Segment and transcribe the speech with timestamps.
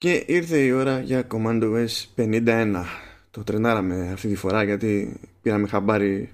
[0.00, 1.86] Και ήρθε η ώρα για Command OS
[2.16, 2.84] 51.
[3.30, 6.32] Το τρενάραμε αυτή τη φορά γιατί πήραμε χαμπάρι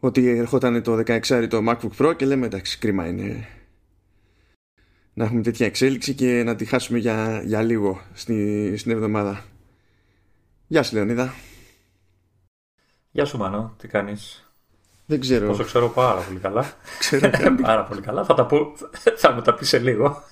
[0.00, 3.48] ότι ερχόταν το 16 το MacBook Pro και λέμε εντάξει κρίμα είναι
[5.14, 9.44] να έχουμε τέτοια εξέλιξη και να τη χάσουμε για, για λίγο στη, στην εβδομάδα.
[10.66, 11.34] Γεια σου Λεωνίδα.
[13.10, 14.45] Γεια σου Μανώ, τι κάνεις;
[15.06, 15.50] Δεν ξέρω.
[15.50, 16.64] Όσο ξέρω πάρα πολύ καλά.
[16.98, 17.30] Ξέρω
[17.62, 18.24] πάρα πολύ καλά.
[18.24, 18.72] Θα, τα πω,
[19.16, 20.16] θα μου τα πεις σε λίγο.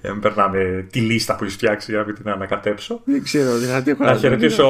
[0.00, 3.00] Ε, περνάμε τη λίστα που έχεις φτιάξει για να την ανακατέψω.
[3.04, 3.56] Δεν ξέρω.
[3.56, 4.68] Δηλαδή έχω να, χαιρετήσω,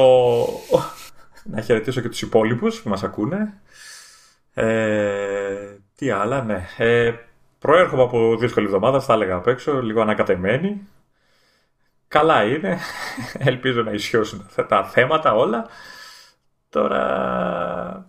[1.43, 3.61] να χαιρετήσω και τους υπόλοιπους που μας ακούνε.
[4.53, 6.67] Ε, τι άλλα, ναι.
[6.77, 7.13] Ε,
[7.59, 10.87] προέρχομαι από δύσκολη εβδομάδα, θα έλεγα απ' έξω, λίγο ανακατεμένη.
[12.07, 12.79] Καλά είναι.
[13.37, 15.67] Ελπίζω να ισιώσουν τα θέματα όλα.
[16.69, 18.08] Τώρα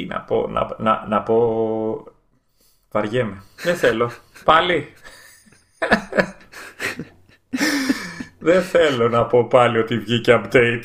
[0.00, 2.04] τι να πω, να, να, να πω...
[2.90, 3.42] Βαριέμαι.
[3.62, 4.10] Δεν θέλω.
[4.44, 4.92] Πάλι.
[8.38, 10.82] Δεν θέλω να πω πάλι ότι βγήκε update.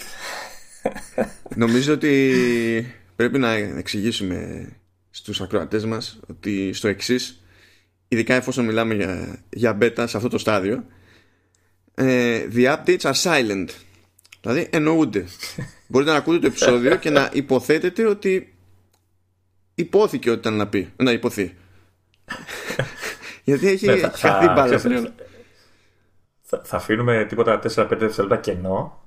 [1.55, 4.69] Νομίζω ότι πρέπει να εξηγήσουμε
[5.09, 7.43] στους ακροατές μας ότι στο εξής,
[8.07, 10.85] ειδικά εφόσον μιλάμε για, για beta σε αυτό το στάδιο
[11.95, 13.67] ε, the updates are silent
[14.41, 15.25] δηλαδή εννοούνται
[15.87, 18.54] μπορείτε να ακούτε το επεισόδιο και να υποθέτετε ότι
[19.75, 20.93] υπόθηκε ότι ήταν να πει.
[20.95, 21.55] Να υποθεί.
[23.43, 24.79] Γιατί έχει ναι, χαθεί μπάλα
[26.41, 29.05] Θα, θα αφήνουμε τίποτα 4-5 δευτερόλεπτα κενό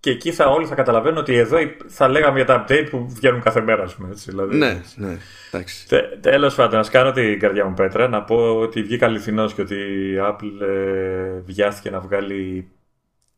[0.00, 3.40] και εκεί θα όλοι θα καταλαβαίνουν ότι εδώ θα λέγαμε για τα update που βγαίνουν
[3.40, 4.56] κάθε μέρα, ας πούμε, έτσι, δηλαδή.
[4.56, 5.18] Ναι, ναι,
[5.52, 5.88] εντάξει.
[5.88, 9.62] Τε, τέλος πάντων, να κάνω την καρδιά μου πέτρα, να πω ότι βγήκα αληθινός και
[9.62, 12.68] ότι η Apple ε, βιάστηκε να βγάλει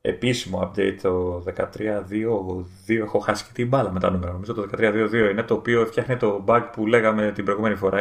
[0.05, 5.13] επίσημο update το 13.2.2 έχω χάσει και την μπάλα με τα νούμερα νομίζω το 13.2.2
[5.31, 8.01] είναι το οποίο φτιάχνει το bug που λέγαμε την προηγούμενη φορά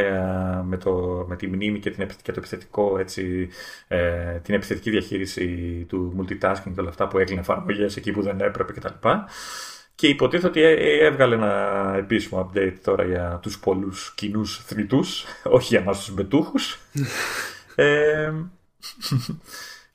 [0.67, 3.49] με, το, με τη μνήμη και, την, και το επιθετικό έτσι,
[3.87, 5.45] ε, την επιθετική διαχείριση
[5.89, 9.07] του multitasking και όλα αυτά που έκλεινε εφαρμογές εκεί που δεν έπρεπε κτλ.
[9.95, 10.61] Και υποτίθεται ότι
[11.01, 16.79] έβγαλε ένα επίσημο update τώρα για τους πολλούς κοινούς θνητούς, όχι για εμάς τους μπετούχους.
[17.75, 18.31] ε,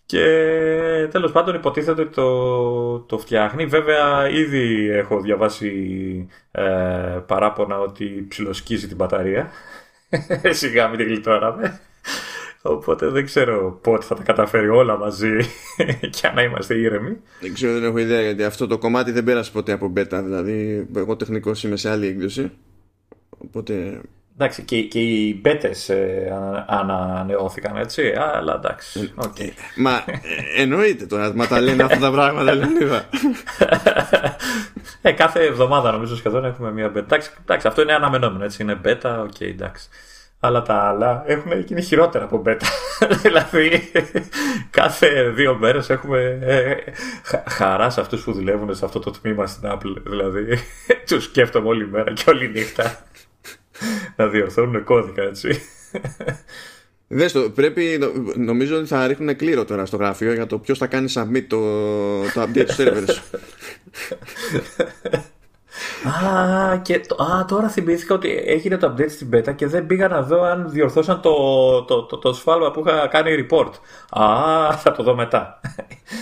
[0.07, 0.25] και
[1.11, 3.67] τέλος πάντων υποτίθεται ότι το, το φτιάχνει.
[3.67, 6.63] Βέβαια ήδη έχω διαβάσει ε,
[7.27, 9.51] παράπονα ότι ψιλοσκίζει την μπαταρία.
[10.51, 11.81] Σιγά μην την γλιτώναμε.
[12.63, 15.39] Οπότε δεν ξέρω πότε θα τα καταφέρει όλα μαζί
[16.21, 17.17] και να είμαστε ήρεμοι.
[17.41, 20.21] Δεν ξέρω, δεν έχω ιδέα γιατί αυτό το κομμάτι δεν πέρασε ποτέ από beta.
[20.25, 22.53] Δηλαδή, εγώ τεχνικός είμαι σε άλλη έκδοση.
[23.39, 24.01] Οπότε
[24.39, 26.33] Εντάξει, και, και οι μπέτες ε,
[26.67, 28.13] ανανεώθηκαν, έτσι.
[28.17, 29.13] Αλλά εντάξει.
[29.17, 29.41] Okay.
[29.41, 33.09] Ε, μα ε, εννοείται τώρα, μα τα λένε αυτά τα πράγματα, Λεωνίδα.
[35.03, 37.05] ε, κάθε εβδομάδα νομίζω σχεδόν έχουμε μία beta.
[37.05, 38.63] Εντάξει, εντάξει, αυτό είναι αναμενόμενο, έτσι.
[38.63, 39.89] Είναι beta, ok, okay, εντάξει.
[40.41, 42.67] Αλλά τα άλλα έχουν γίνει χειρότερα από beta.
[43.23, 43.91] δηλαδή,
[44.71, 46.75] κάθε δύο μέρες έχουμε ε,
[47.51, 50.03] χαρά σε αυτούς που δουλεύουν σε αυτό το τμήμα στην Apple.
[50.07, 50.59] Δηλαδή,
[51.09, 53.05] τους σκέφτομαι όλη μέρα και όλη νύχτα
[54.17, 55.61] να διορθώνουν κώδικα, έτσι.
[57.09, 57.99] Δες το, πρέπει,
[58.37, 61.61] νομίζω ότι θα ρίχνουν κλήρο τώρα στο γραφείο για το ποιος θα κάνει submit το,
[62.35, 63.39] το update του servers.
[66.05, 70.23] Α, και α, τώρα θυμήθηκα ότι έγινε το update στην beta και δεν πήγα να
[70.23, 71.33] δω αν διορθώσαν το,
[71.83, 73.71] το, το, το σφάλμα που είχα κάνει report.
[74.11, 75.61] Α, θα το δω μετά.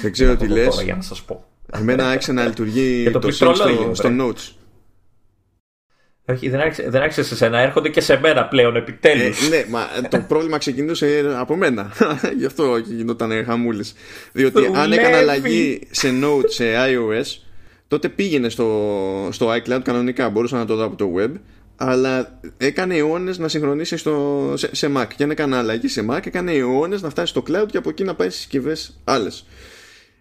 [0.03, 0.83] Δεν ξέρω τι λες.
[0.83, 1.45] Για να σας πω.
[1.73, 3.55] Εμένα άρχισε να λειτουργεί το, το στο,
[3.93, 4.53] στο notes.
[6.27, 9.47] Όχι, δεν άρχισε, δεν άρχισε σε σένα, έρχονται και σε μένα πλέον επιτέλους.
[9.47, 11.93] Ε, ναι, μα το πρόβλημα ξεκινούσε από μένα.
[12.39, 13.95] Γι' αυτό γινόταν χαμούλης.
[14.33, 17.43] Διότι αν έκανα αλλαγή σε Note, σε iOS,
[17.89, 20.31] τότε πήγαινε στο, στο iCloud κανονικά.
[20.31, 21.33] Μπορούσα να το δω από το web.
[21.77, 25.07] Αλλά έκανε αιώνες να συγχρονίσει στο, σε, σε Mac.
[25.17, 28.05] Και αν έκανα αλλαγή σε Mac, έκανε αιώνες να φτάσει στο cloud και από εκεί
[28.05, 29.47] να πάει στις συσκευές άλλες.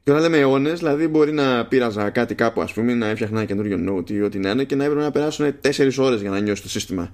[0.04, 3.48] Και όταν λέμε αιώνες, δηλαδή μπορεί να πείραζα κάτι κάπου, ας πούμε, να έφτιαχνα ένα
[3.48, 6.40] καινούριο note ή ό,τι να είναι και να έπρεπε να περάσουν 4 ώρες για να
[6.40, 7.12] νιώσει το σύστημα.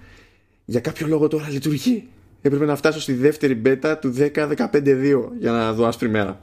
[0.65, 2.07] Για κάποιο λόγο τώρα λειτουργεί.
[2.41, 6.41] Έπρεπε να φτάσω στη δεύτερη beta του 10-15-2 για να δω άσπρη μέρα.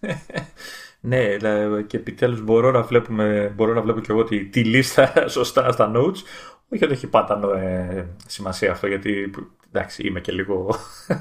[1.00, 1.36] ναι,
[1.86, 5.92] και επιτέλους μπορώ να, βλέπουμε, μπορώ να βλέπω και εγώ τη, τη λίστα σωστά στα
[5.94, 6.18] notes.
[6.72, 9.30] Όχι ότι έχει πάντα ε, σημασία αυτό, γιατί
[9.72, 10.76] εντάξει, είμαι και λίγο,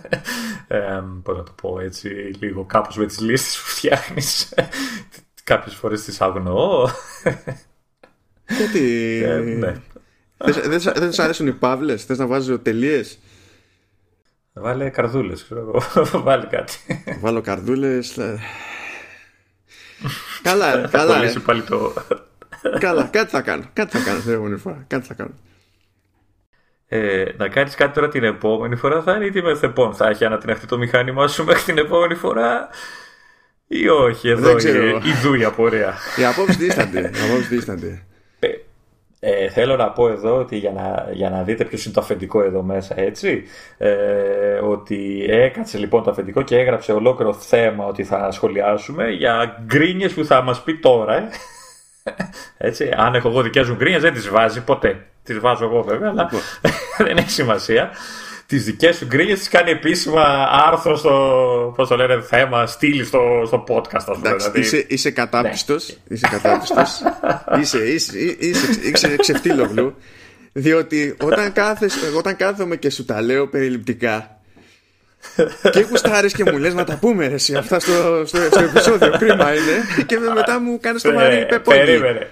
[0.68, 2.10] ε, πώς να το πω έτσι,
[2.40, 4.54] λίγο κάπως με τις λίστες που φτιάχνεις.
[5.44, 6.90] Κάποιες φορές τις αγνοώ.
[8.48, 9.22] Γιατί...
[9.26, 9.76] Ε, ναι.
[10.38, 13.20] Δεν δεν σου αρέσουν οι παύλες, θες να βάζω τελείες;
[14.54, 15.82] Βάλε καρδούλες, ξέρω εγώ.
[16.26, 16.74] Βάλε κάτι.
[17.20, 18.18] Βάλω καρδούλες.
[20.42, 21.30] καλά, καλά.
[21.30, 21.94] Θα πάλι το...
[22.80, 23.64] καλά, κάτι θα κάνω.
[23.74, 24.84] Κάτι θα κάνω την επόμενη φορά.
[24.88, 25.34] Κάτι θα κάνω.
[26.88, 29.94] ε, να κάνεις κάτι τώρα την επόμενη φορά θα είναι ή τι μεθεπών.
[29.94, 32.70] Θα έχει ανατιναχθεί το μηχάνημά σου μέχρι την επόμενη φορά
[33.68, 34.30] ή όχι.
[34.30, 34.58] Εδώ
[35.04, 35.94] η δούη απορία.
[36.18, 37.12] Οι απόψει δίστανται.
[39.22, 42.44] Ε, θέλω να πω εδώ ότι για να, για να δείτε ποιος είναι το αφεντικό
[42.44, 43.44] εδώ μέσα, έτσι.
[43.78, 50.14] Ε, ότι έκατσε λοιπόν το αφεντικό και έγραψε ολόκληρο θέμα ότι θα σχολιάσουμε για γκρίνιες
[50.14, 51.16] που θα μας πει τώρα.
[51.16, 51.30] Ε.
[52.58, 55.06] Έτσι, αν έχω εγώ δικές μου γκρίνιες, δεν τις βάζει ποτέ.
[55.24, 56.42] Τις βάζω εγώ βέβαια, αλλά λοιπόν.
[57.08, 57.92] δεν έχει σημασία
[58.50, 63.44] τις δικές σου γκρίνιες τις κάνει επίσημα άρθρο στο πώς το λένε, θέμα, στείλει στο,
[63.46, 63.94] στο podcast.
[63.94, 64.60] Ας πούμε, δηλαδή.
[64.60, 65.88] Είσαι, είσαι κατάπιστος.
[65.88, 66.16] Ναι.
[66.16, 67.02] Είσαι κατάπιστος.
[67.62, 69.96] είσαι, είσαι, είσαι, είσαι ξεφτύλογλου.
[70.52, 74.39] Διότι όταν, κάθεσαι, όταν κάθομαι και σου τα λέω περιληπτικά
[75.72, 79.10] και γουστάρεις και μου λες να τα πούμε ρε, εσύ, αυτά στο, στο, στο επεισόδιο
[79.18, 82.30] κρίμα είναι και μετά μου κάνεις το μαρί Περίμενε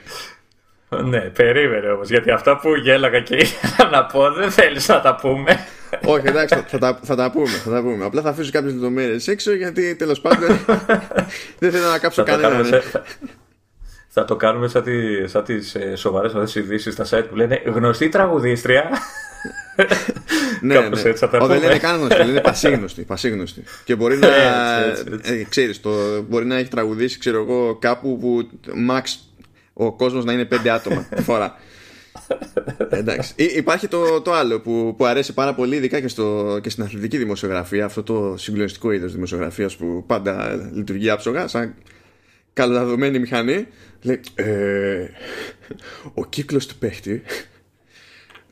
[0.89, 2.09] ναι, περίμενε όμως.
[2.09, 5.59] Γιατί αυτά που γέλαγα και ήθελα να πω δεν θέλεις να τα πούμε.
[6.05, 7.47] Όχι, εντάξει, θα, τα, θα τα πούμε.
[7.47, 8.05] Θα τα πούμε.
[8.05, 10.59] Απλά θα αφήσω κάποιες λεπτομέρειες έξω γιατί τέλος πάντων
[11.59, 12.81] δεν θέλω να κάψω κανέναν.
[14.09, 17.61] Θα το κάνουμε σαν, τι, σαν τις ε, σοβαρές αυτές ειδήσεις στα site που λένε
[17.65, 18.89] γνωστή τραγουδίστρια.
[20.61, 21.01] Ναι, ναι.
[21.01, 23.63] Έτσι θα δεν λένε καν γνωστή, λένε πασίγνωστη, πασίγνωστη.
[23.83, 24.27] Και μπορεί να,
[25.21, 28.49] ε, ξέρεις, το, μπορεί να έχει τραγουδήσει, ξέρω εγώ, κάπου που
[28.89, 29.03] max
[29.73, 31.55] ο κόσμος να είναι πέντε άτομα τη φορά.
[32.89, 33.33] Εντάξει.
[33.35, 37.17] Υπάρχει το, το άλλο που, που αρέσει πάρα πολύ, ειδικά και, στο, και στην αθλητική
[37.17, 41.75] δημοσιογραφία, αυτό το συγκλονιστικό είδος δημοσιογραφίας που πάντα λειτουργεί άψογα, σαν
[42.53, 43.67] καλοδεδομένη μηχανή.
[44.01, 45.07] Λέει, ε,
[46.13, 47.23] ο κύκλος του παίχτη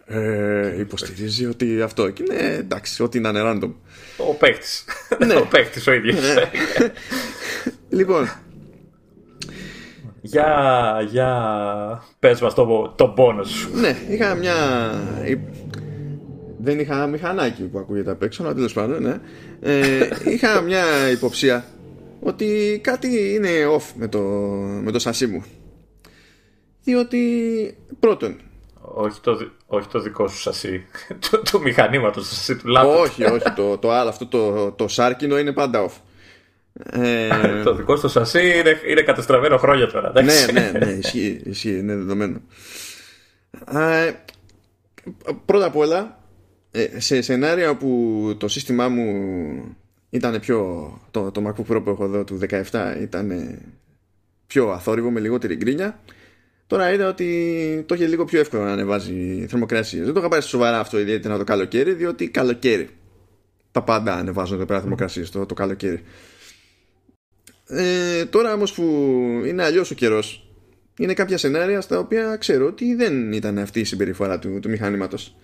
[0.06, 3.72] ε, υποστηρίζει ότι αυτό και είναι εντάξει, ότι είναι random.
[4.18, 4.68] Ο παίχτη.
[5.25, 5.36] Ναι.
[5.44, 6.19] ο παίχτη ο ίδιος.
[6.19, 6.52] Ναι.
[7.90, 8.30] λοιπόν,
[10.25, 13.69] για, για πες μας το, το πόνο σου.
[13.74, 14.54] Ναι, είχα μια...
[16.58, 19.19] Δεν είχα μηχανάκι που ακούγεται απ' έξω, αλλά τέλος πάντων, ναι.
[19.62, 21.66] Ε, είχα μια υποψία
[22.19, 24.19] ότι κάτι είναι off με το,
[24.84, 25.44] με το σασί μου.
[26.84, 27.19] Διότι
[28.00, 28.36] πρώτον.
[28.94, 30.86] Όχι το, όχι το δικό σου σασί.
[31.30, 33.00] του, του μηχανήματο, το σασί του λάθο.
[33.00, 33.54] όχι, όχι.
[33.56, 35.94] Το, το άλλο, αυτό το, το σάρκινο είναι πάντα off.
[36.84, 37.30] Ε...
[37.64, 40.12] το δικό στο σασί είναι, είναι κατεστραμμένο χρόνια τώρα.
[40.24, 42.42] Ναι, ναι, ναι, ισχύει, ισχύει, είναι δεδομένο.
[43.74, 44.12] Ε,
[45.46, 46.20] πρώτα απ' όλα,
[46.72, 49.78] ε, σε σενάρια που το σύστημά μου
[50.10, 50.92] ήταν πιο.
[51.12, 52.40] Το, το MacBook Pro που έχω εδώ του
[52.72, 53.58] 17 ήταν
[54.48, 56.00] πιο αθόρυβο με λιγότερη γκρίνια.
[56.68, 60.06] Τώρα είδα ότι το είχε λίγο πιο εύκολο να ανεβάζει θερμοκρασίες.
[60.06, 62.90] Δεν το είχα πάρει σοβαρά αυτό ιδιαίτερα το καλοκαίρι, διότι καλοκαίρι.
[63.72, 66.04] Τα πάντα ανεβάζουν εδώ πέρα θερμοκρασίες το, το καλοκαίρι.
[67.68, 68.84] Ε, τώρα όμως που
[69.46, 70.50] είναι αλλιώς ο καιρός
[71.00, 75.36] είναι κάποια σενάρια στα οποία ξέρω ότι δεν ήταν αυτή η συμπεριφορά του, του μηχανήματος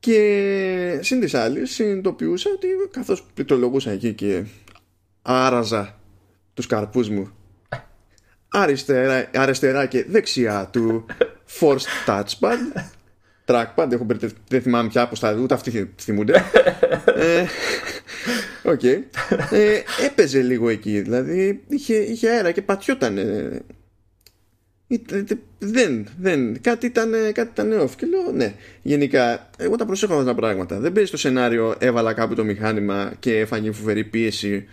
[0.00, 4.44] και συν της άλλης συνειδητοποιούσα ότι καθώς πληκτρολογούσα εκεί και
[5.22, 6.00] άραζα
[6.54, 7.30] τους καρπούς μου
[8.50, 11.06] αριστερά, αριστερά και δεξιά του
[11.60, 12.82] forced touchpad
[13.44, 14.06] trackpad έχω
[14.48, 16.44] δεν θυμάμαι πια πως τα ούτε αυτοί θυμούνται
[17.14, 17.44] ε,
[18.62, 18.80] OK.
[18.82, 19.02] Okay.
[19.50, 23.18] Ε, έπαιζε λίγο εκεί, δηλαδή είχε, είχε αέρα και πατιόταν.
[25.58, 26.60] Δεν, δεν.
[26.60, 27.90] Κάτι ήταν, κάτι ήταν off.
[27.96, 28.54] Και λέω, ναι.
[28.82, 30.78] Γενικά, εγώ τα προσέχω αυτά τα πράγματα.
[30.78, 34.66] Δεν παίζει το σενάριο, έβαλα κάπου το μηχάνημα και έφαγε φοβερή πίεση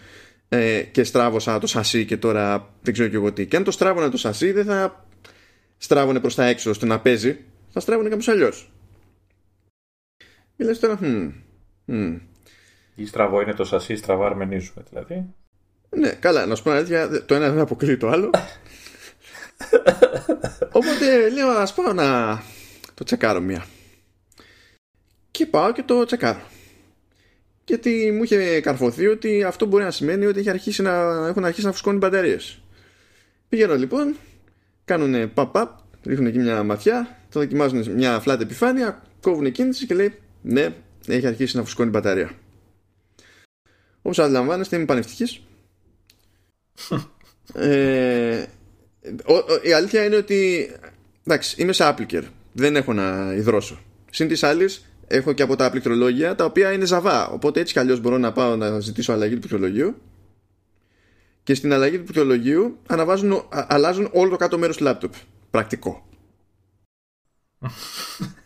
[0.49, 3.45] ε, και στράβωσα το σασί και τώρα δεν ξέρω και εγώ τι.
[3.45, 5.05] Και αν το στράβωνα το σασί, δεν θα
[5.77, 7.37] στράβωνε προς τα έξω ώστε να παίζει,
[7.69, 8.71] θα στράβωνε κάπως αλλιώς.
[10.57, 11.31] Και τώρα, hm,
[11.87, 12.19] hm,
[12.95, 15.33] ή στραβό είναι το σασί, στραβά αρμενίζουμε δηλαδή.
[15.89, 18.29] Ναι, καλά, να σου πω αλήθεια, το ένα δεν αποκλείει το άλλο.
[20.71, 22.41] Οπότε λέω, ας πάω να
[22.93, 23.65] το τσεκάρω μία.
[25.31, 26.41] Και πάω και το τσεκάρω.
[27.67, 30.91] Γιατί μου είχε καρφωθεί ότι αυτό μπορεί να σημαίνει ότι έχει αρχίσει να,
[31.27, 32.61] έχουν αρχίσει να φουσκώνουν μπαταρίες.
[33.49, 34.15] Πηγαίνω λοιπόν,
[34.85, 35.67] κάνουν pop-up,
[36.03, 40.73] ρίχνουν εκεί μια ματιά, το δοκιμάζουν μια flat επιφάνεια, κόβουν κίνηση και λέει ναι,
[41.07, 42.31] έχει αρχίσει να φουσκώνει μπαταρία.
[44.01, 45.41] Όπως αντιλαμβάνεστε είμαι πανευτυχής
[47.53, 48.45] ε,
[49.63, 50.71] Η αλήθεια είναι ότι
[51.25, 53.79] Εντάξει είμαι σε Applicare Δεν έχω να υδρώσω
[54.11, 57.27] Συν της άλλης έχω και από τα πληκτρολόγια Τα οποία είναι ζαβά.
[57.27, 59.95] Οπότε έτσι κι αλλιώς μπορώ να πάω να ζητήσω αλλαγή του πληκτρολογίου.
[61.43, 65.13] Και στην αλλαγή του πληκτρολογίου αναβάζουν, Αλλάζουν όλο το κάτω μέρος του λάπτοπ.
[65.51, 66.05] Πρακτικό.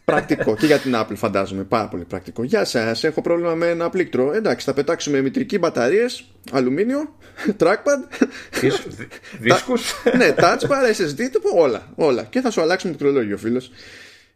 [0.05, 0.55] Πρακτικό.
[0.55, 1.63] Και για την Apple φαντάζομαι.
[1.63, 2.43] Πάρα πολύ πρακτικό.
[2.43, 3.03] Γεια σας.
[3.03, 4.33] Έχω πρόβλημα με ένα πλήκτρο.
[4.33, 7.15] Εντάξει θα πετάξουμε μητρική μπαταρίες αλουμίνιο,
[7.59, 8.27] trackpad.
[9.39, 11.19] Δίσκους; Ναι, touch bar, SSD
[11.55, 12.23] όλα, όλα.
[12.23, 13.71] Και θα σου αλλάξουμε το πληκτρολόγιο φίλος.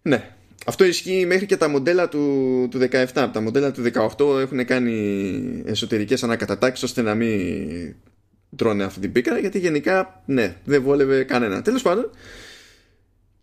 [0.01, 3.05] Ναι, αυτό ισχύει μέχρι και τα μοντέλα του, του 17.
[3.13, 3.83] Τα μοντέλα του
[4.17, 7.95] 18 έχουν κάνει εσωτερικές ανακατατάξεις ώστε να μην
[8.55, 11.62] τρώνε αυτή την πίκρα γιατί γενικά ναι δεν βόλευε κανένα.
[11.62, 12.09] Τέλος πάντων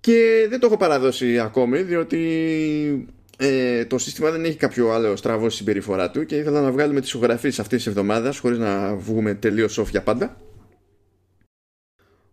[0.00, 3.06] και δεν το έχω παραδώσει ακόμη διότι
[3.38, 7.08] ε, το σύστημα δεν έχει κάποιο άλλο στραβό συμπεριφορά του και ήθελα να βγάλουμε τις
[7.08, 10.40] ηχογραφίες αυτής της εβδομάδας χωρίς να βγούμε τελείως off για πάντα.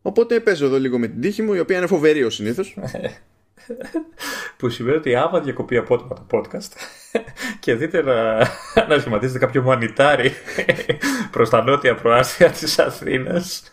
[0.02, 2.78] Οπότε παίζω εδώ λίγο με την τύχη μου η οποία είναι φοβερή ο συνήθως.
[4.58, 6.72] που σημαίνει ότι άμα διακοπεί απότομα το podcast
[7.60, 8.38] και δείτε να,
[8.88, 10.32] να σχηματίζετε κάποιο μανιτάρι
[11.32, 13.72] προς τα νότια προάστια της Αθήνας.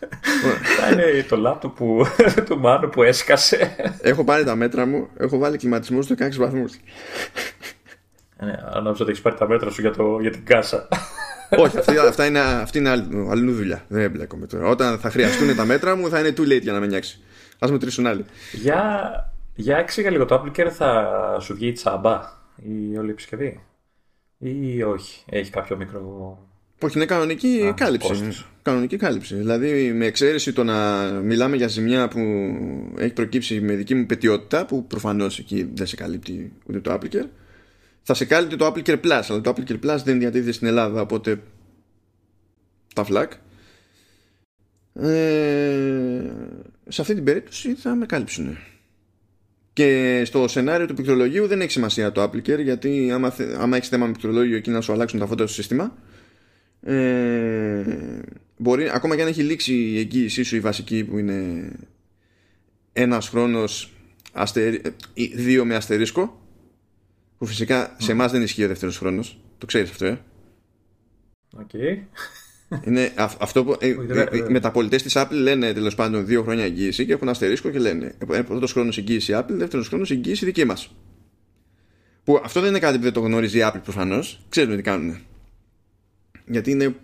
[0.79, 2.07] θα είναι το λάπτο που,
[2.47, 3.77] του Μάνου που έσκασε.
[4.01, 6.73] Έχω πάρει τα μέτρα μου, έχω βάλει κλιματισμό στο 16 βαθμούς.
[8.39, 10.89] Ναι, αν ότι έχεις πάρει τα μέτρα σου για, το, για την κάσα.
[11.51, 13.85] Όχι, αυτή, αυτά είναι, αυτή είναι άλλη, άλλη δουλειά.
[13.89, 14.69] Δεν εμπλέκομαι τώρα.
[14.69, 17.21] Όταν θα χρειαστούν τα μέτρα μου, θα είναι too late για να με νιάξει.
[17.59, 18.25] Α μετρήσουν άλλοι.
[18.53, 18.81] Για,
[19.57, 22.21] για έξιγα λίγο το Apple θα σου βγει τσάμπα
[22.57, 23.61] η όλη επισκευή;
[24.39, 26.39] Ή όχι, έχει κάποιο μικρό.
[26.83, 28.45] Όχι, είναι κανονική Α, κάλυψη.
[28.63, 29.35] Κανονική κάλυψη.
[29.35, 32.21] Δηλαδή, με εξαίρεση το να μιλάμε για ζημιά που
[32.99, 37.27] έχει προκύψει με δική μου πετιότητα, που προφανώς εκεί δεν σε καλύπτει ούτε το Apple
[38.09, 40.67] θα σε κάλυπτε το Apple Care Plus, αλλά το Apple Care Plus δεν διατίθεται στην
[40.67, 41.43] Ελλάδα, οπότε
[42.95, 43.33] τα φλακ.
[44.95, 46.33] Ε,
[46.89, 48.57] σε αυτή την περίπτωση θα με κάλυψουν.
[49.77, 54.07] Και στο σενάριο του πληκτρολογίου δεν έχει σημασία το Apple γιατί άμα, άμα έχεις θέμα
[54.07, 55.97] με πληκτρολόγιο εκεί να σου αλλάξουν τα φώτα στο σύστημα
[56.81, 57.85] ε,
[58.57, 61.71] μπορεί, ακόμα και αν έχει λήξει η εγγύησή σου η βασική που είναι
[62.93, 63.93] ένας χρόνος
[64.33, 64.81] αστερι,
[65.15, 66.41] ε, δύο με αστερίσκο
[67.39, 69.41] που φυσικά σε εμάς δεν ισχύει ο δεύτερος χρόνος.
[69.59, 70.21] Το ξέρεις αυτό, ε;
[71.57, 71.99] Okay.
[72.85, 73.77] Είναι αυτό που.
[73.81, 73.97] Ε, ε,
[74.49, 77.79] με τα πολιτέ της Apple λένε τέλος πάντων δύο χρόνια εγγύηση και έχουν αστερίσκο και
[77.79, 80.95] λένε πρώτος χρόνος εγγύηση Apple, δεύτερος χρόνος εγγύηση δική μας.
[82.25, 84.41] Που αυτό δεν είναι κάτι που δεν το γνωρίζει η Apple προφανώς.
[84.49, 85.19] Ξέρουν τι κάνουν.
[86.47, 86.95] Γιατί είναι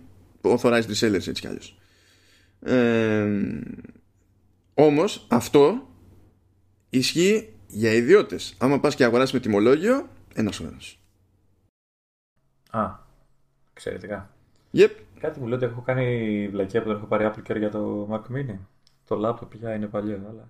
[0.41, 1.61] authorized resellers έτσι κι αλλιώ.
[2.59, 3.29] Ε,
[4.73, 5.89] Όμως αυτό
[6.89, 8.55] ισχύει για ιδιώτες.
[8.57, 10.99] Άμα πας και αγοράσεις με τιμολόγιο, ένας χρόνος.
[12.69, 12.89] Α,
[13.73, 14.35] εξαιρετικά.
[14.73, 14.89] Yep.
[15.23, 18.07] Κάτι μου λέει ότι έχω κάνει βλακία που δεν έχω πάρει Apple Care για το
[18.11, 18.57] Mac Mini.
[19.07, 20.49] Το laptop πια είναι παλιό, αλλά.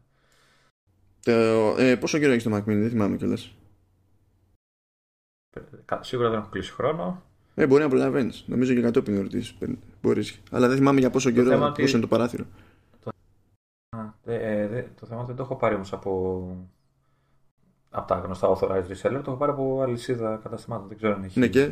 [1.78, 3.56] Ε, πόσο καιρό έχεις το Mac Mini, δεν θυμάμαι κιόλας.
[6.00, 7.24] Σίγουρα δεν έχω κλείσει χρόνο.
[7.56, 8.44] Ε, μπορεί να προλαβαίνεις.
[8.48, 9.58] Νομίζω και κατόπιν ερωτήσεις.
[10.02, 10.42] Μπορείς.
[10.52, 11.90] Αλλά δεν θυμάμαι για πόσο καιρό, πόσο ότι...
[11.92, 12.46] είναι το παράθυρο.
[13.04, 13.12] Το,
[14.26, 16.68] ε, δε, το θέμα δεν το έχω πάρει όμως από,
[17.90, 20.88] από τα γνωστά authorized reseller, το έχω πάρει από αλυσίδα καταστημάτων.
[20.88, 21.40] Δεν ξέρω αν έχει.
[21.40, 21.72] Ναι, και;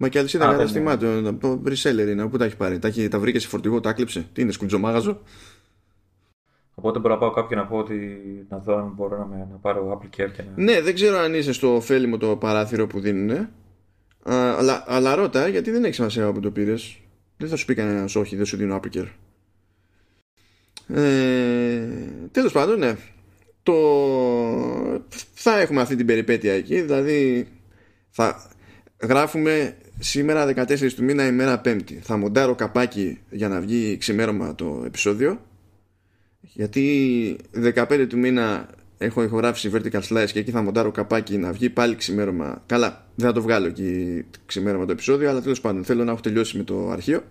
[0.00, 1.38] Μα και αλυσίδα καταστημάτων.
[1.38, 2.28] Το reseller είναι.
[2.28, 4.28] Πού τα έχει πάρει; Τα, τα βρήκε σε φορτηγό, τα κλείψε.
[4.32, 5.22] Τι είναι, σκουτζομάγαζο.
[6.74, 9.56] Οπότε μπορώ να πάω κάποιον να πω ότι να δω αν μπορώ να, με, να
[9.56, 10.62] πάρω Apple Care και να...
[10.62, 13.48] Ναι, δεν ξέρω αν είσαι στο ωφέλιμο το παράθυρο που δίνουν.
[14.22, 17.00] Αλλά, αλλά ρώτα, γιατί δεν έχει σημασία που το πήρες.
[17.36, 19.08] Δεν θα σου πει κανένας όχι, δεν σου δίνω Apple Care.
[20.94, 21.88] Ε,
[22.30, 22.96] τέλος πάντων, ναι.
[23.62, 23.74] Το...
[25.34, 27.48] Θα έχουμε αυτή την περιπέτεια εκεί, δηλαδή
[28.10, 28.50] θα
[29.02, 32.00] γράφουμε σήμερα 14 του μήνα ημέρα Πέμπτη.
[32.02, 35.40] Θα μοντάρω καπάκι για να βγει ξημέρωμα το επεισόδιο.
[36.40, 41.70] Γιατί 15 του μήνα έχω ηχογράφηση vertical slice και εκεί θα μοντάρω καπάκι να βγει
[41.70, 42.62] πάλι ξημέρωμα.
[42.66, 46.20] Καλά, δεν θα το βγάλω εκεί ξημέρωμα το επεισόδιο, αλλά τέλος πάντων θέλω να έχω
[46.20, 47.22] τελειώσει με το αρχείο.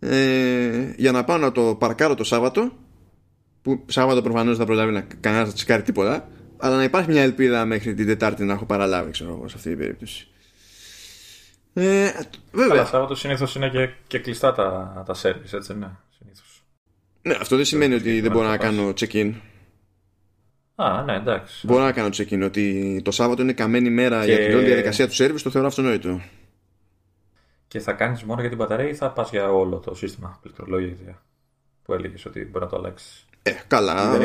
[0.00, 2.72] Ε, για να πάω να το παρκάρω το Σάββατο,
[3.62, 7.22] που Σάββατο προφανώς δεν θα προλάβει να κανένας να τσικάρει τίποτα, αλλά να υπάρχει μια
[7.22, 10.28] ελπίδα μέχρι την Τετάρτη να έχω παραλάβει, ξέρω εγώ, σε αυτή την περίπτωση.
[11.78, 12.12] Ε,
[12.52, 12.72] βέβαια.
[12.72, 15.88] Αλλά Σάββατο συνήθως είναι και, και κλειστά τα, τα service, έτσι, ναι.
[16.18, 16.62] Συνήθως.
[17.22, 19.32] Ναι, αυτό δεν σημαίνει ότι δεν μπορώ να κάνω check-in.
[20.74, 21.66] Α, ναι, εντάξει.
[21.66, 22.42] Μπορώ να κάνω check-in.
[22.44, 24.32] Ότι το Σάββατο είναι καμένη μέρα και...
[24.32, 26.20] για την όλη διαδικασία του service, το θεωρώ αυτονόητο.
[27.68, 31.22] Και θα κάνεις μόνο για την μπαταρία ή θα πας για όλο το σύστημα πληκτρολόγια
[31.82, 34.18] που έλεγες ότι μπορεί να το αλλάξεις; Ε, καλά.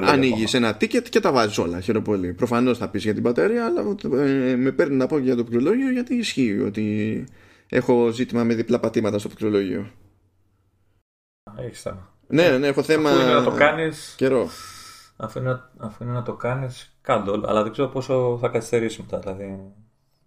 [0.00, 1.80] Ανοίγει ένα ticket και τα βάζεις όλα.
[1.80, 2.32] Χαίρομαι πολύ.
[2.32, 5.90] Προφανώς θα πεις για την μπαταρία, αλλά ε, με παίρνει να πω για το πληκτρολόγιο
[5.90, 7.24] γιατί ισχύει ότι
[7.68, 9.90] έχω ζήτημα με διπλά πατήματα στο πληκτρολόγιο.
[11.58, 12.12] Έχεις θέμα.
[12.26, 13.10] Ναι, ναι, έχω θέμα.
[13.10, 13.90] Αφού είναι να το κάνει.
[14.16, 14.48] Καιρό.
[15.16, 17.40] Αφού είναι, αφού είναι να το κάνεις, κάντο.
[17.46, 19.18] Αλλά δεν ξέρω πόσο θα καθυστερήσει μετά.
[19.18, 19.72] Δηλαδή,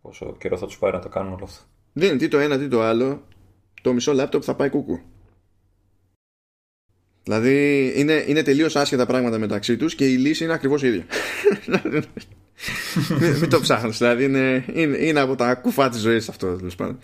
[0.02, 1.64] πόσο καιρό θα τους πάρει να το κάνουν όλο αυτό.
[1.94, 3.22] Δεν είναι τι το ένα, τι το άλλο.
[3.82, 5.00] Το μισό λάπτοπ θα πάει κούκου.
[7.28, 11.06] Δηλαδή είναι, είναι τελείως άσχετα πράγματα μεταξύ τους και η λύση είναι ακριβώς η ίδια.
[13.20, 16.56] μην, μην, το ψάχνεις, δηλαδή είναι, είναι, είναι, από τα κουφά της ζωής αυτό.
[16.56, 16.98] Δηλαδή,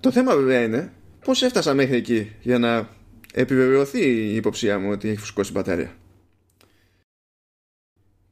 [0.00, 0.92] το θέμα βέβαια είναι
[1.24, 2.88] πώς έφτασα μέχρι εκεί για να
[3.32, 5.96] επιβεβαιωθεί η υποψία μου ότι έχει φουσκώσει η μπαταρία.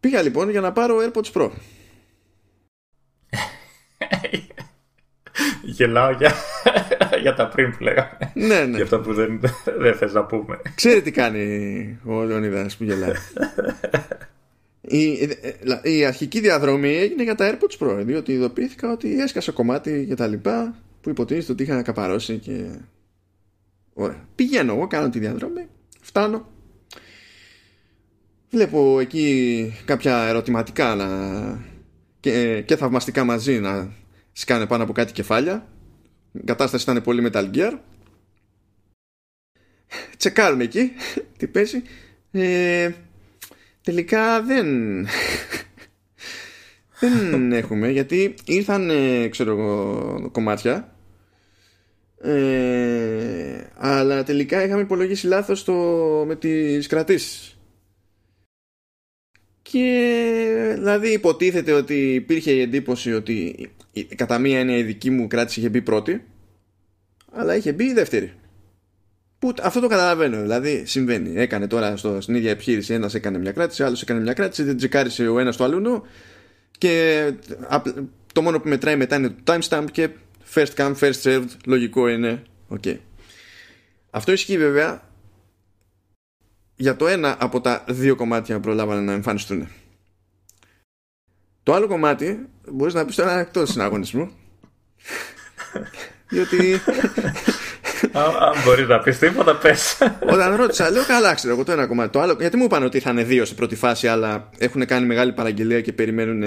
[0.01, 1.51] Πήγα λοιπόν για να πάρω AirPods Pro.
[5.73, 6.33] Γελάω για,
[7.23, 8.19] για τα πριν που λέγαμε.
[8.35, 8.75] Ναι, ναι.
[8.75, 9.41] Για αυτό που δεν,
[9.79, 10.61] δεν θες να πούμε.
[10.75, 13.13] Ξέρει τι κάνει ο Λεωνίδας που γελάει.
[14.81, 15.29] η,
[15.83, 20.27] η αρχική διαδρομή έγινε για τα AirPods Pro, διότι ειδοποιήθηκα ότι έσκασε κομμάτι και τα
[20.27, 22.67] λοιπά που υποτίθεται ότι είχαν ακαπαρώσει και...
[23.95, 24.29] Ωραία.
[24.35, 25.67] Πηγαίνω εγώ, κάνω τη διαδρομή,
[26.01, 26.47] φτάνω.
[28.51, 31.09] Βλέπω εκεί κάποια ερωτηματικά να...
[32.21, 34.01] και, και θαυμαστικά μαζί να
[34.33, 35.69] σκάνε πάνω από κάτι κεφάλια.
[36.33, 37.79] Η κατάσταση ήταν πολύ Metal Gear.
[40.17, 40.93] Τσεκάρουν εκεί
[41.39, 41.83] τι παίζει.
[42.31, 42.91] Ε,
[43.83, 44.67] τελικά δεν
[47.31, 48.91] δεν έχουμε γιατί ήρθαν
[49.31, 50.97] ξέρω εγώ κομμάτια
[52.21, 55.75] ε, αλλά τελικά είχαμε υπολογίσει λάθος το,
[56.27, 57.57] με τις κρατήσεις
[59.63, 63.71] και δηλαδή υποτίθεται ότι υπήρχε η εντύπωση ότι
[64.15, 66.25] κατά μία έννοια η δική μου κράτηση είχε μπει πρώτη
[67.33, 68.33] αλλά είχε μπει η δεύτερη
[69.43, 71.41] που αυτό το καταλαβαίνω, δηλαδή συμβαίνει.
[71.41, 74.77] Έκανε τώρα στο, στην ίδια επιχείρηση ένας έκανε μια κράτηση, άλλος έκανε μια κράτηση, δεν
[74.77, 76.03] τσεκάρισε ο ένας το αλλού
[76.79, 77.33] και
[78.33, 80.09] το μόνο που μετράει μετά είναι το timestamp και
[80.55, 81.49] first come, first served.
[81.67, 82.43] Λογικό είναι.
[82.69, 82.97] Okay.
[84.11, 85.03] Αυτό ισχύει βέβαια
[86.77, 89.69] για το ένα από τα δύο κομμάτια που προλάβανε να εμφανιστούν.
[91.63, 94.31] Το άλλο κομμάτι μπορείς να πεις τώρα εκτός συναγωνισμού
[96.29, 96.81] διότι
[98.13, 99.99] αν μπορείς να πεις τίποτα, πες.
[100.33, 102.11] Όταν ρώτησα, λέω καλά, ξέρω εγώ το ένα κομμάτι.
[102.11, 105.07] Το άλλο, γιατί μου είπαν ότι θα είναι δύο σε πρώτη φάση, αλλά έχουν κάνει
[105.07, 106.43] μεγάλη παραγγελία και περιμένουν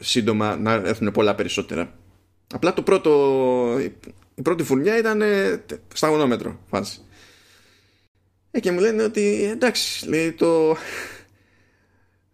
[0.00, 1.92] σύντομα να έρθουν πολλά περισσότερα.
[2.54, 3.10] Απλά το πρώτο,
[4.34, 5.22] η πρώτη φουρνιά ήταν
[5.94, 7.00] στα γονόμετρο φάση.
[8.50, 10.76] Ε, και μου λένε ότι εντάξει, λέει το.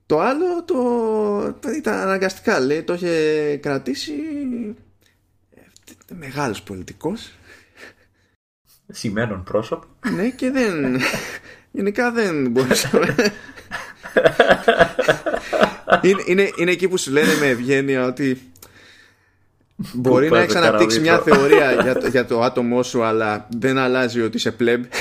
[0.07, 4.13] Το άλλο το ήταν αναγκαστικά, λέει, το είχε κρατήσει
[6.15, 7.33] μεγάλος πολιτικός.
[8.89, 9.87] Σημαίνον πρόσωπο.
[10.15, 11.01] Ναι και δεν...
[11.71, 13.15] Γενικά δεν μπορούσαμε...
[16.03, 18.51] είναι, είναι, είναι εκεί που σου λένε με ευγένεια ότι
[19.93, 24.21] μπορεί να έχει αναπτύξει μια θεωρία για το, για το άτομό σου αλλά δεν αλλάζει
[24.21, 24.85] ότι είσαι πλεμπ.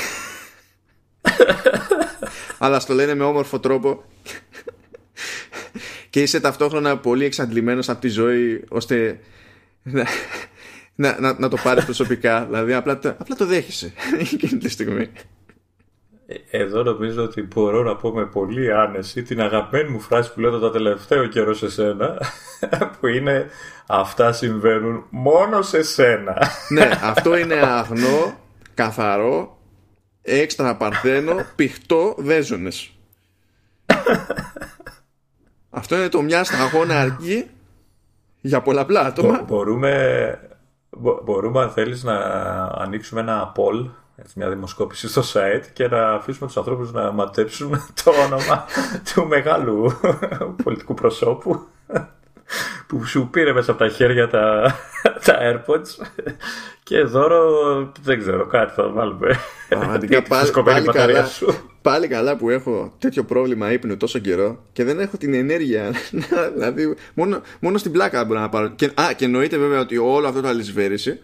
[2.58, 4.04] Αλλά στο λένε με όμορφο τρόπο
[6.16, 9.20] και είσαι ταυτόχρονα πολύ εξαντλημένος από τη ζωή ώστε
[9.82, 10.06] να,
[11.20, 12.44] να, να το πάρεις προσωπικά.
[12.48, 15.10] δηλαδή απλά, απλά το δέχεσαι εκείνη τη στιγμή.
[16.26, 20.40] Ε, εδώ νομίζω ότι μπορώ να πω με πολύ άνεση την αγαπημένη μου φράση που
[20.40, 22.18] λέω το τελευταίο καιρό σε σένα
[23.00, 23.46] που είναι
[23.86, 26.48] αυτά συμβαίνουν μόνο σε σένα.
[26.68, 28.38] ναι, αυτό είναι αγνό,
[28.74, 29.58] καθαρό,
[30.22, 32.90] έξτρα παρθένο, πηχτό, δέζονες.
[35.76, 37.46] Αυτό είναι το μια σταγόνα αρκεί
[38.40, 39.42] για πολλαπλά άτομα.
[39.46, 40.38] μπορούμε,
[41.24, 42.16] μπορούμε αν θέλεις να
[42.64, 43.88] ανοίξουμε ένα poll
[44.34, 47.70] μια δημοσκόπηση στο site και να αφήσουμε τους ανθρώπους να ματέψουν
[48.04, 48.64] το όνομα
[49.14, 49.92] του μεγάλου
[50.62, 51.66] πολιτικού προσώπου
[52.86, 54.74] που σου πήρε μέσα από τα χέρια τα,
[55.24, 56.06] τα AirPods.
[56.82, 57.42] Και δώρο
[58.00, 59.38] δεν ξέρω κάτι θα βάλουμε.
[59.68, 61.28] Πραγματικά πάλι, πάλι, καλά,
[61.86, 65.92] πάλι καλά που έχω τέτοιο πρόβλημα ύπνου τόσο καιρό και δεν έχω την ενέργεια
[66.54, 68.68] δηλαδή μόνο, μόνο στην πλάκα μπορώ να πάρω.
[68.68, 71.20] Και, α, και εννοείται βέβαια ότι όλο αυτό το αλυσβέρηση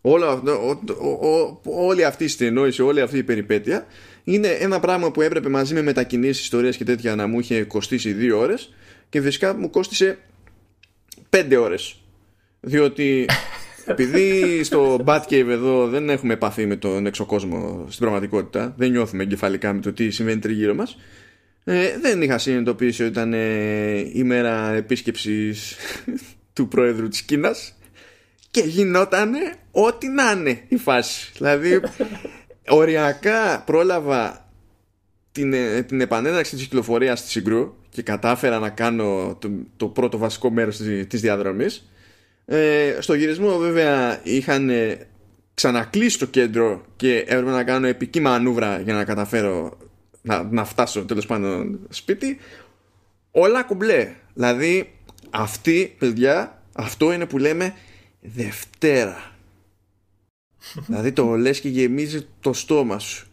[0.00, 3.86] όλο αυτό, ο, ο, όλη αυτή η στενόηση όλη αυτή η περιπέτεια
[4.24, 8.12] είναι ένα πράγμα που έπρεπε μαζί με μετακινήσεις, ιστορίες και τέτοια να μου είχε κοστίσει
[8.12, 8.74] δύο ώρες
[9.08, 10.18] και φυσικά μου κόστισε
[11.28, 12.00] πέντε ώρες.
[12.60, 13.26] Διότι
[13.86, 19.72] επειδή στο Batcave εδώ δεν έχουμε επαφή με τον εξωκόσμο στην πραγματικότητα δεν νιώθουμε εγκεφαλικά
[19.72, 20.96] με το τι συμβαίνει τριγύρω μας
[21.68, 25.76] ε, δεν είχα συνειδητοποιήσει ότι ήταν ε, ημέρα επίσκεψης
[26.52, 27.74] του πρόεδρου της Κίνας
[28.50, 29.38] και γινότανε
[29.70, 31.32] ό,τι να είναι η φάση.
[31.36, 31.80] Δηλαδή
[32.68, 34.50] οριακά πρόλαβα
[35.32, 40.18] την, ε, την επανέναρξη της κυκλοφορίας στη Συγκρού και κατάφερα να κάνω το, το πρώτο
[40.18, 41.90] βασικό μέρος της, της διαδρομής
[42.46, 44.70] ε, στο γυρισμό βέβαια είχαν
[45.54, 49.78] ξανακλείσει το κέντρο και έπρεπε να κάνω επική μανούβρα για να καταφέρω
[50.22, 52.38] να, να φτάσω τέλος πάντων σπίτι.
[53.30, 54.14] Όλα κουμπλέ.
[54.34, 54.92] Δηλαδή
[55.30, 57.74] αυτή παιδιά αυτό είναι που λέμε
[58.20, 59.32] Δευτέρα.
[60.86, 63.26] Δηλαδή το λες και γεμίζει το στόμα σου.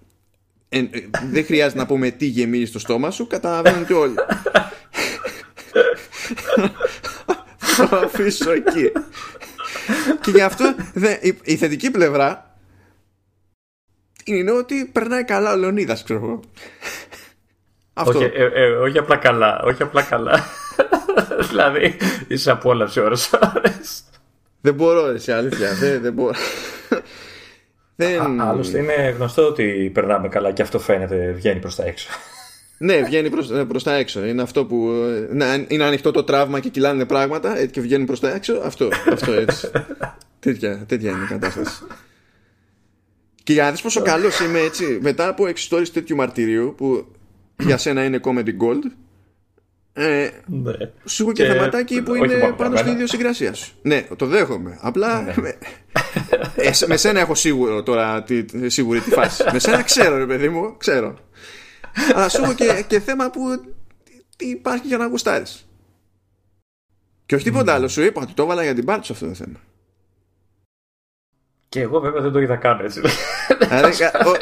[0.70, 0.88] Ε, ε,
[1.32, 4.16] δεν χρειάζεται να πούμε τι γεμίζει το στόμα σου καταλαβαίνετε όλοι.
[6.56, 6.72] θα
[7.76, 8.92] το αφήσω εκεί
[10.22, 12.56] και γι' αυτό δε, η, η, θετική πλευρά
[14.24, 16.40] είναι ότι περνάει καλά ο Λεωνίδας ξέρω εγώ
[17.94, 18.20] Αυτό.
[18.20, 19.62] Όχι, ε, ε, όχι απλά καλά.
[19.64, 20.44] Όχι απλά καλά.
[21.50, 24.04] δηλαδή είσαι απόλαυση ώρες ώρες.
[24.62, 25.74] Δεν μπορώ, εσύ αλήθεια.
[25.74, 26.38] δεν, δεν μπορώ.
[27.96, 28.42] δεν...
[28.42, 32.10] Άλλωστε είναι γνωστό ότι περνάμε καλά και αυτό φαίνεται, βγαίνει προς τα έξω.
[32.78, 34.26] Ναι, βγαίνει προς, ε, προς τα έξω.
[34.26, 34.92] Είναι αυτό που.
[35.32, 38.62] Ναι, είναι ανοιχτό το τραύμα και κυλάνε πράγματα και βγαίνει προς τα έξω.
[38.64, 39.70] Αυτό, αυτό έτσι.
[40.40, 41.84] τέτοια, τέτοια είναι η κατάσταση.
[43.44, 47.06] Και για να δεις πόσο καλός είμαι έτσι, μετά από εξιστόρηση τέτοιου μαρτυρίου που
[47.58, 48.92] για σένα είναι comedy gold,
[49.94, 50.74] ε, ναι.
[51.06, 53.74] Σου έχω και, θεματάκι που είναι πάνω στην ιδιοσυγκρασία σου.
[53.82, 54.78] Ναι, το δέχομαι.
[54.82, 55.34] Απλά ναι.
[55.38, 55.58] με,
[56.56, 59.44] ε, με σένα έχω σίγουρο τώρα τη, σίγουρη τη φάση.
[59.54, 61.16] με σένα ξέρω, ρε παιδί μου, ξέρω.
[62.14, 63.42] Αλλά σου έχω και, και θέμα που
[64.38, 65.68] υπάρχει για να γουστάρεις.
[67.26, 69.34] Και όχι τίποτα άλλο, σου είπα ότι το έβαλα για την πάρτι σου αυτό το
[69.34, 69.60] θέμα.
[71.70, 73.02] Και εγώ βέβαια δεν το είδα καν έτσι.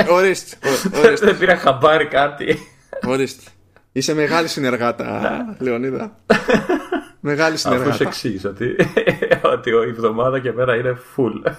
[0.10, 0.58] Ορίστε.
[1.26, 2.58] Δεν πήρα χαμπάρι κάτι.
[3.06, 3.52] Ορίστε.
[3.92, 6.20] Είσαι μεγάλη συνεργάτα, Λεωνίδα.
[7.20, 7.90] μεγάλη συνεργάτα.
[7.90, 8.76] Αφού σου εξήγησα ότι,
[9.54, 11.52] ότι η εβδομάδα και μέρα είναι full.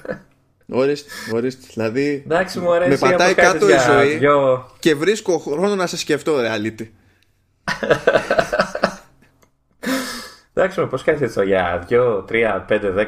[0.72, 1.66] Ορίστε, ορίστε.
[1.72, 4.66] Δηλαδή, Εντάξει, μου αρέσει με πατάει κάτω η ζωή δυο...
[4.78, 6.86] και βρίσκω χρόνο να σε σκεφτώ, reality.
[10.54, 13.04] Εντάξει, πώς κάνεις έτσι για 2, 3, 5, 10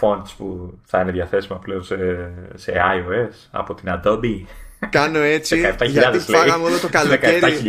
[0.00, 1.96] fonts που θα είναι διαθέσιμα πλέον σε,
[2.54, 4.44] σε iOS από την Adobe;
[4.90, 7.62] Κάνω έτσι γιατί φάγαμε όλο το καλοκαίρι.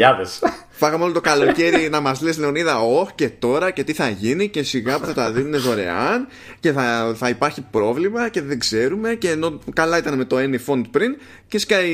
[0.70, 4.50] φάγαμε όλο το καλοκαίρι να μας λες Λεωνίδα, όχι και τώρα και τι θα γίνει
[4.50, 6.28] και σιγά που θα τα δίνουν δωρεάν
[6.60, 9.14] και θα, θα υπάρχει πρόβλημα και δεν ξέρουμε.
[9.16, 11.92] Και ενώ καλά ήταν με το Anyfont πριν και σκάει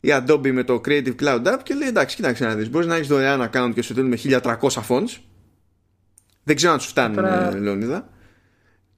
[0.00, 2.70] η Adobe με το Creative Cloud App και λέει εντάξει, κοίταξε να δεις.
[2.70, 4.40] Μπορείς να έχεις δωρεάν account και σου δίνουμε 1300
[4.88, 5.18] fonts.
[6.44, 7.56] Δεν ξέρω αν σου φτάνουν, Τώρα...
[7.60, 8.11] Λεωνίδα.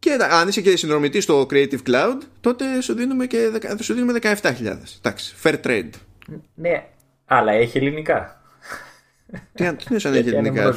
[0.05, 4.33] Και αν είσαι και συνδρομητής στο Creative Cloud, τότε σου δίνουμε, και, σου δίνουμε 17.000.
[4.99, 5.91] Εντάξει, fair trade.
[6.55, 6.87] Ναι,
[7.25, 8.43] αλλά έχει ελληνικά.
[9.55, 10.75] Τι αν αν έχει ελληνικά;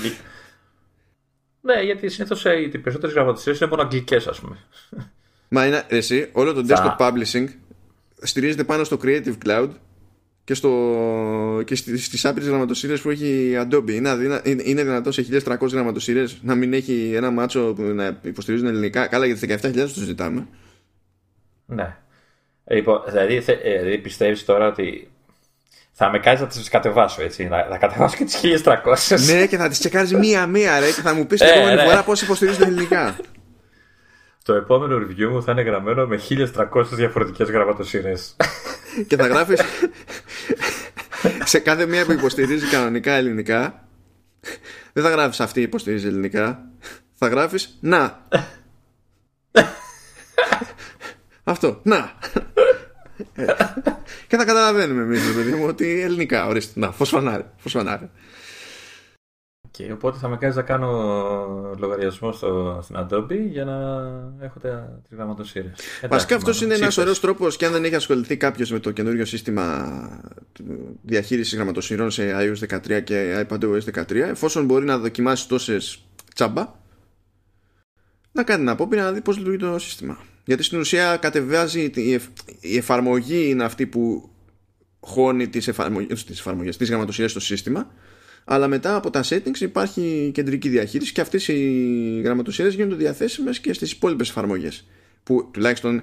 [1.61, 4.57] Ναι, γιατί συνήθως ε, οι περισσότερες γραμματιστέ είναι μόνο αγγλικές, ας πούμε.
[5.47, 7.47] Μα είναι, εσύ, όλο το desktop publishing
[8.21, 9.69] στηρίζεται πάνω στο Creative Cloud
[10.47, 13.91] και, στο, και στις άπειρες γραμματοσύρες που έχει η Adobe.
[13.91, 19.07] Είναι, είναι δυνατόν σε 1300 γραμματοσύρες να μην έχει ένα μάτσο που να υποστηρίζουν ελληνικά.
[19.07, 20.47] Καλά για τις 17.000 το ζητάμε.
[21.65, 21.95] Ναι.
[22.63, 25.07] Λοιπόν, δηλαδή, ε, δηλαδή πιστεύεις τώρα ότι
[25.91, 27.47] θα με κάνεις να τις κατεβάσω έτσι.
[27.47, 29.33] Να, να κατεβάσω και τις 1300.
[29.33, 31.83] ναι, και θα τις τσεκάρεις μία-μία, ρε, και θα μου πεις την ε, επόμενη ναι.
[31.83, 33.15] φορά πώς υποστηρίζουν ελληνικά.
[34.47, 38.13] Το επόμενο review μου θα είναι γραμμένο με 1300 διαφορετικές γραμματοσύρε.
[39.07, 39.61] και θα γράφεις
[41.43, 43.87] σε κάθε μία που υποστηρίζει κανονικά ελληνικά.
[44.93, 46.69] Δεν θα γράφεις αυτή υποστηρίζει ελληνικά.
[47.13, 48.27] Θα γράφεις να.
[51.43, 51.81] Αυτό.
[51.83, 52.13] Να.
[54.27, 56.47] και θα καταλαβαίνουμε εμείς, παιδί μου, ότι ελληνικά.
[56.47, 56.79] Ορίστε.
[56.79, 57.45] Να, φωσφανάρε.
[57.57, 58.09] φωσφανάρε.
[59.77, 63.75] Και οπότε θα με κάνεις να κάνω λογαριασμό στο, στην Adobe για να
[64.45, 65.71] έχω τα τριγραμματοσύρε.
[66.09, 69.25] Βασικά αυτό είναι ένας ωραίος τρόπος και αν δεν έχει ασχοληθεί κάποιος με το καινούριο
[69.25, 69.87] σύστημα
[71.01, 76.73] διαχείρισης γραμματοσύρων σε iOS 13 και iPadOS 13, εφόσον μπορεί να δοκιμάσει τόσες τσάμπα,
[78.31, 80.17] να κάνει ένα απόπειρα να δει πώς λειτουργεί το σύστημα.
[80.45, 81.91] Γιατί στην ουσία κατεβάζει
[82.59, 84.29] η εφαρμογή είναι αυτή που
[84.99, 87.91] χώνει τις εφαρμογές, τις γραμματοσύρες στο σύστημα
[88.49, 93.73] αλλά μετά από τα settings υπάρχει κεντρική διαχείριση και αυτές οι γραμματοσύρες γίνονται διαθέσιμες και
[93.73, 94.87] στις υπόλοιπες εφαρμογές
[95.23, 96.01] που τουλάχιστον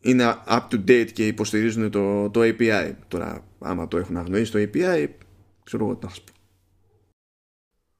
[0.00, 4.58] είναι up to date και υποστηρίζουν το, το API τώρα άμα το έχουν αγνοήσει το
[4.58, 5.08] API
[5.64, 6.32] ξέρω εγώ τι να πω.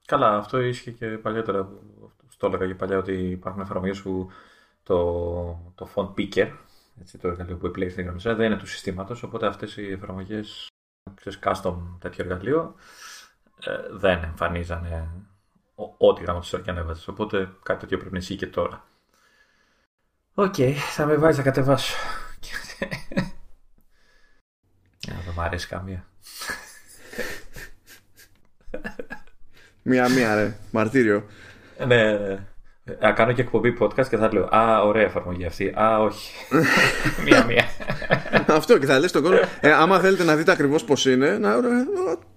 [0.05, 1.69] Καλά αυτό ίσχυε και παλιότερα.
[2.29, 4.31] Στο έλεγα και παλιά ότι υπάρχουν εφαρμογές που
[4.83, 6.51] το, το font picker
[7.01, 10.67] έτσι, το εργαλείο που επιλέγεις στην γραμματοσύρα δεν είναι του συστήματος οπότε αυτές οι εφαρμογές
[11.15, 13.06] ξέρεις custom τέτοιο εργαλείο ε,
[13.91, 15.09] δεν εμφανίζανε
[15.97, 17.09] ό,τι γραμματοσειρά και ανέβαζε.
[17.09, 18.85] Οπότε κάτι τέτοιο πρέπει να ισχύει και τώρα.
[20.33, 21.95] OK, okay, θα με βάζει να κατεβάσω.
[25.07, 26.07] δεν μου αρέσει καμία.
[29.83, 30.57] Μία-μία, ρε.
[30.71, 31.25] Μαρτύριο.
[31.77, 32.47] ναι, ναι.
[32.99, 35.73] Να κάνω και εκπομπή podcast και θα λέω Α, ωραία εφαρμογή αυτή.
[35.81, 36.31] Α, όχι.
[37.25, 37.65] Μία-μία.
[38.47, 39.39] Αυτό και θα λες στον κόσμο.
[39.59, 41.61] Ε, άμα θέλετε να δείτε ακριβώς πώς είναι, να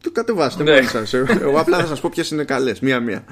[0.00, 0.72] το κατεβάσετε ναι.
[0.72, 1.12] μόνοι σας.
[1.14, 2.80] Εγώ απλά θα σας πω ποιες είναι καλές.
[2.80, 3.24] Μία-μία.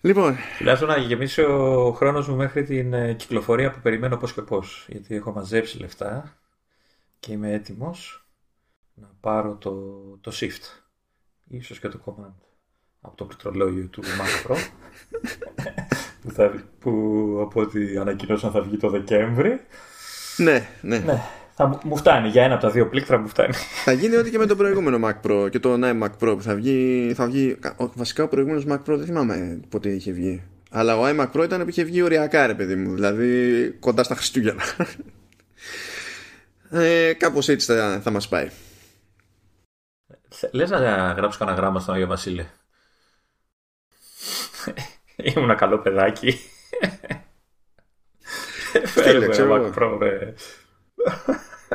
[0.00, 0.36] Λοιπόν.
[0.58, 4.86] Τουλάχιστον να γεμίσει ο χρόνος μου μέχρι την ε, κυκλοφορία που περιμένω πώς και πώς.
[4.88, 6.36] Γιατί έχω μαζέψει λεφτά
[7.18, 8.26] και είμαι έτοιμος
[8.94, 9.72] να πάρω το,
[10.20, 10.82] το shift.
[11.48, 12.45] Ίσως και το command
[13.06, 14.56] από το πληκτρολόγιο του Mac Pro
[16.22, 16.90] που, θα, που
[17.42, 19.60] από ό,τι ανακοινώσαν θα βγει το Δεκέμβρη.
[20.36, 20.98] Ναι, ναι.
[20.98, 21.22] ναι
[21.56, 22.28] θα μου φτάνει.
[22.28, 23.54] Για ένα από τα δύο πλήκτρα μου φτάνει.
[23.84, 26.54] Θα γίνει ό,τι και με το προηγούμενο Mac Pro και το iMac Pro που θα
[26.54, 27.12] βγει.
[27.14, 27.58] Θα βγει
[27.94, 30.42] βασικά ο προηγούμενος Mac Pro δεν θυμάμαι πότε είχε βγει.
[30.70, 32.94] Αλλά ο iMac Pro ήταν που είχε βγει οριακά, ρε παιδί μου.
[32.94, 34.62] Δηλαδή κοντά στα Χριστούγεννα.
[36.82, 38.48] ε, Κάπως έτσι θα, θα μας πάει.
[40.50, 40.78] Λες να
[41.12, 42.46] γράψω κανένα γράμμα στον Άγιο Βασίλη.
[45.16, 46.38] Ήμουν ένα καλό παιδάκι.
[48.84, 49.98] Φέρε Mac Pro,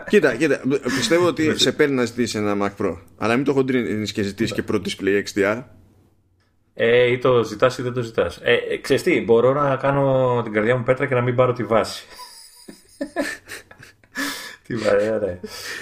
[0.07, 2.97] Κοίτα, κοίτα, πιστεύω ότι σε παίρνει να ζητήσεις ένα Mac Pro.
[3.17, 5.63] Αλλά μην το χοντρίνεις και ζητήσεις και πρώτο display XDR.
[6.73, 8.39] Ε, ή το ζητάς ή δεν το ζητάς.
[8.43, 11.53] Ε, ε, ξέρεις τι, μπορώ να κάνω την καρδιά μου πέτρα και να μην πάρω
[11.53, 12.05] τη βάση.
[14.67, 15.39] τι βαρέα, ρε.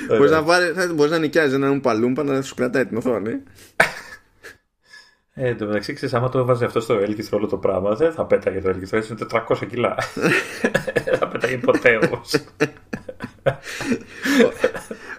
[0.08, 3.32] Μπορείς να, πάρει, μπορείς να νοικιάζεις έναν παλούμπα να σου κρατάει την οθόνη.
[5.42, 8.12] Ε, εν τω μεταξύ, ξέρεις, άμα το έβαζε αυτό στο έλκυθρο όλο το πράγμα, δεν
[8.12, 9.96] θα πέταγε το έλκυθρο, έτσι είναι 400 κιλά.
[11.06, 12.34] δεν θα πέταγε ποτέ όμως.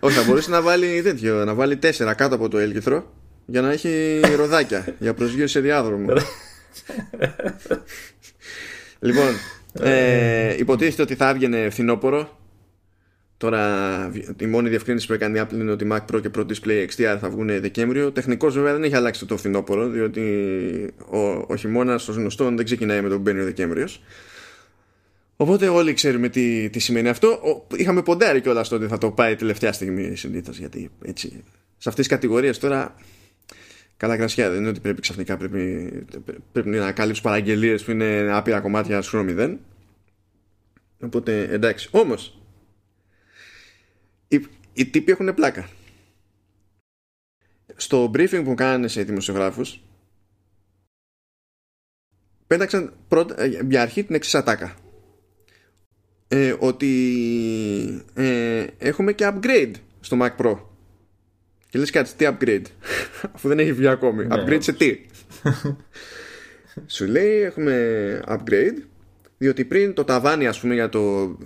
[0.01, 3.13] Όχι, θα μπορούσε να βάλει τέτοιο, να βάλει τέσσερα κάτω από το έλκυθρο
[3.47, 6.09] για να έχει ροδάκια για προσγείωση σε διάδρομο.
[9.07, 9.35] λοιπόν,
[9.73, 12.40] ε, υποτίθεται ότι θα έβγαινε φθινόπωρο.
[13.41, 16.87] Τώρα η μόνη διευκρίνηση που έκανε η Apple είναι ότι Mac Pro και Pro Display
[16.87, 18.13] XDR θα βγουν Δεκέμβριο.
[18.13, 20.23] Τεχνικώς βέβαια δεν έχει αλλάξει το φθινόπωρο, διότι
[21.11, 24.03] ο, ο χειμώνας των γνωστών δεν ξεκινάει με τον μπαίνει ο Δεκέμβριος.
[25.37, 27.41] Οπότε όλοι ξέρουμε τι, τι σημαίνει αυτό.
[27.77, 30.59] Είχαμε ποντάρει κιόλας ότι θα το πάει τελευταία στιγμή συνήθως.
[30.59, 31.29] Γιατί έτσι.
[31.79, 32.95] Σε αυτές τις κατηγορίες τώρα.
[33.97, 35.93] Καλά κρασιά δεν είναι ότι πρέπει ξαφνικά πρέπει,
[36.53, 39.59] πρέπει να κάλυψει παραγγελίες που είναι άπειρα κομμάτια σου μηδέν.
[41.01, 41.89] Οπότε εντάξει.
[41.91, 42.40] Όμως.
[44.33, 45.69] Οι, οι τύποι έχουν πλάκα.
[47.77, 49.83] Στο briefing που κάνανε σε δημοσιογράφους,
[52.47, 54.77] πέταξαν πρώτα, ε, για αρχή την εξής ατάκα
[56.29, 60.59] ε, ότι ε, έχουμε και upgrade στο Mac Pro.
[61.69, 62.65] Και λες κάτι, τι upgrade,
[63.35, 64.27] αφού δεν έχει βγει ακόμη.
[64.27, 64.35] Ναι.
[64.37, 65.01] Upgrade σε τι;
[66.95, 68.83] Σου λέει έχουμε upgrade,
[69.39, 71.37] διότι πριν το ταβάνι ας πούμε για το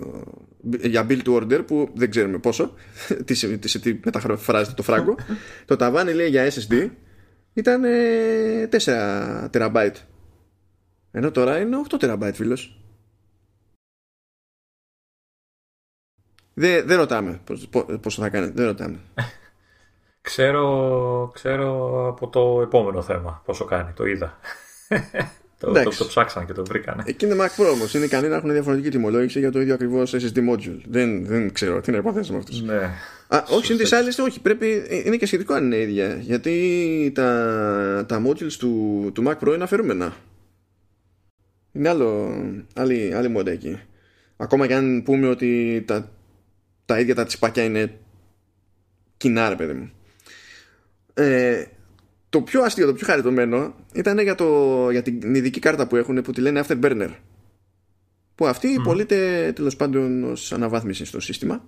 [0.81, 2.73] για build to order που δεν ξέρουμε πόσο
[3.25, 5.15] τι, τι, τι μεταφράζεται το φράγκο
[5.65, 6.89] το ταβάνι λέει για SSD
[7.53, 7.83] ήταν
[8.71, 9.91] 4 TB
[11.11, 12.85] ενώ τώρα είναι 8 TB φίλος
[16.57, 17.41] Δεν, δεν ρωτάμε
[18.01, 18.47] πόσο θα κάνει.
[18.47, 18.99] Δεν ρωτάμε.
[20.21, 23.91] ξέρω, ξέρω από το επόμενο θέμα πόσο κάνει.
[23.91, 24.39] Το είδα.
[25.59, 27.03] Το, το, το, ψάξαν και το βρήκανε.
[27.05, 27.93] Εκεί είναι Mac Pro όμως.
[27.93, 30.79] Είναι ικανοί να έχουν διαφορετική τιμολόγηση για το ίδιο ακριβώς SSD module.
[30.85, 32.61] Δεν, δεν ξέρω τι να υποθέσω αυτούς.
[32.61, 32.89] Ναι.
[33.27, 34.39] Α, όχι, είναι τη άλλη, όχι.
[34.39, 36.15] Πρέπει, είναι και σχετικό αν είναι ίδια.
[36.15, 40.13] Γιατί τα, τα modules του, του Mac Pro είναι αφαιρούμενα.
[41.71, 42.41] Είναι άλλο,
[42.75, 43.79] άλλη, άλλη μόντα εκεί.
[44.37, 46.11] Ακόμα και αν πούμε ότι τα,
[46.85, 47.97] τα ίδια τα τσιπάκια είναι
[49.17, 49.91] κοινά ρε παιδί μου
[51.15, 51.65] ε,
[52.35, 56.21] το πιο αστείο, το πιο χαριτωμένο ήταν για, το, για την ειδική κάρτα που έχουν
[56.21, 57.09] που τη λένε Afterburner.
[58.35, 58.83] Που αυτή mm.
[58.83, 61.65] πωλείται τέλος πάντων ως αναβάθμιση στο σύστημα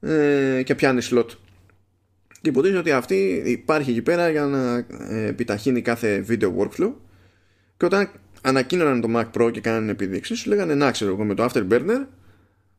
[0.00, 1.26] ε, και πιάνει slot
[2.40, 6.92] και υποτίθεται ότι αυτή υπάρχει εκεί πέρα για να ε, επιταχύνει κάθε video workflow.
[7.76, 8.10] Και όταν
[8.42, 12.06] ανακοίνωναν το Mac Pro και κάνανε επιδείξεις σου λέγανε να ξέρω εγώ με το Afterburner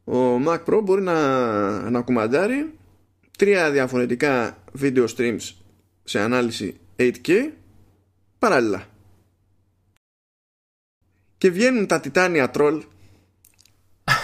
[0.04, 2.74] ο Mac Pro μπορεί να, να κουμαντάρει
[3.38, 5.67] τρία διαφορετικά video streams
[6.08, 7.50] σε ανάλυση 8K
[8.40, 8.86] παράλληλα.
[11.38, 12.82] Και βγαίνουν τα τιτάνια troll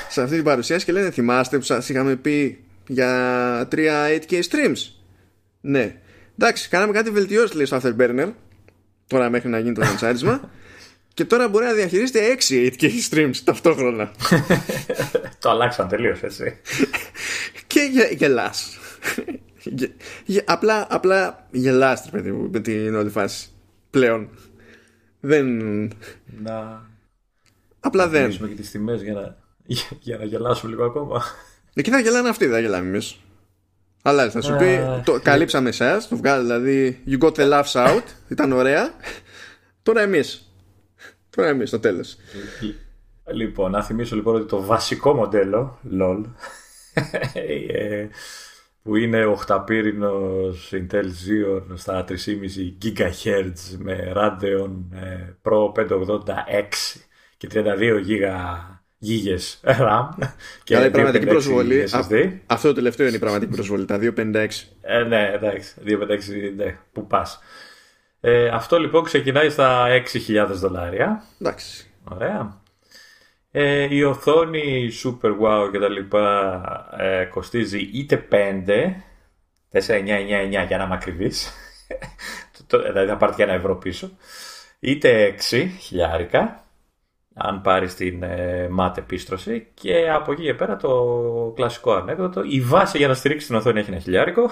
[0.09, 4.91] σε αυτή την παρουσίαση και λένε θυμάστε που σας είχαμε πει για τρία 8K streams;
[5.61, 6.01] Ναι.
[6.37, 8.31] Εντάξει, κάναμε κάτι βελτιώσεις λέει στο Afterburner
[9.07, 10.49] τώρα μέχρι να γίνει το λανσάρισμα
[11.13, 14.11] και τώρα μπορεί να διαχειρίζεται 6 8K streams ταυτόχρονα.
[15.41, 16.59] το αλλάξαν τελείως έτσι.
[17.67, 18.77] και γε, γελάς.
[20.45, 23.47] Απλά, απλά γελάς παιδί μου με την όλη φάση.
[23.89, 24.29] Πλέον.
[25.19, 25.47] Δεν
[26.41, 26.85] να.
[27.79, 28.37] Απλά δεν.
[28.39, 29.37] να και τις τιμές για να,
[29.99, 31.23] για, να γελάσουμε λίγο ακόμα.
[31.73, 33.17] Εκεί θα γελάνε αυτοί δεν γελάμε εμείς.
[34.01, 38.03] Αλλά θα σου πει το, καλύψαμε εσάς το βγάλει δηλαδή you got the laughs out
[38.27, 38.93] ήταν ωραία.
[39.83, 40.53] Τώρα εμείς.
[41.29, 42.17] Τώρα εμείς στο τέλος.
[43.33, 46.23] Λοιπόν, να θυμίσω λοιπόν ότι το βασικό μοντέλο, LOL,
[47.33, 48.07] ε,
[48.83, 52.15] που είναι ο χταπύρινος Intel Xeon στα 3,5
[52.83, 57.01] GHz με Radeon ε, Pro 580X
[57.37, 57.57] και 32
[58.07, 58.31] GB
[58.97, 60.09] γίγες RAM
[60.63, 61.83] και η πραγματική προσβολή
[62.45, 64.47] αυτό το τελευταίο είναι η πραγματική προσβολή τα 256
[64.81, 65.89] ε, ναι εντάξει 256
[66.55, 67.39] ναι, που πας
[68.25, 69.85] ε, αυτό λοιπόν ξεκινάει στα
[70.27, 71.23] 6.000 δολάρια.
[71.41, 71.91] Εντάξει.
[72.03, 72.61] Ωραία.
[73.55, 78.65] Ε, η οθόνη Super Wow και τα λοιπά ε, κοστίζει είτε 5,
[79.71, 81.53] 4,999 για να είμαι ακριβής,
[82.87, 84.11] δηλαδή θα πάρει και ένα ευρώ πίσω,
[84.79, 86.63] είτε 6 χιλιάρικα,
[87.33, 89.67] αν πάρεις την ε, ΜΑΤ επίστρωση.
[89.73, 93.79] Και από εκεί και πέρα το κλασικό ανέκδοτο, η βάση για να στηρίξεις την οθόνη
[93.79, 94.49] έχει ένα χιλιάρικο.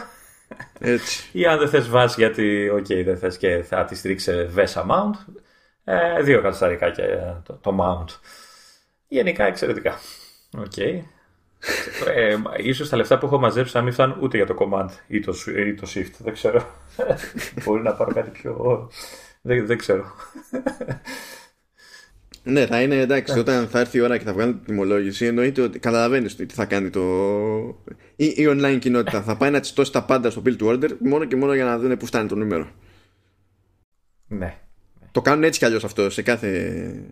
[0.80, 1.30] Έτσι.
[1.40, 5.34] ή αν δεν θες βάση γιατί okay, δεν θες και θα τη στηρίξει VESA mount,
[5.84, 7.04] ε, δύο κατοσταρικά και
[7.44, 8.20] το, το mount.
[9.12, 10.00] Γενικά εξαιρετικά.
[10.58, 10.72] OK.
[10.76, 11.02] Okay.
[12.16, 15.20] ε, ίσως τα λεφτά που έχω μαζέψει να μην φτάνουν ούτε για το command ή
[15.20, 15.34] το,
[15.68, 16.12] ή το shift.
[16.18, 16.66] Δεν ξέρω.
[17.66, 18.90] Μπορεί να πάρω κάτι πιο...
[19.42, 20.06] Δεν, δεν ξέρω.
[22.44, 23.40] Ναι, θα είναι εντάξει.
[23.40, 26.66] Όταν θα έρθει η ώρα και θα βγάλει την τιμολόγηση, εννοείται ότι καταλαβαίνεις τι θα
[26.66, 27.02] κάνει το.
[28.16, 29.22] Η, η online κοινότητα.
[29.22, 31.80] θα πάει να τσιτώσει τα πάντα στο build to order μόνο και μόνο για να
[31.80, 32.72] δουν πού φτάνει το νούμερο.
[34.28, 34.58] Ναι.
[35.12, 37.04] Το κάνουν έτσι κι αλλιώς αυτό σε κάθε, ε,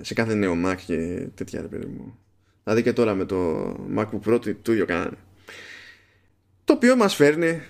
[0.00, 2.18] σε κάθε νέο Mac και τέτοια ρε παιδί μου.
[2.62, 5.16] Δηλαδή και τώρα με το MacBook Pro του ίδιο κάνανε.
[6.64, 7.62] Το οποίο μας φέρνει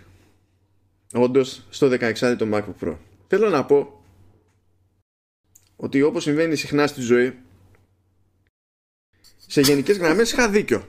[1.12, 2.96] όντως στο 16 το MacBook Pro.
[3.26, 4.02] Θέλω να πω
[5.76, 7.38] ότι όπως συμβαίνει συχνά στη ζωή
[9.46, 10.84] σε γενικές γραμμές είχα δίκιο.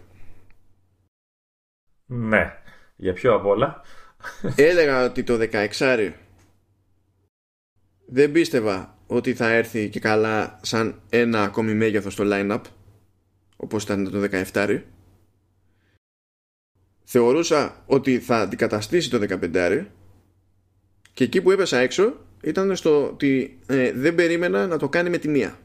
[2.05, 2.57] Ναι.
[2.95, 3.81] Για ποιο απ' όλα.
[4.55, 6.13] Έλεγα ότι το 16
[8.05, 12.61] δεν πίστευα ότι θα έρθει και καλά σαν ένα ακόμη μέγεθος στο line-up
[13.55, 14.81] όπως ήταν το 17
[17.03, 19.19] θεωρούσα ότι θα αντικαταστήσει το
[19.53, 19.85] 15
[21.13, 25.17] και εκεί που έπεσα έξω ήταν στο ότι ε, δεν περίμενα να το κάνει με
[25.17, 25.59] τη μία.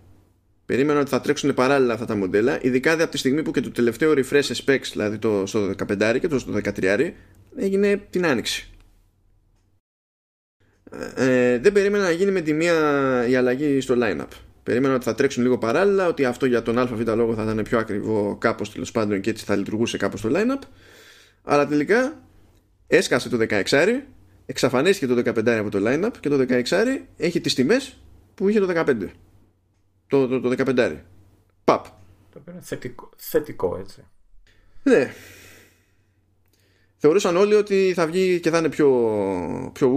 [0.66, 3.70] Περίμενα ότι θα τρέξουν παράλληλα αυτά τα μοντέλα ειδικά από τη στιγμή που και το
[3.70, 7.12] τελευταίο refresh specs δηλαδή το, στο 15 και το στο 13
[7.56, 8.70] έγινε την άνοιξη
[11.14, 12.74] ε, δεν περίμενα να γίνει με τη μία
[13.28, 14.28] η αλλαγή στο line-up.
[14.62, 17.78] Περίμενα ότι θα τρέξουν λίγο παράλληλα, ότι αυτό για τον ΑΒ λόγο θα ήταν πιο
[17.78, 20.62] ακριβό κάπως τέλος πάντων και έτσι θα λειτουργούσε κάπως το line-up.
[21.42, 22.22] Αλλά τελικά
[22.86, 23.64] έσκασε το 16,
[24.46, 26.62] εξαφανίστηκε το 15 από το line-up και το 16
[27.16, 27.98] έχει τις τιμές
[28.34, 29.08] που είχε το 15.
[30.06, 30.96] Το, το, το 15.
[31.64, 31.84] Παπ.
[32.32, 34.04] Το οποίο είναι θετικό, θετικό έτσι.
[34.82, 35.12] Ναι.
[36.96, 38.90] Θεωρούσαν όλοι ότι θα βγει και θα είναι πιο,
[39.72, 39.88] πιο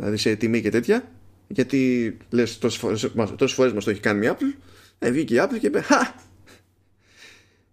[0.00, 1.10] δηλαδή σε τιμή και τέτοια.
[1.48, 4.58] Γιατί λες τόσες φορές, τόσες φορές μας το έχει κάνει η Apple.
[4.98, 6.14] Ε, βγήκε η Apple και είπε Χα!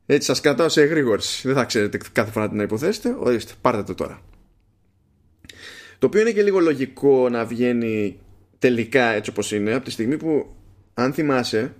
[0.05, 3.15] έτσι σας κρατάω σε εγρήγορση δεν θα ξέρετε κάθε φορά τι να υποθέσετε.
[3.19, 4.21] Ορίστε πάρτε το τώρα.
[5.99, 8.19] Το οποίο είναι και λίγο λογικό να βγαίνει
[8.59, 10.55] τελικά έτσι όπως είναι από τη στιγμή που
[10.93, 11.73] αν θυμάσαι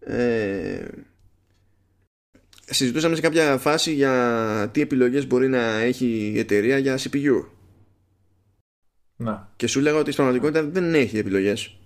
[0.00, 0.84] ε,
[2.64, 7.44] συζητούσαμε σε κάποια φάση για τι επιλογές μπορεί να έχει η εταιρεία για CPU
[9.20, 9.48] να.
[9.56, 11.76] Και σου λέγα ότι στην πραγματικότητα δεν έχει επιλογές.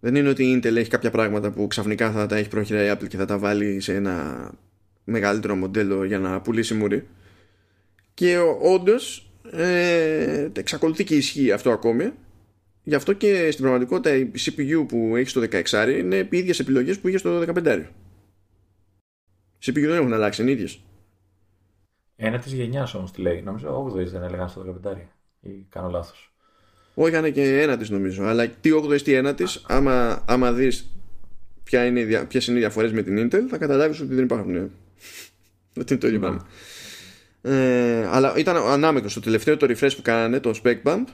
[0.00, 2.96] Δεν είναι ότι η Intel έχει κάποια πράγματα που ξαφνικά θα τα έχει πρόχειρα η
[2.96, 4.50] Apple και θα τα βάλει σε ένα
[5.04, 7.06] μεγαλύτερο μοντέλο για να πουλήσει μουρή.
[8.14, 12.12] Και όντως ε, εξακολουθεί και ισχύει αυτό ακόμη.
[12.82, 16.98] Γι' αυτό και στην πραγματικότητα η CPU που έχει στο 16 είναι επί ίδιες επιλογές
[16.98, 17.84] που είχε στο 15.
[19.58, 20.80] Οι CPU δεν έχουν αλλάξει, είναι ίδιες.
[22.16, 23.42] Ένα της γενιάς όμως τη λέει.
[23.42, 24.96] Νομίζω 8 δεν έλεγαν στο 15
[25.44, 26.32] ή κάνω λάθος.
[26.94, 28.24] Όχι, ήταν και ένα της νομίζω.
[28.24, 30.90] Αλλά τι 8η τι ένα της, άμα, άμα δεις
[31.62, 34.52] ποιε είναι, είναι οι διαφορές με την Intel, θα καταλάβεις ότι δεν υπάρχουν.
[35.76, 36.46] Δεν είναι το ίδιο πράγμα.
[37.42, 39.08] Ε, αλλά ήταν ανάμεικο.
[39.14, 41.04] Το τελευταίο το refresh που κάνανε, το spec bump,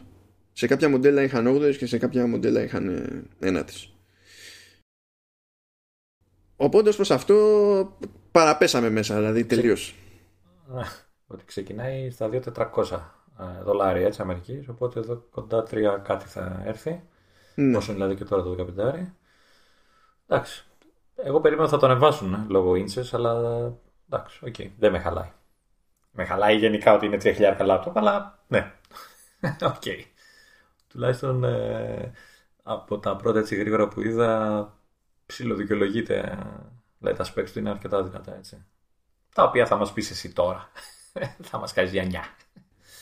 [0.52, 3.92] σε κάποια μοντέλα είχαν 8 και σε κάποια μοντέλα είχαν ε, ένα της.
[6.56, 7.98] Οπότε ως προς αυτό
[8.30, 9.94] παραπέσαμε μέσα, δηλαδή τελείως.
[11.32, 12.96] Ότι ξεκινάει στα 2.400 ε,
[13.64, 14.68] δολάρια έτσι Αμερικής.
[14.68, 17.02] Οπότε εδώ κοντά τρία κάτι θα έρθει.
[17.54, 17.76] Ναι.
[17.76, 19.06] Όσο δηλαδή και τώρα το 15.
[20.26, 20.64] Εντάξει.
[21.16, 23.32] Εγώ περίμενα θα το ανεβάσουν ε, λόγω ίντσες, αλλά
[24.10, 25.32] εντάξει, ok, okay, δεν με χαλάει.
[26.10, 28.72] Με χαλάει γενικά ότι είναι 3.000 λάπτοπ, αλλά ναι.
[29.62, 29.82] OK.
[29.84, 30.04] okay.
[30.88, 32.12] Τουλάχιστον ε,
[32.62, 34.72] από τα πρώτα έτσι γρήγορα που είδα
[35.26, 36.38] ψιλοδικαιολογείται.
[36.98, 38.66] Δηλαδή τα specs του είναι αρκετά δυνατά έτσι.
[39.34, 40.70] Τα οποία θα μας πεις εσύ τώρα.
[41.50, 42.24] θα μας κάνεις λιανά.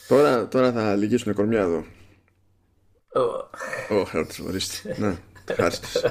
[0.09, 1.85] Τώρα, τώρα θα λυγίσουν κορμιά εδώ.
[3.89, 4.95] Ω, χάρτης, ορίστε.
[4.97, 5.19] Να,
[5.55, 6.03] χάρτης.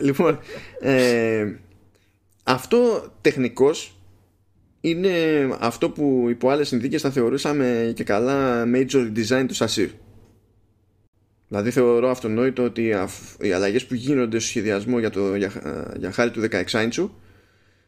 [0.00, 0.38] λοιπόν,
[0.80, 1.52] ε,
[2.42, 3.98] αυτό τεχνικός
[4.80, 5.12] είναι
[5.58, 9.92] αυτό που υπό άλλες συνθήκες θα θεωρούσαμε και καλά major design του σασί.
[11.48, 12.94] Δηλαδή θεωρώ αυτονόητο ότι
[13.40, 15.52] οι αλλαγές που γίνονται στο σχεδιασμό για, το, για,
[15.96, 17.08] για χάρη του 16 inch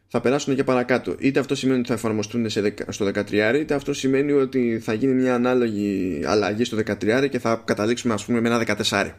[0.07, 1.15] θα περάσουν και παρακάτω.
[1.19, 5.13] Είτε αυτό σημαίνει ότι θα εφαρμοστούν σε, στο 13, είτε αυτό σημαίνει ότι θα γίνει
[5.13, 9.11] μια ανάλογη αλλαγή στο 13 και θα καταλήξουμε ας πούμε με ένα 14.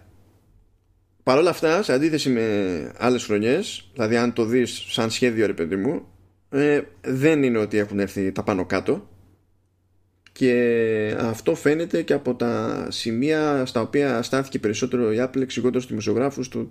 [1.23, 2.43] Παρ' όλα αυτά, σε αντίθεση με
[2.99, 6.07] άλλες χρονιές, δηλαδή αν το δεις σαν σχέδιο ρε παιδί μου,
[6.51, 9.09] ε, δεν είναι ότι έχουν έρθει τα πάνω κάτω
[10.33, 15.89] και αυτό φαίνεται και από τα σημεία στα οποία στάθηκε περισσότερο η Apple εξηγώντας στους
[15.95, 16.71] δημοσιογράφους το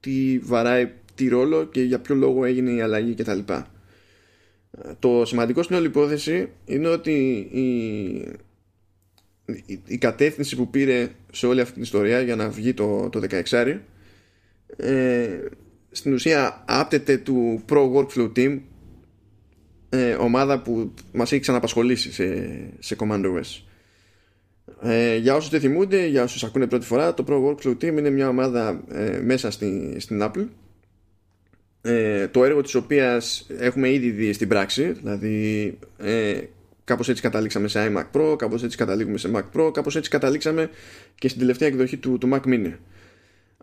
[0.00, 3.38] τι βαράει τι ρόλο και για ποιο λόγο έγινε η αλλαγή κτλ.
[4.98, 7.12] Το σημαντικό στην όλη υπόθεση είναι ότι
[7.52, 7.68] η,
[9.66, 13.20] η, η κατεύθυνση που πήρε σε όλη αυτή την ιστορία για να βγει το, το
[13.50, 13.78] 16
[14.76, 15.38] ε,
[15.90, 18.60] στην ουσία άπτεται του Pro Workflow Team
[19.88, 22.48] ε, ομάδα που μας έχει ξαναπασχολήσει σε,
[22.78, 23.62] σε CommandOS.
[24.82, 28.10] Ε, για όσους δεν θυμούνται, για όσους ακούνε πρώτη φορά, το Pro Workflow Team είναι
[28.10, 30.46] μια ομάδα ε, μέσα στη, στην Apple
[31.88, 36.40] ε, το έργο της οποίας έχουμε ήδη δει στην πράξη δηλαδή ε,
[36.84, 40.70] κάπως έτσι καταλήξαμε σε iMac Pro κάπως έτσι καταλήγουμε σε Mac Pro κάπως έτσι καταλήξαμε
[41.14, 42.72] και στην τελευταία εκδοχή του, του Mac Mini.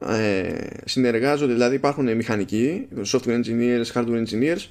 [0.09, 0.53] Ε,
[0.85, 4.65] συνεργάζονται δηλαδή υπάρχουν μηχανικοί software engineers, hardware engineers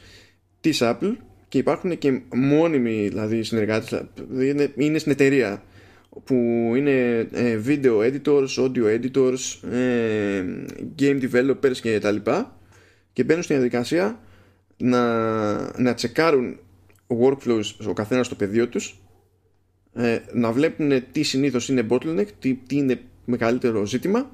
[0.60, 1.16] της Apple
[1.48, 4.04] και υπάρχουν και μόνιμοι δηλαδή συνεργάτες
[4.40, 5.62] είναι, είναι στην εταιρεία
[6.24, 6.34] που
[6.76, 10.44] είναι ε, video editors, audio editors, ε,
[10.98, 12.58] game developers και τα λοιπά
[13.14, 14.20] και μπαίνουν στην διαδικασία
[14.76, 16.58] να, να τσεκάρουν
[17.06, 18.98] workflows ο καθένας στο πεδίο τους
[19.92, 24.30] ε, να βλέπουν τι συνήθως είναι bottleneck τι, τι είναι μεγαλύτερο ζήτημα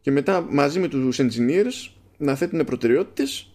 [0.00, 3.50] και μετά μαζί με τους engineers να θέτουν προτεραιότητες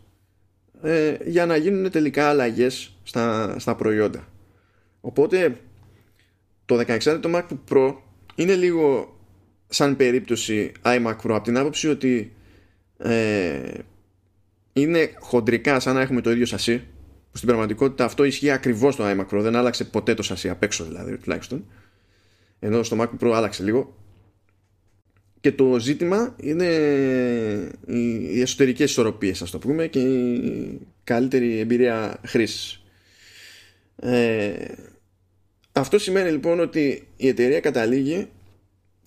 [0.82, 4.28] ε, για να γίνουν τελικά αλλαγές στα, στα προϊόντα.
[5.02, 5.58] Οπότε
[6.66, 7.96] το 16 το MacBook Pro
[8.36, 9.16] είναι λίγο
[9.68, 12.34] σαν περίπτωση iMac Pro από την άποψη ότι
[12.98, 13.74] ε,
[14.74, 16.78] είναι χοντρικά σαν να έχουμε το ίδιο σασί
[17.32, 20.64] που στην πραγματικότητα αυτό ισχύει ακριβώς στο iMac Pro δεν άλλαξε ποτέ το σασί απ'
[20.64, 21.66] έξω δηλαδή τουλάχιστον.
[22.60, 23.96] Ενώ στο Mac Pro άλλαξε λίγο.
[25.42, 26.66] Και το ζήτημα είναι
[27.86, 32.84] οι εσωτερικές ισορροπίες ας το πούμε και η καλύτερη εμπειρία χρήσης.
[33.96, 34.54] Ε,
[35.72, 38.28] αυτό σημαίνει λοιπόν ότι η εταιρεία καταλήγει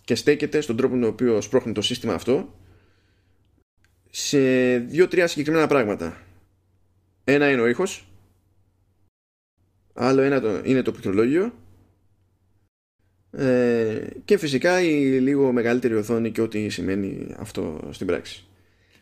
[0.04, 2.54] και στέκεται στον τρόπο με τον οποίο σπρώχνει το σύστημα αυτό
[4.16, 6.16] σε δύο-τρία συγκεκριμένα πράγματα.
[7.24, 8.08] Ένα είναι ο ήχος,
[9.92, 11.52] άλλο ένα είναι το πληκτρολόγιο
[13.30, 18.44] ε, και φυσικά η λίγο μεγαλύτερη οθόνη και ό,τι σημαίνει αυτό στην πράξη.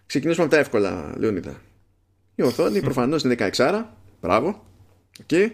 [0.06, 1.60] Ξεκινήσουμε από τα εύκολα, Λεωνίδα.
[2.34, 3.84] Η οθόνη προφανώς είναι 16,
[4.20, 4.66] μπράβο,
[5.26, 5.50] okay.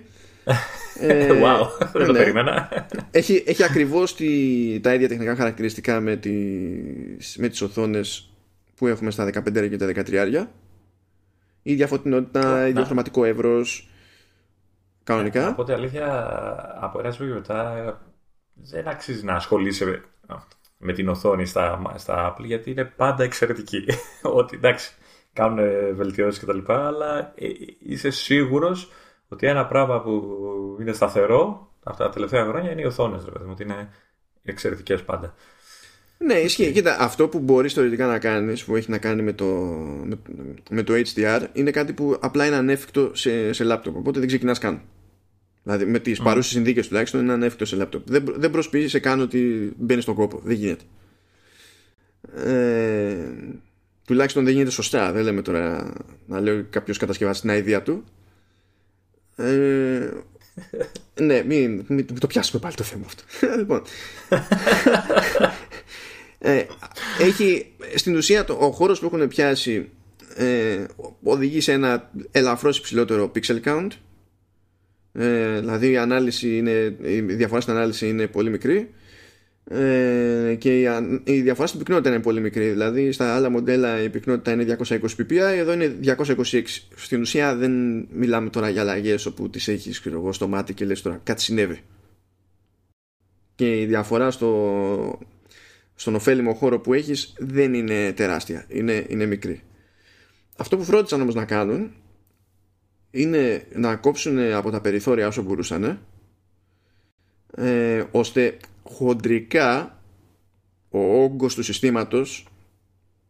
[1.00, 2.18] Ε, wow, δεν το ναι.
[2.18, 2.86] περίμενα.
[3.10, 4.14] Έχει, έχει ακριβώς
[4.80, 8.27] τα ίδια τεχνικά χαρακτηριστικά με τις, με τις οθόνες
[8.78, 10.46] που έχουμε στα 15 και τα 13
[11.62, 13.88] η διαφωτεινότητα, η διαχρωματικό εύρος.
[15.04, 15.48] Κανονικά.
[15.48, 16.06] Από αλήθεια,
[16.80, 18.00] από ένα σημείο μετά
[18.54, 20.02] δεν αξίζει να ασχολείσαι
[20.78, 23.84] με την οθόνη στα, στα Apple γιατί είναι πάντα εξαιρετική.
[24.40, 24.94] ότι εντάξει,
[25.32, 25.58] κάνουν
[25.94, 26.72] βελτιώσεις κτλ.
[26.72, 27.46] Αλλά ε,
[27.78, 28.90] είσαι σίγουρος
[29.28, 30.22] ότι ένα πράγμα που
[30.80, 33.24] είναι σταθερό αυτά τα τελευταία χρόνια είναι οι οθόνες.
[33.50, 33.88] Ότι είναι
[34.42, 35.34] εξαιρετικές πάντα.
[36.18, 36.72] Ναι, ισχύει.
[36.72, 39.46] Κοίτα, αυτό που μπορείς θεωρητικά να κάνεις, που έχει να κάνει με το,
[40.70, 43.96] με, το HDR, είναι κάτι που απλά είναι ανέφικτο σε, σε λάπτοπ.
[43.96, 44.80] Οπότε δεν ξεκινάς καν.
[45.62, 46.24] Δηλαδή με τις mm.
[46.24, 48.10] παρούσες συνθήκες τουλάχιστον είναι ανέφικτο σε λάπτοπ.
[48.10, 50.40] Δεν, δεν προσποιεί σε καν ότι μπαίνεις στον κόπο.
[50.44, 50.84] Δεν γίνεται.
[52.44, 53.16] Ε,
[54.06, 55.12] τουλάχιστον δεν γίνεται σωστά.
[55.12, 55.92] Δεν λέμε τώρα
[56.26, 58.04] να λέω κάποιος κατασκευάσει την αηδία του.
[59.36, 60.10] Ε,
[61.20, 63.22] ναι, μην, μην, το πιάσουμε πάλι το θέμα αυτό.
[63.58, 63.82] λοιπόν.
[66.38, 66.64] Ε,
[67.20, 69.90] έχει στην ουσία το, ο χώρος που έχουν πιάσει
[70.34, 70.84] ε,
[71.22, 73.88] οδηγεί σε ένα ελαφρώς υψηλότερο pixel count.
[75.12, 78.90] Ε, δηλαδή η, ανάλυση είναι, η διαφορά στην ανάλυση είναι πολύ μικρή.
[79.70, 80.86] Ε, και η,
[81.24, 82.68] η διαφορά στην πυκνότητα είναι πολύ μικρή.
[82.68, 86.62] Δηλαδή στα άλλα μοντέλα η πυκνότητα είναι 220 ppi εδώ είναι 226
[86.94, 87.72] στην ουσία δεν
[88.12, 91.80] μιλάμε τώρα για αλλαγές όπου τις έχεις στο μάτι και λες τώρα κάτι συνέβη.
[93.54, 95.18] Και η διαφορά στο
[96.00, 99.62] στον ωφέλιμο χώρο που έχεις δεν είναι τεράστια, είναι, είναι μικρή.
[100.56, 101.92] Αυτό που φρόντισαν όμως να κάνουν
[103.10, 106.00] είναι να κόψουν από τα περιθώρια όσο μπορούσαν
[107.56, 110.02] ε, ώστε χοντρικά
[110.88, 112.48] ο όγκος του συστήματος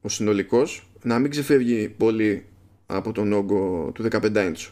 [0.01, 2.47] ο συνολικός να μην ξεφεύγει πολύ
[2.87, 4.71] από τον όγκο του 15 inch.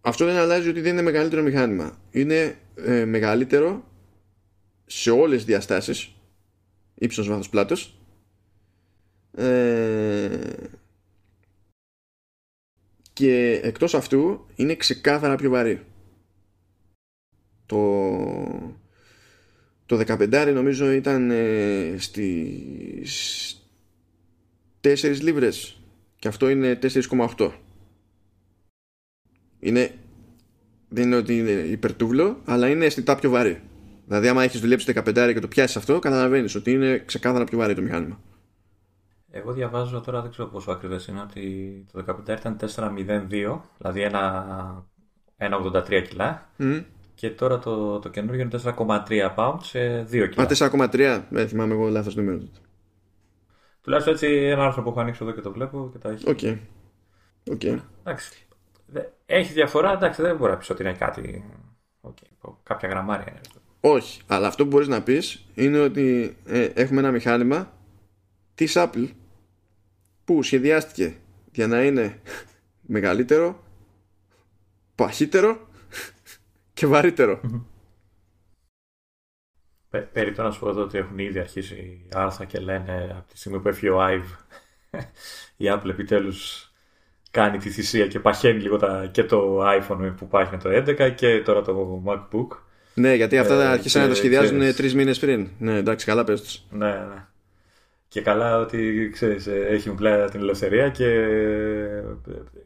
[0.00, 1.98] Αυτό δεν αλλάζει ότι δεν είναι μεγαλύτερο μηχάνημα.
[2.10, 3.84] Είναι ε, μεγαλύτερο
[4.86, 6.12] σε όλες τις διαστάσεις
[6.98, 7.98] ύψος βάθος πλάτος.
[9.32, 10.52] Ε,
[13.12, 15.84] και εκτός αυτού είναι ξεκάθαρα πιο βαρύ.
[17.66, 18.76] Το
[19.88, 22.62] το 15 νομίζω ήταν ε, στη,
[24.80, 25.80] 4 λίβρες
[26.18, 27.50] και αυτό είναι 4,8
[29.60, 29.94] είναι
[30.88, 33.60] δεν είναι ότι είναι υπερτούβλο αλλά είναι αισθητά πιο βαρύ
[34.08, 37.74] δηλαδή άμα έχεις δουλέψει 15 και το πιάσεις αυτό καταλαβαίνεις ότι είναι ξεκάθαρα πιο βαρύ
[37.74, 38.20] το μηχάνημα
[39.30, 44.86] εγώ διαβάζω τώρα, δεν ξέρω πόσο ακριβές είναι, ότι το 15 ήταν 4,02, δηλαδή ένα,
[45.38, 46.48] 1,83 κιλά.
[47.14, 48.60] Και τώρα το, το καινούργιο είναι
[49.08, 50.42] 4,3 pound σε 2 κιλά.
[50.42, 52.38] Α, 4,3, δεν θυμάμαι εγώ λάθος νούμερο.
[53.80, 56.28] Τουλάχιστον έτσι ένα άρθρο που έχω ανοίξει εδώ και το βλέπω και τα έχει.
[56.30, 56.38] OK.
[56.42, 56.58] Okay.
[57.50, 57.78] Okay.
[58.04, 58.46] Εντάξει.
[59.26, 61.44] Έχει διαφορά, εντάξει, δεν μπορεί να πεις ότι είναι κάτι.
[62.02, 62.52] Okay.
[62.62, 63.40] Κάποια γραμμάρια είναι.
[63.80, 67.72] Όχι, αλλά αυτό που μπορείς να πεις είναι ότι ε, έχουμε ένα μηχάνημα
[68.54, 69.08] της Apple
[70.24, 71.16] που σχεδιάστηκε
[71.52, 72.20] για να είναι
[72.94, 73.64] μεγαλύτερο,
[74.94, 75.68] παχύτερο
[76.74, 77.40] και βαρύτερο.
[80.12, 83.38] Περί το να σου πω εδώ ότι έχουν ήδη αρχίσει άρθρα και λένε από τη
[83.38, 84.36] στιγμή που έφυγε ο Ive
[85.56, 86.72] η Apple επιτέλους
[87.30, 91.14] κάνει τη θυσία και παχαίνει λίγο τα, και το iPhone που πάει με το 11
[91.14, 92.67] και τώρα το MacBook.
[92.98, 95.48] Ναι, γιατί αυτά ε, άρχισαν να το σχεδιάζουν τρεις μήνες πριν.
[95.58, 97.26] Ναι, εντάξει, καλά πες Ναι, ναι.
[98.08, 101.06] Και καλά ότι ξέρεις, ε, έχει πλέον την ελευθερία και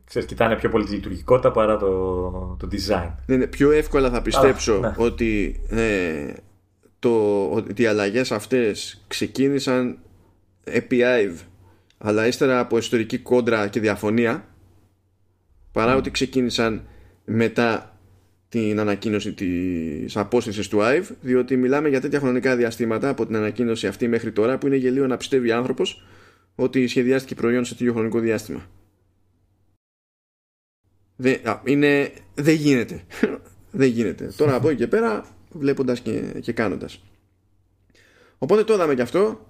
[0.05, 3.11] ξέρεις, κοιτάνε πιο πολύ τη λειτουργικότητα παρά το, το design.
[3.27, 4.93] Ναι, ναι, πιο εύκολα θα πιστέψω ναι.
[4.97, 6.33] ότι, ε,
[6.99, 9.99] το, ότι οι αλλαγές αυτές ξεκίνησαν
[10.65, 11.47] επί IVE
[11.99, 14.45] αλλά ύστερα από ιστορική κόντρα και διαφωνία
[15.73, 16.87] παρά ότι ξεκίνησαν
[17.25, 17.92] μετά
[18.53, 23.87] την ανακοίνωση της απόστασης του IVE διότι μιλάμε για τέτοια χρονικά διαστήματα από την ανακοίνωση
[23.87, 26.05] αυτή μέχρι τώρα που είναι γελίο να πιστεύει άνθρωπος
[26.55, 28.67] ότι σχεδιάστηκε προϊόν σε τέτοιο χρονικό διάστημα.
[31.17, 33.05] Δεν, είναι, δεν γίνεται.
[33.81, 34.33] δεν γίνεται.
[34.37, 37.05] Τώρα από εκεί και πέρα βλέποντας και, και κάνοντας.
[38.39, 39.47] Οπότε το είδαμε και αυτό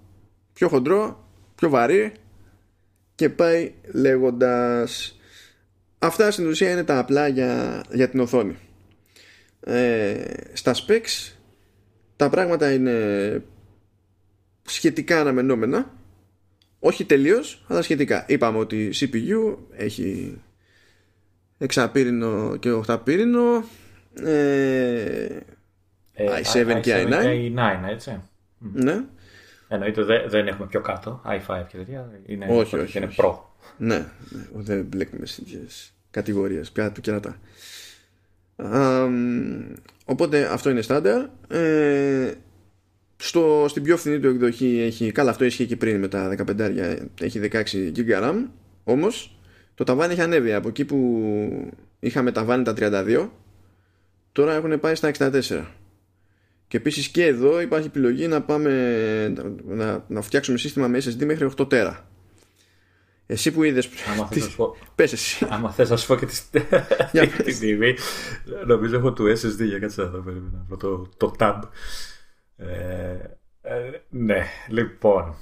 [0.53, 2.13] πιο χοντρό, πιο βαρύ
[3.15, 5.19] και πάει λέγοντας
[5.99, 8.57] αυτά στην ουσία είναι τα απλά για, για την οθόνη
[9.65, 11.33] ε, στα specs
[12.17, 13.43] τα πράγματα είναι
[14.63, 15.91] σχετικά αναμενόμενα.
[16.79, 18.25] Όχι τελείως αλλά σχετικά.
[18.29, 20.39] Είπαμε ότι CPU έχει
[21.59, 23.65] εξαπύρινο και οχταπύρινο
[24.23, 25.27] ε,
[26.17, 27.13] i7 ε, και i9
[27.57, 28.21] i9 έτσι.
[28.59, 29.05] Ναι.
[29.69, 33.35] Εννοείται δεν, δεν έχουμε πιο κάτω i5 και τέτοια είναι, όχι, όχι, είναι Pro
[33.77, 37.37] ναι, ναι, δεν μπλέκουμε στις κατηγορίες πια του κερατά
[40.05, 41.27] οπότε αυτό είναι στάνταρ.
[41.49, 42.31] Ε,
[43.17, 46.99] στο, στην πιο φθηνή του εκδοχή έχει καλά αυτό ισχύει και πριν με τα 15
[47.21, 47.63] έχει 16
[47.97, 48.45] GB RAM
[48.85, 49.37] όμως
[49.75, 50.53] το ταβάνι έχει ανέβει.
[50.53, 53.29] Από εκεί που είχαμε ταβάνι τα 32
[54.33, 55.65] τώρα έχουν πάει στα 64
[56.69, 59.29] και επίσης και εδώ υπάρχει επιλογή να πάμε
[59.67, 62.12] να, να φτιάξουμε σύστημα με SSD μέχρι 8 τέρα
[63.33, 63.89] εσύ που είδες.
[64.15, 64.77] Άμα θες να σου πω.
[64.95, 65.47] Πες εσύ.
[65.51, 66.27] Άμα θες να σου πω και
[67.45, 67.95] τη στιγμή.
[68.67, 70.19] Νομίζω έχω του SSD για κάτι εδώ.
[70.19, 70.67] Περίμενα.
[70.79, 71.61] Το, το tab.
[72.57, 72.67] Ε,
[73.63, 75.35] ε, ναι, λοιπόν.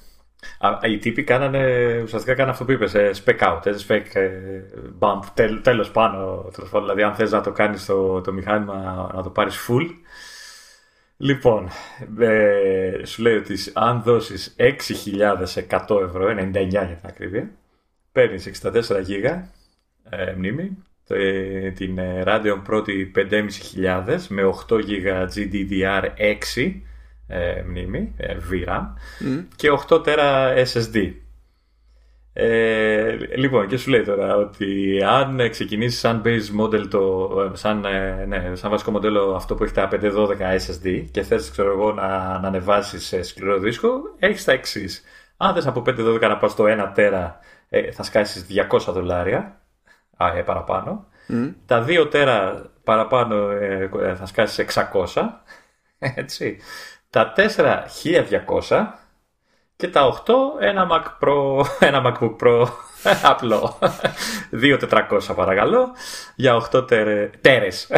[0.82, 1.60] Οι τύποι κάνανε,
[2.02, 4.02] ουσιαστικά κάνανε αυτό που είπες, ε, spec out, ε, spec
[4.98, 6.50] bump, τέλ, τέλος πάνω.
[6.80, 9.86] Δηλαδή αν θες να το κάνεις το, το μηχάνημα να το πάρεις full.
[11.16, 11.68] Λοιπόν,
[12.18, 17.50] ε, σου λέει ότι αν δώσεις 6.100 ευρώ, 99 για την ακρίβεια,
[18.12, 19.50] παίρνεις 64 γίγα
[20.10, 20.76] ε, μνήμη,
[21.08, 26.72] ε, την ε, Radeon πρώτη 5.500 με 8 γίγα GDDR6
[27.26, 28.86] ε, μνήμη, ε, VRAM
[29.56, 31.12] και 8 τέρα SSD.
[32.32, 37.84] Ε, λοιπόν, και σου λέει τώρα ότι αν ξεκινήσεις σαν base model, το, σαν,
[38.26, 39.98] ναι, σαν βασικό μοντέλο αυτό που έχει τα 512
[40.38, 45.02] SSD και θες ξέρω εγώ, να, να ανεβάσεις σε σκληρό δίσκο, έχεις τα εξής.
[45.36, 47.38] Αν θες από 512 να πας στο 1 τέρα
[47.70, 49.60] ε, θα σκάσεις 200 δολάρια
[50.16, 51.08] α, ε, παραπάνω.
[51.66, 54.66] Τα 2 τέρα παραπάνω ε, ε, θα σκάσεις
[55.14, 55.22] 600.
[55.98, 56.58] Έτσι.
[57.10, 57.82] Τα 4
[58.68, 58.86] 1200
[59.76, 62.66] και τα 8 ένα, Mac Pro, ένα MacBook Pro
[63.32, 63.78] απλό.
[64.62, 65.88] 2400 παρακαλώ
[66.34, 67.88] για 8 τέρε, τέρες.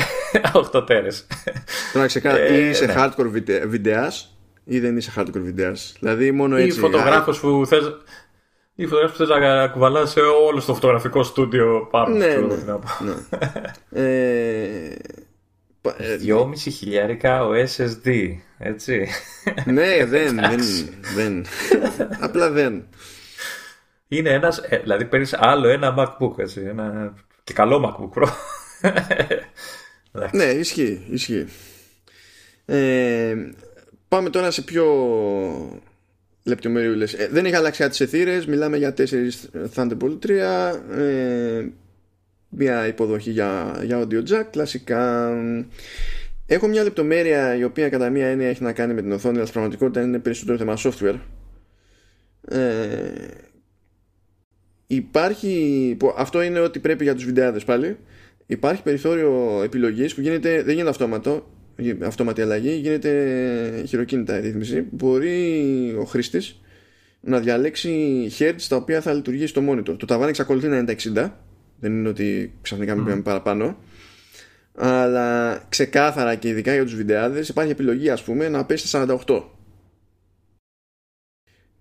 [0.72, 1.26] 8 τέρες.
[1.92, 2.94] Τώρα ξεκάθαρα, ή είσαι ναι.
[2.96, 5.96] hardcore βιντεάς ή δεν είσαι hardcore βιντεάς.
[5.98, 6.78] Δηλαδή μόνο έτσι.
[6.78, 7.96] Ή φωτογράφος που θες,
[8.82, 12.54] ή φωτογράφη που θες να κουβαλάς σε όλο το φωτογραφικό στούντιο πάνω ναι, ναι,
[13.00, 13.14] ναι.
[14.02, 14.96] ε,
[16.26, 19.08] 2,5 χιλιάρικα ο SSD, έτσι.
[19.64, 20.60] ναι, δεν, δεν,
[21.14, 21.46] δεν.
[22.20, 22.84] Απλά δεν.
[24.08, 27.14] Είναι ένας, ε, δηλαδή παίρνεις άλλο ένα MacBook, έτσι, ένα
[27.44, 28.28] και καλό MacBook Pro.
[30.38, 31.46] ναι, ισχύει, ισχύει.
[32.64, 33.34] Ε,
[34.08, 34.84] πάμε τώρα σε πιο
[36.42, 37.12] λεπτομεριούλες.
[37.12, 39.04] Ε, δεν έχει αλλάξει κάτι σε θύρες, μιλάμε για 4
[39.74, 41.66] Thunderbolt 3, ε,
[42.48, 45.32] μια υποδοχή για, για audio jack, κλασικά.
[46.46, 49.46] Έχω μια λεπτομέρεια η οποία κατά μία έννοια έχει να κάνει με την οθόνη, αλλά
[49.46, 51.18] στην πραγματικότητα είναι περισσότερο θέμα software.
[52.48, 53.26] Ε,
[54.86, 57.96] υπάρχει, αυτό είναι ότι πρέπει για τους βιντεάδες πάλι,
[58.46, 61.46] υπάρχει περιθώριο επιλογής που γίνεται, δεν γίνεται αυτόματο,
[62.04, 64.86] αυτόματη αλλαγή, γίνεται χειροκίνητα η ρύθμιση.
[64.90, 66.60] Μπορεί ο χρήστης
[67.20, 69.96] να διαλέξει hertz τα οποία θα λειτουργήσει στο monitor.
[69.98, 71.30] Το ταβάνι εξακολουθεί να είναι τα 60,
[71.80, 73.22] δεν είναι ότι ξαφνικά μην mm.
[73.24, 73.76] παραπάνω.
[74.74, 79.42] Αλλά ξεκάθαρα και ειδικά για τους βιντεάδες υπάρχει επιλογή ας πούμε να πέσει στα 48.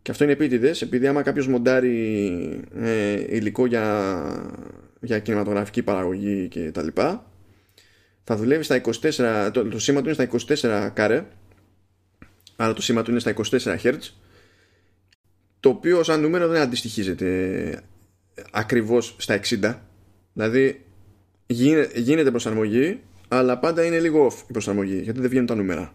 [0.01, 4.23] Και αυτό είναι επίτηδες επειδή άμα κάποιος μοντάρει ε, υλικό για,
[5.01, 7.30] για κινηματογραφική παραγωγή και τα λοιπά
[8.23, 8.81] θα δουλεύει στα
[9.47, 10.55] 24, το, το σήμα του είναι στα
[10.89, 11.25] 24 κάρε
[12.55, 13.97] άρα το σήμα του είναι στα 24 Hz
[15.59, 17.83] το οποίο σαν νούμερο δεν αντιστοιχίζεται
[18.51, 19.75] ακριβώς στα 60
[20.33, 20.85] δηλαδή
[21.95, 22.99] γίνεται προσαρμογή
[23.33, 25.93] αλλά πάντα είναι λίγο off η προσαρμογή γιατί δεν βγαίνουν τα νούμερα.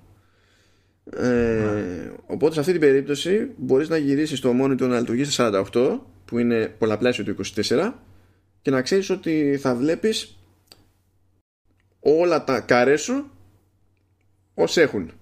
[1.16, 5.98] Ε, οπότε σε αυτή την περίπτωση μπορείς να γυρίσεις το monitor να λειτουργείς στα 48
[6.24, 7.92] που είναι πολλαπλάσιο του 24
[8.62, 10.38] και να ξέρεις ότι θα βλέπεις
[12.06, 13.30] όλα τα καρέ σου
[14.54, 15.12] ως έχουν.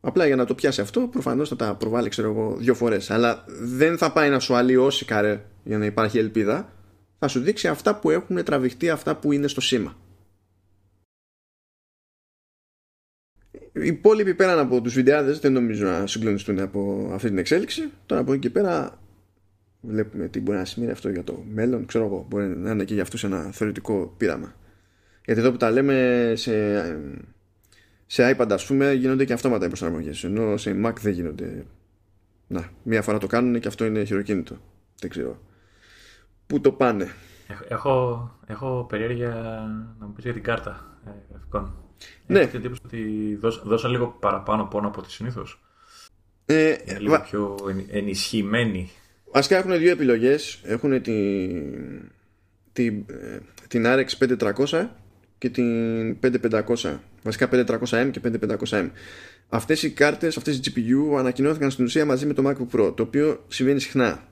[0.00, 3.10] Απλά για να το πιάσει αυτό, προφανώς θα τα προβάλλει, ξέρω εγώ, δύο φορές.
[3.10, 6.72] Αλλά δεν θα πάει να σου αλλοιώσει καρέ για να υπάρχει ελπίδα.
[7.18, 9.96] Θα σου δείξει αυτά που έχουν τραβηχτεί, αυτά που είναι στο σήμα.
[13.72, 17.90] Οι υπόλοιποι πέραν από τους βιντεάδες δεν νομίζω να συγκλονιστούν από αυτή την εξέλιξη.
[18.06, 18.98] Τώρα από εκεί και πέρα
[19.80, 21.86] βλέπουμε τι μπορεί να σημαίνει αυτό για το μέλλον.
[21.86, 24.54] Ξέρω εγώ, μπορεί να είναι και για αυτούς ένα θεωρητικό πείραμα.
[25.24, 26.82] Γιατί εδώ που τα λέμε σε,
[28.06, 30.24] σε iPad ας πούμε γίνονται και αυτόματα οι προσαρμογές.
[30.24, 31.66] Ενώ σε Mac δεν γίνονται.
[32.46, 34.56] Να, μία φορά το κάνουν και αυτό είναι χειροκίνητο.
[35.00, 35.38] Δεν ξέρω.
[36.46, 37.08] Πού το πάνε;
[37.68, 39.32] Έχω, έχω περιέργεια
[39.98, 41.74] να μου πεις για την κάρτα ε, γραφικών
[42.26, 42.38] ναι.
[42.38, 45.60] Έχω την εντύπωση ότι δώσα, λίγο παραπάνω πόνο από τη συνήθως;
[46.46, 47.56] Ε, είναι λίγο πιο
[47.90, 48.90] ενισχυμένη.
[49.32, 50.60] Βασικά έχουν δύο επιλογές.
[50.64, 52.12] Έχουν την,
[52.72, 54.88] την, ε, την RX 5300
[55.44, 58.20] και την 5500 βασικά 5300M και
[58.68, 58.90] 5500M
[59.48, 63.02] αυτές οι κάρτες, αυτές οι GPU ανακοινώθηκαν στην ουσία μαζί με το MacBook Pro το
[63.02, 64.22] οποίο συμβαίνει συχνά.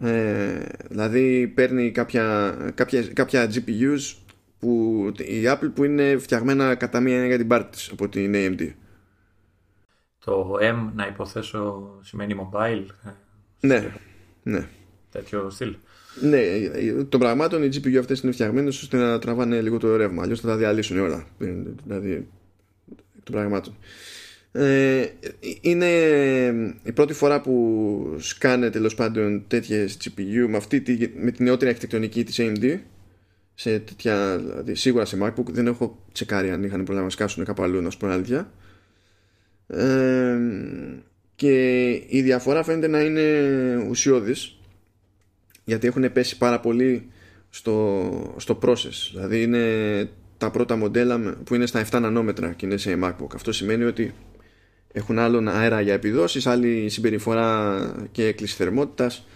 [0.00, 4.14] Ε, δηλαδή παίρνει κάποια, κάποια, κάποια GPUs
[4.58, 8.72] που η Apple που είναι φτιαγμένα κατά μία για την πάρτη της από την AMD
[10.24, 13.10] το M να υποθέσω σημαίνει mobile ε,
[13.66, 13.92] ναι,
[14.42, 14.68] ναι.
[15.10, 15.76] τέτοιο στυλ
[16.20, 16.40] ναι,
[17.08, 20.22] των πραγμάτων οι GPU αυτές είναι φτιαγμένες ώστε να τραβάνε λίγο το ρεύμα.
[20.22, 21.26] Αλλιώς θα τα διαλύσουν όλα.
[21.84, 22.26] Δηλαδή,
[23.22, 23.76] των πραγμάτων.
[24.52, 25.06] Ε,
[25.60, 25.88] είναι
[26.82, 31.70] η πρώτη φορά που σκάνε τέλος πάντων τέτοιες GPU με, αυτή τη, με την νεότερη
[31.70, 32.78] αρχιτεκτονική της AMD
[33.54, 37.62] σε τέτοια, δηλαδή, σίγουρα σε MacBook δεν έχω τσεκάρει αν είχαν πρόβλημα να σκάσουν κάπου
[37.62, 38.52] αλλού να σου πω αλήθεια
[39.66, 40.36] ε,
[41.34, 44.58] και η διαφορά φαίνεται να είναι ουσιώδης
[45.64, 47.10] γιατί έχουν πέσει πάρα πολύ
[47.50, 49.10] στο, στο process.
[49.12, 49.62] Δηλαδή είναι
[50.38, 53.34] τα πρώτα μοντέλα που είναι στα 7 νανόμετρα και είναι σε MacBook.
[53.34, 54.14] Αυτό σημαίνει ότι
[54.92, 59.26] έχουν άλλον αέρα για επιδόσεις άλλη συμπεριφορά και έκκληση θερμότητας.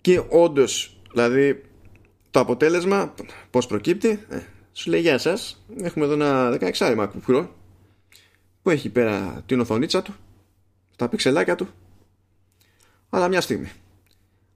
[0.00, 1.62] Και όντως, δηλαδή
[2.30, 3.14] το αποτέλεσμα
[3.50, 4.38] πως προκύπτει; Ε,
[4.72, 7.48] σου λέει γεια σας έχουμε εδώ ένα 16 MacBook Pro
[8.62, 10.14] που έχει πέρα την οθονίτσα του
[10.96, 11.68] τα πιξελάκια του
[13.10, 13.72] αλλά μια στιγμή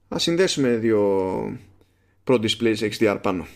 [0.08, 1.58] θα συνδέσουμε δύο
[2.24, 3.46] Pro Displays XDR πάνω.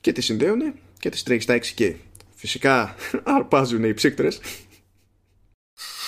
[0.00, 1.94] Και τις συνδέουν και τις τρέχει στα 6K
[2.34, 2.94] φυσικά
[3.36, 4.40] αρπάζουν οι ψύκτρες.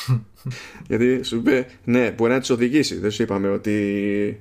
[0.89, 2.99] Γιατί σου είπε ναι μπορεί να τις οδηγήσει.
[2.99, 4.41] Δεν σου είπαμε ότι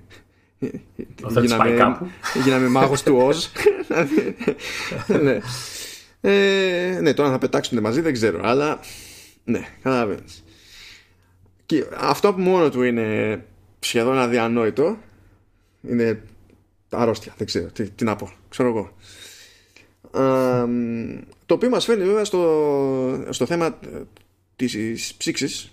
[1.41, 1.97] γίναμε,
[2.43, 3.35] γίναμε μάγος του Oz.
[5.21, 5.39] Ναι.
[6.21, 8.79] Ε, ναι τώρα θα πετάξουν μαζί δεν ξέρω αλλά
[9.43, 10.43] ναι καταλαβαίνεις.
[11.65, 13.39] Και αυτό που μόνο του είναι
[13.79, 14.97] σχεδόν αδιανόητο.
[15.81, 16.21] Είναι
[16.89, 17.71] αρρώστια δεν ξέρω.
[17.71, 18.31] Τι, τι να πω.
[18.49, 18.91] Ξέρω εγώ.
[21.45, 23.79] Το οποίο μας φέρνει βέβαια στο, στο θέμα
[24.55, 25.69] της ψήξης.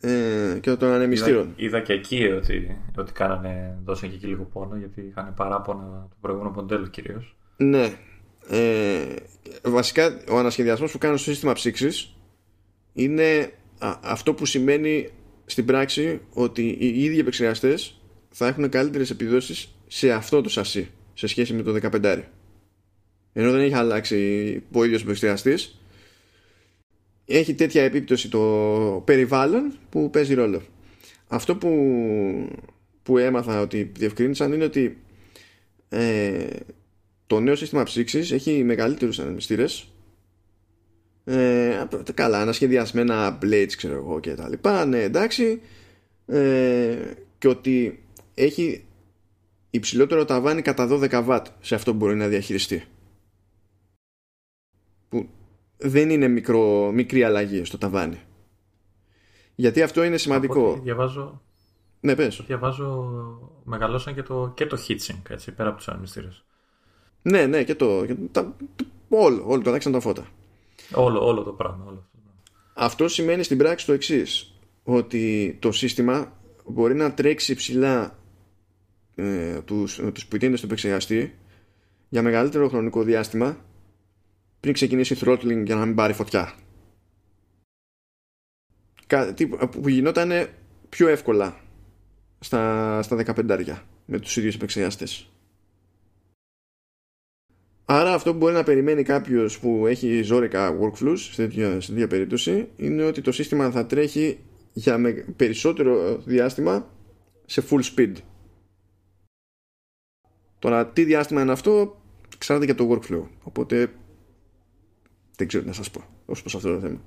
[0.00, 1.42] Ε, και των ανεμιστήρων.
[1.42, 6.06] είδα, είδα, και εκεί ότι, ότι κάνανε, δώσαν και εκεί λίγο πόνο γιατί είχαν παράπονα
[6.10, 7.36] το προηγούμενο μοντέλο κυρίως.
[7.56, 7.92] Ναι.
[8.48, 9.14] Ε,
[9.62, 12.14] βασικά ο ανασχεδιασμός που κάνουν στο σύστημα ψήξης
[12.92, 13.52] είναι
[14.02, 15.10] αυτό που σημαίνει
[15.50, 21.26] στην πράξη ότι οι ίδιοι επεξεργαστές θα έχουν καλύτερες επιδόσεις σε αυτό το σασί σε
[21.26, 22.22] σχέση με το 15.
[23.32, 24.16] Ενώ δεν έχει αλλάξει
[24.72, 25.80] ο ίδιος επεξεργαστής,
[27.26, 30.62] έχει τέτοια επίπτωση το περιβάλλον που παίζει ρόλο.
[31.28, 31.68] Αυτό που,
[33.02, 34.98] που έμαθα ότι διευκρίνησαν είναι ότι
[35.88, 36.46] ε,
[37.26, 39.88] το νέο σύστημα ψήξης έχει μεγαλύτερους ανεμιστήρες
[41.30, 44.84] ε, καλά, ανασχεδιασμένα blades ξέρω εγώ και τα λοιπά.
[44.84, 45.60] Ναι εντάξει.
[46.26, 46.96] Ε,
[47.38, 48.04] και ότι
[48.34, 48.84] έχει
[49.70, 52.84] υψηλότερο ταβάνι κατά 12 W σε αυτό που μπορεί να διαχειριστεί.
[55.08, 55.28] Που
[55.76, 58.20] δεν είναι μικρό, μικρή αλλαγή στο ταβάνι.
[59.54, 60.80] Γιατί αυτό είναι σημαντικό.
[60.82, 61.42] Διαβάζω
[62.00, 62.42] ναι πες.
[62.46, 63.10] διαβάζω
[63.64, 66.44] μεγαλώσαν και το, και το heatsink έτσι, πέρα από τους ανεμιστήρες.
[67.22, 68.56] Ναι ναι και το, και τα,
[69.08, 70.26] όλο, όλο το αλλάξαν τα φώτα
[70.92, 71.84] Όλο, όλο το πράγμα.
[71.88, 72.08] Όλο.
[72.74, 76.32] Αυτό σημαίνει στην πράξη το εξής ότι το σύστημα
[76.66, 78.18] μπορεί να τρέξει ψηλά
[79.14, 81.38] ε, τους, τους ποιτήνες του επεξεργαστή
[82.08, 83.64] για μεγαλύτερο χρονικό διάστημα
[84.60, 86.54] πριν ξεκινήσει throttling για να μην πάρει φωτιά.
[89.06, 90.48] Κάτι που γινόταν
[90.88, 91.60] πιο εύκολα
[92.40, 95.30] στα, στα 15 με τους ίδιους επεξεργαστές.
[97.90, 103.04] Άρα αυτό που μπορεί να περιμένει κάποιος που έχει ζώρικα workflows σε τέτοια, περίπτωση είναι
[103.04, 104.38] ότι το σύστημα θα τρέχει
[104.72, 106.90] για περισσότερο διάστημα
[107.46, 108.12] σε full speed.
[110.58, 112.00] Τώρα τι διάστημα είναι αυτό
[112.38, 113.22] ξέρετε για το workflow.
[113.42, 113.90] Οπότε
[115.36, 117.00] δεν ξέρω τι να σας πω ως προς αυτό το θέμα.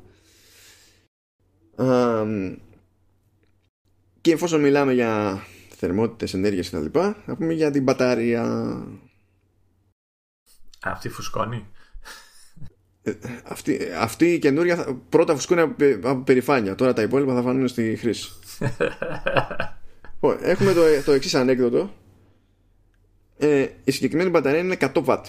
[4.21, 6.99] και εφόσον μιλάμε για θερμότητες, ενέργειες κτλ.
[7.25, 8.75] Θα πούμε για την μπαταρία
[10.83, 11.67] αυτή φουσκώνει.
[13.03, 13.11] Ε,
[13.43, 15.61] αυτή, αυτή η καινούρια πρώτα φουσκώνει
[16.03, 16.75] από περηφάνεια.
[16.75, 18.29] Τώρα τα υπόλοιπα θα φανούν στη χρήση.
[20.41, 21.93] Έχουμε το, το εξής ανέκδοτο.
[23.37, 25.23] Ε, η συγκεκριμένη μπαταρία είναι 100 watt.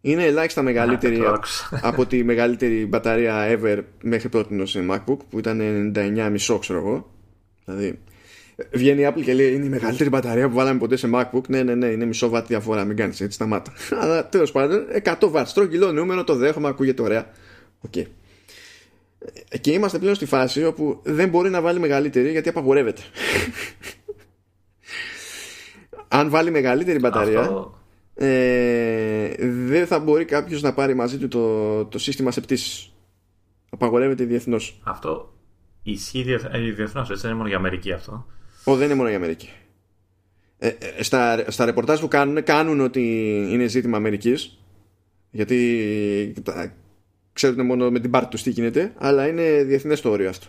[0.00, 1.20] Είναι ελάχιστα μεγαλύτερη
[1.70, 7.10] από τη μεγαλύτερη μπαταρία ever μέχρι πρώτη σε MacBook που ήταν 99,5 ξέρω εγώ.
[7.64, 7.98] Δηλαδή
[8.72, 11.48] Βγαίνει η Apple και λέει είναι η μεγαλύτερη μπαταρία που βάλαμε ποτέ σε MacBook.
[11.48, 12.84] Ναι, ναι, ναι, είναι μισό βατ διαφορά.
[12.84, 13.72] Μην κάνεις έτσι, σταμάτα.
[14.00, 15.46] Αλλά τέλος πάντων, 100 βατ.
[15.46, 17.30] Στρογγυλό νούμερο, το δέχομαι, ακούγεται ωραία.
[17.90, 18.04] Okay.
[19.60, 23.02] Και είμαστε πλέον στη φάση όπου δεν μπορεί να βάλει μεγαλύτερη γιατί απαγορεύεται.
[26.08, 27.70] Αν βάλει μεγαλύτερη μπαταρία,
[28.14, 29.34] ε,
[29.66, 32.92] δεν θα μπορεί κάποιος να πάρει μαζί του το, το σύστημα σε πτήσεις.
[33.70, 34.80] Απαγορεύεται διεθνώς.
[34.84, 35.34] Αυτό
[35.82, 36.22] ισχύει
[36.74, 38.26] διεθνώς, έτσι δεν είναι μόνο για Αμερική αυτό.
[38.68, 39.50] Ω, δεν είναι μόνο η Αμερική.
[40.58, 43.02] Ε, ε, στα, στα ρεπορτάζ που κάνουν, κάνουν ότι
[43.50, 44.58] είναι ζήτημα Αμερικής
[45.30, 46.34] γιατί
[47.32, 50.46] ξέρουν μόνο με την πάρτη τους τι γίνεται, αλλά είναι διεθνές το όριο αυτό.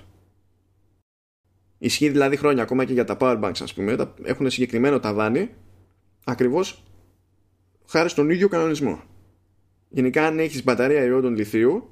[1.78, 5.49] Ισχύει δηλαδή χρόνια ακόμα και για τα powerbanks ας πούμε, έχουν συγκεκριμένο ταβάνι
[6.24, 6.84] ακριβώς
[7.88, 9.01] χάρη στον ίδιο κανονισμό.
[9.89, 11.89] Γενικά αν έχεις μπαταρία ιόντων λιθίου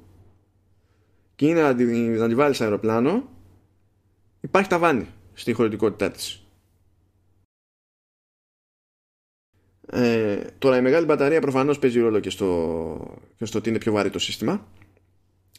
[1.34, 3.28] και είναι να τη, να τη βάλεις αεροπλάνο
[4.40, 5.06] υπάρχει ταβάνι
[5.36, 6.46] στη χωρητικότητά της.
[9.90, 13.92] Ε, τώρα η μεγάλη μπαταρία προφανώς παίζει ρόλο και στο, και στο ότι είναι πιο
[13.92, 14.68] βαρύ το σύστημα.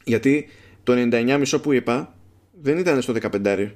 [0.04, 0.48] Γιατί
[0.84, 2.16] το 99,5 που είπα
[2.62, 3.72] δεν ήταν στο 15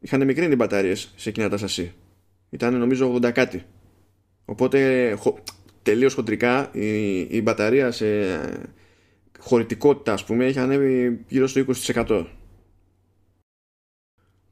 [0.00, 1.92] είχαν μικρύνει οι μπαταρίες σε εκείνα τα σασί.
[2.50, 3.64] Ήταν νομίζω 80 κάτι.
[4.44, 5.38] Οπότε χω,
[5.82, 8.06] τελείως χοντρικά η, η μπαταρία σε
[9.38, 12.26] χωρητικότητα ας πούμε έχει ανέβει γύρω στο 20%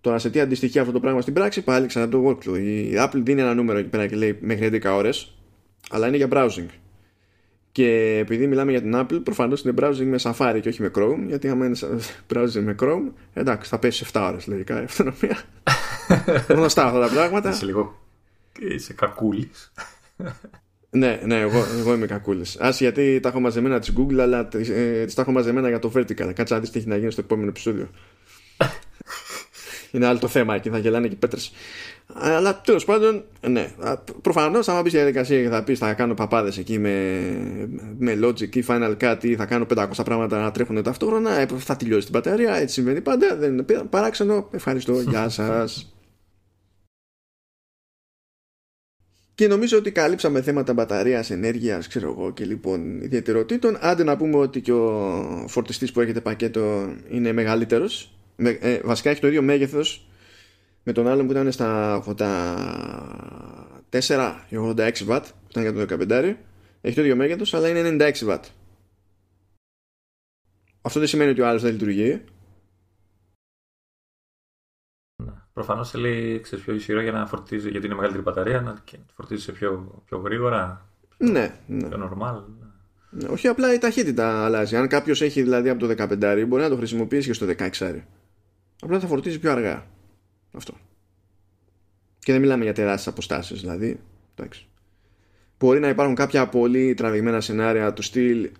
[0.04, 2.58] Τώρα σε τι αντιστοιχεί αυτό το πράγμα στην πράξη, πάλι ξανά το workflow.
[2.58, 5.36] Η Apple δίνει ένα νούμερο εκεί πέρα και λέει μέχρι 11 ώρες,
[5.90, 6.66] αλλά είναι για browsing.
[7.72, 11.24] Και επειδή μιλάμε για την Apple, προφανώς είναι browsing με Safari και όχι με Chrome,
[11.26, 11.76] γιατί άμα είναι
[12.34, 15.42] browsing με Chrome, εντάξει, θα πέσει 7 ώρες λογικά η αυτονομία.
[16.48, 17.50] Γνωστά αυτά τα πράγματα.
[17.50, 18.00] Είσαι λίγο.
[18.58, 19.72] Είσαι κακούλης.
[20.90, 22.60] ναι, ναι, εγώ, εγώ είμαι κακούλης.
[22.60, 25.92] Α γιατί τα έχω μαζεμένα της Google, αλλά τις ε, τα έχω μαζεμένα για το
[25.94, 26.32] Vertical.
[26.34, 27.88] Κάτσε να δεις τι έχει να γίνει στο επόμενο επεισόδιο
[29.94, 31.52] είναι άλλο το θέμα και θα γελάνε και πέτρες.
[32.14, 33.70] Αλλά τέλος πάντων, ναι.
[34.22, 37.20] Προφανώς, άμα μπεις στη διαδικασία και θα πεις θα κάνω παπάδες εκεί με,
[37.98, 41.76] με Logic ή Final Cut ή θα κάνω 500 πράγματα να τρέχουν ταυτόχρονα, ε, θα
[41.76, 42.54] τελειώσει την μπαταρία.
[42.54, 43.36] Έτσι συμβαίνει πάντα.
[43.36, 44.48] Δεν είναι παράξενο.
[44.52, 45.00] Ευχαριστώ.
[45.00, 45.88] Γεια σας.
[49.34, 53.76] Και νομίζω ότι καλύψαμε θέματα μπαταρίας, ενέργειας, ξέρω εγώ και λοιπόν ιδιαιτεροτήτων.
[53.80, 59.10] Άντε να πούμε ότι και ο φορτιστής που έχετε πακέτο είναι μεγαλύτερος με, ε, βασικά
[59.10, 60.06] έχει το ίδιο μέγεθος
[60.82, 62.02] με τον άλλον που ήταν στα
[63.90, 66.36] 84 ή 86 W που ήταν για το 15
[66.80, 68.38] έχει το ίδιο μέγεθος, αλλά είναι 96 W
[70.82, 72.24] αυτό δεν σημαίνει ότι ο άλλος δεν λειτουργεί
[75.22, 75.32] ναι.
[75.52, 78.82] Προφανώς θέλει ξέρεις, πιο ισχυρό για να φορτίζει, γιατί είναι μεγαλύτερη μπαταρία, να
[79.14, 80.88] φορτίζει πιο, πιο γρήγορα.
[81.16, 81.88] Ναι, ναι.
[81.88, 82.42] Πιο normal.
[83.10, 84.76] Ναι, όχι απλά η ταχύτητα αλλάζει.
[84.76, 87.46] Αν κάποιος έχει δηλαδή από το 15 μπορεί να το χρησιμοποιήσει και στο
[87.80, 88.00] 16.
[88.84, 89.86] Απλά θα φορτίζει πιο αργά.
[90.52, 90.74] Αυτό.
[92.18, 94.00] Και δεν μιλάμε για τεράστιες αποστάσεις δηλαδή.
[94.34, 94.66] Εντάξει.
[95.58, 98.50] Μπορεί να υπάρχουν κάποια πολύ τραβηγμένα σενάρια του στυλ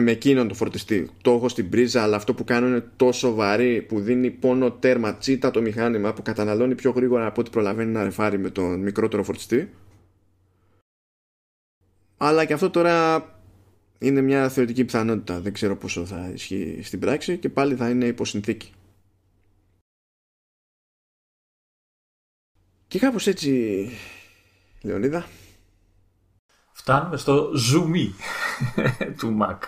[0.00, 1.10] με εκείνον το φορτιστή.
[1.22, 5.16] Το έχω στην πρίζα, αλλά αυτό που κάνω είναι τόσο βαρύ που δίνει πόνο τέρμα
[5.16, 9.22] τσίτα το μηχάνημα που καταναλώνει πιο γρήγορα από ό,τι προλαβαίνει να ρεφάρει με τον μικρότερο
[9.22, 9.70] φορτιστή.
[12.16, 13.24] Αλλά και αυτό τώρα
[13.98, 15.40] είναι μια θεωρητική πιθανότητα.
[15.40, 18.72] Δεν ξέρω πόσο θα ισχύει στην πράξη και πάλι θα είναι υποσυνθήκη.
[22.90, 23.90] Και κάπως έτσι,
[24.82, 25.26] Λεωνίδα.
[26.72, 28.12] Φτάνουμε στο zoom
[29.18, 29.58] του Mac.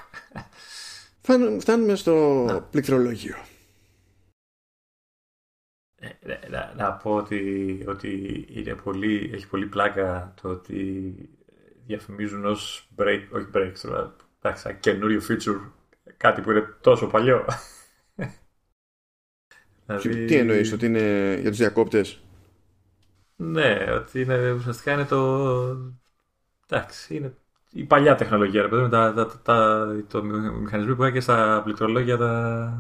[1.61, 2.63] Φτάνουμε στο να.
[2.63, 3.37] πληκτρολόγιο.
[5.95, 11.15] Ε, να, να, πω ότι, ότι είναι πολύ, έχει πολύ πλάκα το ότι
[11.87, 14.11] διαφημίζουν ως break, όχι breakthrough,
[14.43, 15.71] εντάξει, καινούριο feature,
[16.17, 17.45] κάτι που είναι τόσο παλιό.
[19.87, 20.25] δηλαδή...
[20.25, 22.23] Τι εννοείς, ότι είναι για τους διακόπτες;
[23.45, 25.47] Ναι, ότι είναι, ουσιαστικά είναι το...
[26.69, 27.35] Εντάξει, είναι
[27.73, 32.17] η παλιά τεχνολογία, ρε παιδί, τα, τα, τα, το μηχανισμό που έχει και στα πληκτρολόγια
[32.17, 32.73] τα,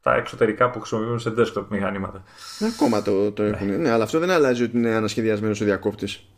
[0.00, 2.22] τα εξωτερικά που χρησιμοποιούν σε desktop μηχανήματα.
[2.74, 3.66] Ακόμα το, το έχουν.
[3.66, 3.76] Ναι.
[3.76, 6.28] ναι, αλλά αυτό δεν αλλάζει ότι είναι ανασχεδιασμένος ο διακόπτης.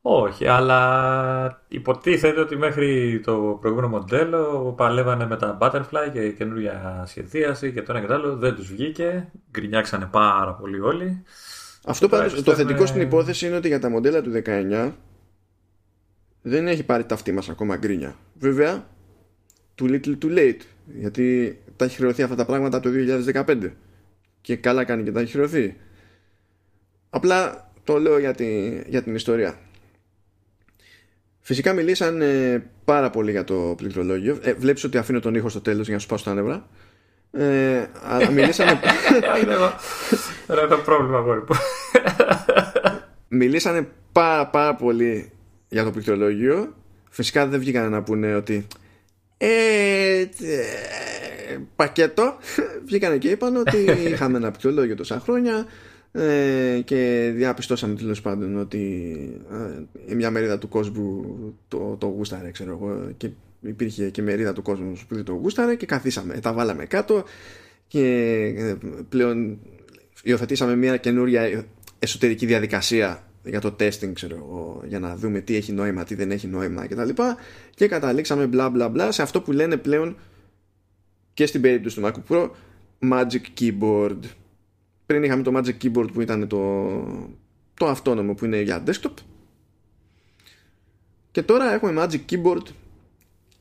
[0.00, 7.72] Όχι, αλλά υποτίθεται ότι μέχρι το προηγούμενο μοντέλο παλεύανε με τα Butterfly και καινούργια σχεδίαση
[7.72, 8.36] και το ένα και το άλλο.
[8.36, 9.32] Δεν τους βγήκε.
[9.50, 11.22] Γκρινιάξανε πάρα πολύ όλοι.
[11.84, 14.92] Αυτό πάντως, το θετικό στην υπόθεση είναι ότι για τα μοντέλα του 19
[16.42, 18.16] δεν έχει πάρει τα αυτή μας ακόμα γκρίνια.
[18.38, 18.86] Βέβαια,
[19.80, 20.60] too little too late.
[20.98, 22.90] Γιατί τα έχει χρεωθεί αυτά τα πράγματα το
[23.34, 23.70] 2015.
[24.40, 25.76] Και καλά κάνει και τα έχει χρεωθεί.
[27.10, 28.34] Απλά το λέω για,
[28.86, 29.58] για την ιστορία.
[31.40, 32.22] Φυσικά μιλήσαν
[32.84, 34.38] πάρα πολύ για το πληκτρολόγιο.
[34.42, 36.68] Ε, βλέπεις ότι αφήνω τον ήχο στο τέλος για να σου πάω στα νεύρα.
[37.36, 38.70] Ε, αλλά μιλήσανε...
[40.50, 41.44] Είναι το πρόβλημα,
[43.28, 45.32] Μιλήσανε πάρα πάρα πολύ
[45.68, 46.74] για το πληκτρολόγιο.
[47.10, 48.66] Φυσικά δεν βγήκαν να πούνε ότι
[49.36, 50.26] ε, ε,
[51.76, 52.36] πακέτο.
[52.84, 53.76] Βγήκαν και είπαν ότι
[54.12, 55.66] είχαμε ένα πληκτρολόγιο τόσα χρόνια
[56.12, 59.16] ε, και διαπιστώσαμε τέλος πάντων ότι
[60.08, 61.24] ε, μια μερίδα του κόσμου
[61.68, 63.30] το, το γούσταρε, ξέρω εγώ, και
[63.66, 67.24] υπήρχε και μερίδα του κόσμου που δεν το γούσταρε και καθίσαμε, τα βάλαμε κάτω
[67.86, 68.06] και
[68.56, 68.76] ε,
[69.08, 69.58] πλέον
[70.22, 71.64] υιοθετήσαμε μια καινούρια
[71.98, 76.30] εσωτερική διαδικασία για το testing ξέρω εγώ, για να δούμε τι έχει νόημα, τι δεν
[76.30, 77.08] έχει νόημα κτλ.
[77.08, 77.34] Και,
[77.74, 80.16] και καταλήξαμε μπλα μπλα μπλα σε αυτό που λένε πλέον
[81.34, 82.50] και στην περίπτωση του MacBook Pro
[83.12, 84.18] Magic Keyboard.
[85.06, 86.90] Πριν είχαμε το Magic Keyboard που ήταν το,
[87.74, 89.14] το αυτόνομο που είναι για desktop.
[91.30, 92.66] Και τώρα έχουμε Magic Keyboard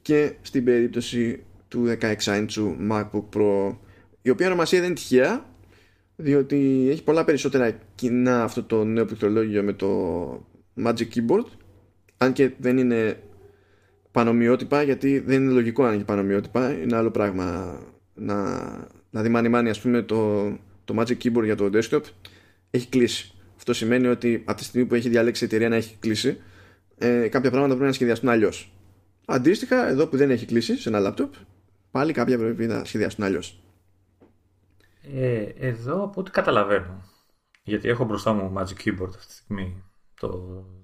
[0.03, 3.75] και στην περίπτωση του 16 inch MacBook Pro
[4.21, 5.45] η οποία ονομασία δεν είναι τυχαία
[6.15, 10.29] διότι έχει πολλά περισσότερα κοινά αυτό το νέο πληκτρολόγιο με το
[10.83, 11.45] Magic Keyboard.
[12.17, 13.23] Αν και δεν είναι
[14.11, 16.71] πανομοιότυπα γιατί δεν είναι λογικό αν έχει πανομοιότυπα.
[16.71, 17.77] Είναι άλλο πράγμα
[18.13, 18.37] να,
[19.09, 20.49] δηλαδή μάνι μάνι ας πούμε το,
[20.85, 22.01] το Magic Keyboard για το desktop.
[22.69, 23.33] Έχει κλείσει.
[23.55, 26.37] Αυτό σημαίνει ότι από τη στιγμή που έχει διαλέξει η εταιρεία να έχει κλείσει
[26.97, 28.73] ε, κάποια πράγματα πρέπει να σχεδιαστούν αλλιώς.
[29.25, 31.29] Αντίστοιχα, εδώ που δεν έχει κλείσει σε ένα laptop,
[31.91, 33.63] πάλι κάποια πρέπει να σχεδιαστούν αλλιώς.
[35.13, 37.03] Ε, εδώ από ό,τι καταλαβαίνω,
[37.63, 39.83] γιατί έχω μπροστά μου Magic Keyboard αυτή τη στιγμή,
[40.19, 40.29] το,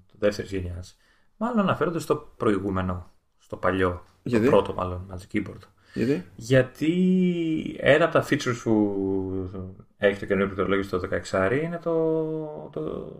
[0.06, 0.96] το δεύτερης γενιάς.
[1.36, 5.62] Μάλλον αναφέρονται στο προηγούμενο, στο παλιό, γιατί; το πρώτο μάλλον Magic Keyboard.
[5.94, 11.00] Γιατί; Γιατί ένα από τα features που έχει το καινούργιο πληκτρολόγιο στο
[11.40, 13.12] 16 είναι το, το,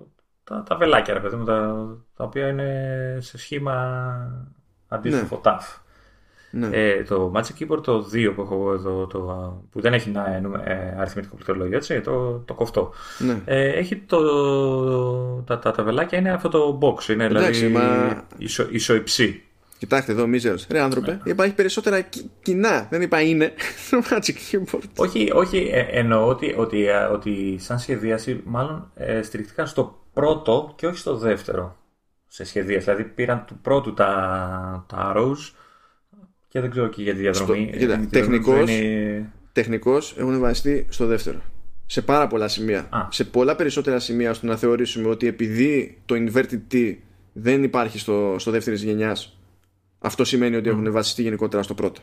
[0.44, 4.50] τα, τα βελάκια, ρε παιδί μου, τα, τα οποία είναι σε σχήμα
[4.90, 5.52] αντίστοιχο ναι.
[5.52, 5.80] TAF.
[6.50, 6.68] Ναι.
[6.72, 9.18] Ε, το Magic Keyboard το 2 που έχω εγώ εδώ, το,
[9.72, 10.26] που δεν έχει ένα
[10.64, 12.92] ε, αριθμητικό πληκτρολόγιο, έτσι, το, το κοφτό.
[13.18, 13.40] Ναι.
[13.44, 14.18] Ε, έχει το,
[15.46, 18.24] τα, τα, τα βελάκια είναι αυτό το box, είναι Εντάξει, δηλαδή μα...
[18.38, 19.42] ισο, ισοϊψή.
[19.78, 20.56] Κοιτάξτε εδώ, Μίζερο.
[20.70, 21.30] Ρε άνθρωπε, ναι.
[21.30, 22.08] υπάρχει περισσότερα
[22.42, 22.86] κοινά.
[22.90, 23.52] Δεν είπα είναι
[23.90, 24.82] το Magic Keyboard.
[24.96, 30.72] Όχι, όχι ε, εννοώ ότι, ότι, ε, ότι σαν σχεδίαση, μάλλον ε, στηριχτικά στο πρώτο
[30.76, 31.76] και όχι στο δεύτερο
[32.32, 32.84] σε σχεδίαση.
[32.84, 35.54] Δηλαδή πήραν του πρώτου τα, τα arrows
[36.48, 37.68] και δεν ξέρω και για τη διαδρομή.
[37.68, 39.32] Στο, κοίτα, τεχνικός, είναι...
[39.52, 41.40] τεχνικός έχουν βασιστεί στο δεύτερο.
[41.86, 42.86] Σε πάρα πολλά σημεία.
[42.90, 43.06] Α.
[43.10, 46.96] Σε πολλά περισσότερα σημεία ώστε να θεωρήσουμε ότι επειδή το inverted T
[47.32, 49.38] δεν υπάρχει στο, στο δεύτερης γενιάς,
[49.98, 50.72] αυτό σημαίνει ότι mm.
[50.72, 52.00] έχουν βασιστεί γενικότερα στο πρώτο.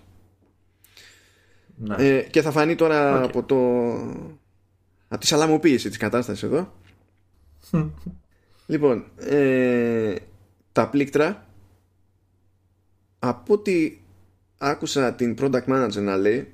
[1.75, 1.95] Ναι.
[1.97, 3.25] Ε, και θα φανεί τώρα okay.
[3.25, 3.57] από το
[5.07, 6.73] από τη σαλαμοποίηση της κατάστασης εδώ
[8.67, 10.15] λοιπόν ε,
[10.71, 11.45] τα πλήκτρα
[13.19, 13.97] από ό,τι
[14.57, 16.53] άκουσα την product manager να λέει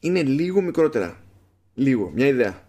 [0.00, 1.20] είναι λίγο μικρότερα.
[1.74, 2.64] Λίγο, μια ιδέα.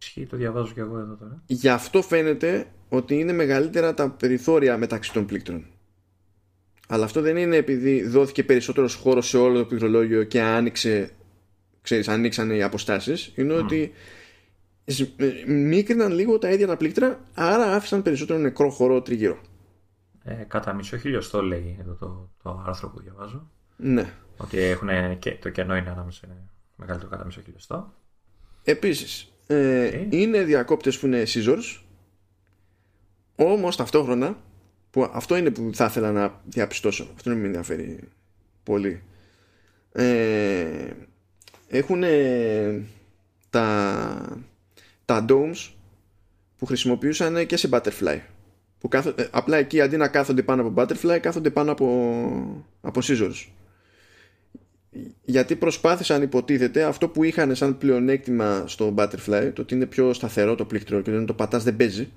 [0.00, 1.42] Ισχύει, το διαβάζω και εγώ εδώ τώρα.
[1.46, 5.66] Γι' αυτό φαίνεται ότι είναι μεγαλύτερα τα περιθώρια μεταξύ των πλήκτρων.
[6.88, 11.10] Αλλά αυτό δεν είναι επειδή δόθηκε περισσότερος χώρος σε όλο το πληκτρολόγιο και άνοιξε,
[11.82, 13.32] ξέρεις, ανοίξαν οι αποστάσεις.
[13.34, 13.92] Είναι ότι
[15.46, 19.40] μίκριναν λίγο τα ίδια τα πλήκτρα, άρα άφησαν περισσότερο νεκρό χώρο τριγύρω.
[20.24, 23.50] Ε, κατά μισό χιλιοστό λέει εδώ το, το άρθρο που διαβάζω.
[23.76, 24.12] Ναι.
[24.36, 27.94] Ότι έχουν και, το κενό είναι ανάμεσα είναι μεγαλύτερο κατά μισό χιλιοστό.
[28.62, 30.06] Επίσης, ε, Okay.
[30.10, 31.80] είναι διακόπτες που είναι scissors,
[33.36, 34.36] όμως ταυτόχρονα,
[34.90, 38.08] που αυτό είναι που θα ήθελα να διαπιστώσω, αυτό δεν με ενδιαφέρει
[38.62, 39.02] πολύ,
[39.92, 40.90] ε,
[41.68, 42.02] έχουν
[43.50, 44.38] τα,
[45.06, 45.70] τα domes
[46.58, 48.20] που χρησιμοποιούσαν και σε butterfly.
[48.78, 53.00] Που κάθο, ε, απλά εκεί αντί να κάθονται πάνω από butterfly, κάθονται πάνω από, από
[53.04, 53.46] scissors.
[55.24, 60.54] Γιατί προσπάθησαν υποτίθεται αυτό που είχαν σαν πλεονέκτημα στο butterfly, το ότι είναι πιο σταθερό
[60.54, 62.08] το πλήκτρο και όταν το πατάς δεν παίζει,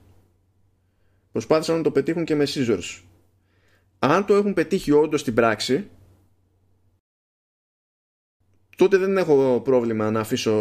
[1.32, 3.02] προσπάθησαν να το πετύχουν και με scissors.
[4.00, 5.90] Αν το έχουν πετύχει όντως στην πράξη,
[8.78, 10.56] τότε δεν έχω πρόβλημα να αφήσω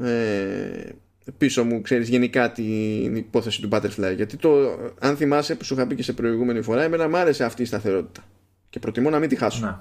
[0.00, 0.90] ε,
[1.32, 4.12] πίσω μου, ξέρεις, γενικά την υπόθεση του Butterfly.
[4.16, 7.44] Γιατί το, αν θυμάσαι που σου είχα πει και σε προηγούμενη φορά, εμένα μου άρεσε
[7.44, 8.24] αυτή η σταθερότητα.
[8.70, 9.66] Και προτιμώ να μην τη χάσω.
[9.66, 9.76] Ναι.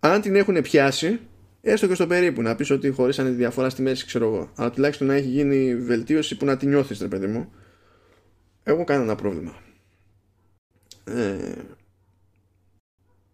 [0.00, 1.20] Αν την έχουν πιάσει,
[1.60, 4.50] έστω και στο περίπου, να πεις ότι χωρίσανε τη διαφορά στη μέση, ξέρω εγώ.
[4.56, 7.52] Αλλά τουλάχιστον να έχει γίνει βελτίωση που να τη νιώθεις, ρε παιδί μου.
[8.62, 9.54] Έχω κανένα πρόβλημα.
[11.04, 11.52] Ε,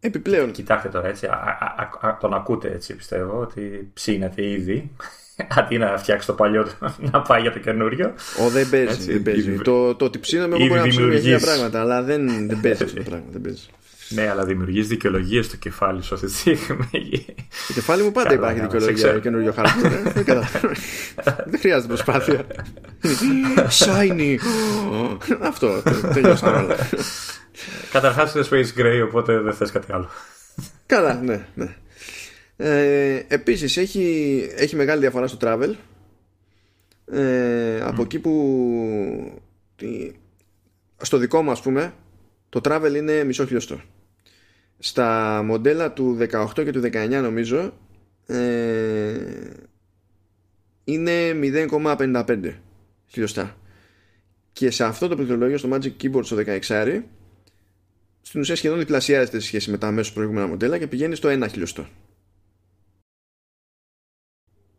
[0.00, 0.52] επιπλέον.
[0.52, 4.90] Κοιτάξτε τώρα έτσι, α, α, α, τον ακούτε έτσι πιστεύω ότι ψήνεται ήδη
[5.58, 6.66] αντί να φτιάξει το παλιό
[7.12, 8.14] να πάει για το καινούριο.
[8.46, 8.86] Ο, δεν παίζει.
[8.92, 9.48] Έτσι, δεν παίζει.
[9.50, 11.54] ήδη- το, το ότι ψήναμε εγώ ήδη μπορεί να ψήνω για χίλια δημιουργείς.
[11.54, 13.26] πράγματα, αλλά δεν, δεν παίζει αυτό το πράγμα.
[13.30, 13.62] Δεν παίζει.
[14.08, 17.24] Ναι, αλλά δημιουργείς δικαιολογίες στο κεφάλι σου αυτή τη στιγμή.
[17.64, 19.88] Στο κεφάλι μου πάντα Καλά, υπάρχει καλά, δικαιολογία σε για καινούριο χάρτη.
[20.12, 20.72] δεν καταλαβαίνω.
[21.46, 22.46] δεν χρειάζεται προσπάθεια.
[23.78, 24.36] Shiny.
[25.42, 25.82] αυτό.
[25.84, 26.76] τε- Τελειώσαν όλα.
[27.92, 30.08] Καταρχάς είναι Space Gray, οπότε δεν θες κάτι άλλο.
[30.86, 31.74] Καλά, ναι, ναι.
[32.56, 35.74] Ε, επίσης έχει, έχει μεγάλη διαφορά στο travel.
[37.12, 39.42] Ε, από εκεί που
[39.76, 40.10] τι-
[41.02, 41.94] στο δικό μου ας πούμε
[42.48, 43.80] το travel είναι μισό χιλιοστό.
[44.78, 47.72] Στα μοντέλα του 18 και του 19 νομίζω
[48.26, 49.14] ε,
[50.84, 52.52] είναι 0,55
[53.06, 53.56] χιλιοστά.
[54.52, 56.36] Και σε αυτό το πληκτρολόγιο στο Magic Keyboard στο
[56.68, 57.02] 16
[58.22, 61.46] στην ουσία σχεδόν διπλασιάζεται σε σχέση με τα αμέσως προηγούμενα μοντέλα και πηγαίνει στο 1
[61.50, 61.86] χιλιοστό.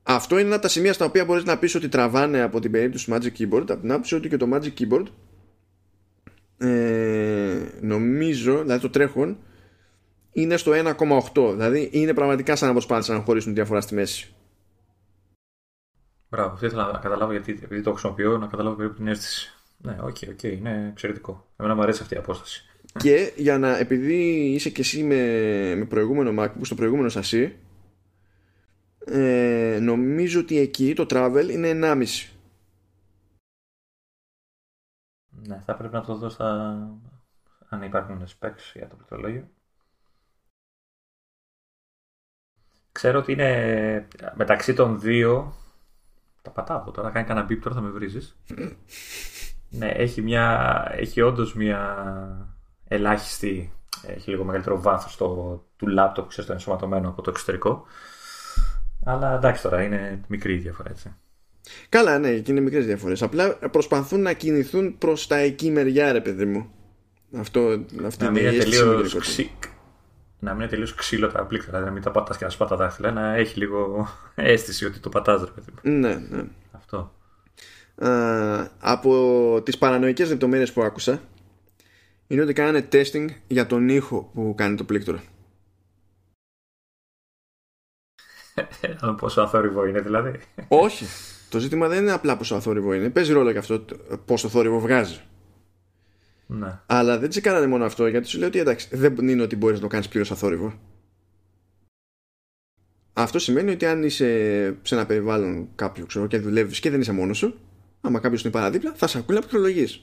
[0.10, 2.72] Αυτό είναι ένα από τα σημεία στα οποία μπορείς να πεις ότι τραβάνε από την
[2.72, 5.06] περίπτωση του Magic Keyboard από την άποψη ότι και το Magic Keyboard
[6.58, 9.38] ε, νομίζω, δηλαδή το τρέχον
[10.32, 10.72] είναι στο
[11.34, 14.34] 1,8 δηλαδή είναι πραγματικά σαν να προσπάθησαν να χωρίσουν τη διαφορά στη μέση.
[16.30, 19.54] Μπράβο, αυτό ήθελα να καταλάβω γιατί επειδή το χρησιμοποιώ, να καταλάβω περίπου την αίσθηση.
[19.78, 21.48] Ναι, ok, ok, είναι εξαιρετικό.
[21.58, 22.66] Εμένα μου αρέσει αυτή η απόσταση.
[22.98, 24.16] Και για να, επειδή
[24.54, 25.16] είσαι και εσύ με,
[25.76, 27.56] με προηγούμενο MacBook στο προηγούμενο σασί,
[29.10, 32.06] ε, νομίζω ότι εκεί το travel είναι 1,5.
[35.30, 36.78] Ναι, θα πρέπει να το δω στα.
[37.70, 39.50] αν υπάρχουν specs για το πληκτρολόγιο.
[42.92, 45.54] Ξέρω ότι είναι μεταξύ των δύο.
[46.42, 48.38] Τα πατάω τώρα, κάνει κανένα beep τώρα θα με βρίζεις.
[49.78, 50.88] ναι, έχει μια.
[50.92, 53.72] έχει όντως μια ελάχιστη.
[54.08, 57.86] Έχει λίγο μεγαλύτερο βάθος το, του λάπτοπ, ξέρεις, το ενσωματωμένο από το εξωτερικό.
[59.08, 61.16] Αλλά εντάξει τώρα, είναι μικρή η διαφορά έτσι.
[61.90, 63.22] Καλά, ναι, και είναι μικρές διαφορές.
[63.22, 66.72] Απλά προσπαθούν να κινηθούν προς τα εκεί μεριά, ρε παιδί μου.
[67.38, 69.20] Αυτό, αυτή να είναι μην η είναι αίσθηση μου τελείως γενικότερα.
[69.20, 69.52] ξύ...
[70.40, 72.76] να μην είναι τελείως ξύλο τα πλήκτρα, δηλαδή να μην τα πατάς και να σπάτα
[72.76, 75.92] δάχτυλα, να έχει λίγο αίσθηση ότι το πατάς ρε παιδί μου.
[76.00, 76.44] Ναι, ναι.
[76.72, 77.14] Αυτό.
[77.96, 81.22] Α, από τις παρανοϊκές λεπτομέρειες που άκουσα
[82.28, 85.20] είναι ότι κάνανε testing για τον ήχο που κάνει το πλήκτρο.
[89.02, 90.40] Να πόσο αθόρυβο είναι δηλαδή.
[90.68, 91.06] Όχι.
[91.50, 93.10] Το ζήτημα δεν είναι απλά πόσο αθόρυβο είναι.
[93.10, 95.20] Παίζει ρόλο και αυτό το- πόσο θόρυβο βγάζει.
[96.48, 96.80] ναι.
[96.86, 99.82] Αλλά δεν τσεκάρανε μόνο αυτό γιατί σου λέει ότι εντάξει, δεν είναι ότι μπορείς να
[99.82, 100.74] το κάνεις πλήρως αθόρυβο.
[103.14, 104.26] Αυτό σημαίνει ότι αν είσαι
[104.82, 107.60] σε ένα περιβάλλον κάποιο ξέρω, και δουλεύεις και δεν είσαι μόνος σου,
[108.02, 110.02] άμα κάποιος είναι παραδίπλα, θα σε ακούει να πληκτρολογείς.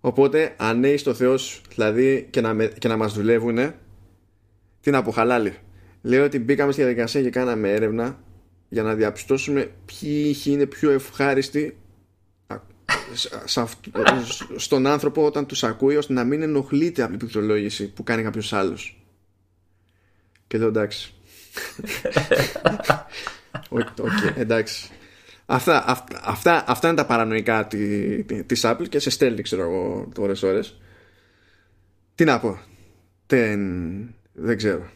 [0.00, 3.58] Οπότε, αν έχει το Θεός σου, δηλαδή και να, με, και να μας δουλεύουν,
[4.80, 5.10] τι να πω,
[6.06, 6.16] χαλάλι.
[6.16, 8.18] Λέω ότι μπήκαμε στη διαδικασία και κάναμε έρευνα
[8.68, 11.76] για να διαπιστώσουμε ποιοι ήχοι είναι πιο ευχάριστοι.
[12.46, 12.56] Α,
[14.56, 18.52] στον άνθρωπο όταν τους ακούει ώστε να μην ενοχλείται από την πληκτρολόγηση που κάνει κάποιος
[18.52, 19.00] άλλος.
[20.46, 21.14] Και λέω εντάξει.
[23.70, 24.90] okay, εντάξει.
[25.48, 25.84] Αυτά,
[26.24, 30.80] αυτά, αυτά, είναι τα παρανοϊκά τη, της Apple και σε στέλνει ξέρω εγώ ώρες ώρες.
[32.14, 32.58] Τι να πω.
[33.26, 33.60] Δεν,
[34.32, 34.90] δεν ξέρω.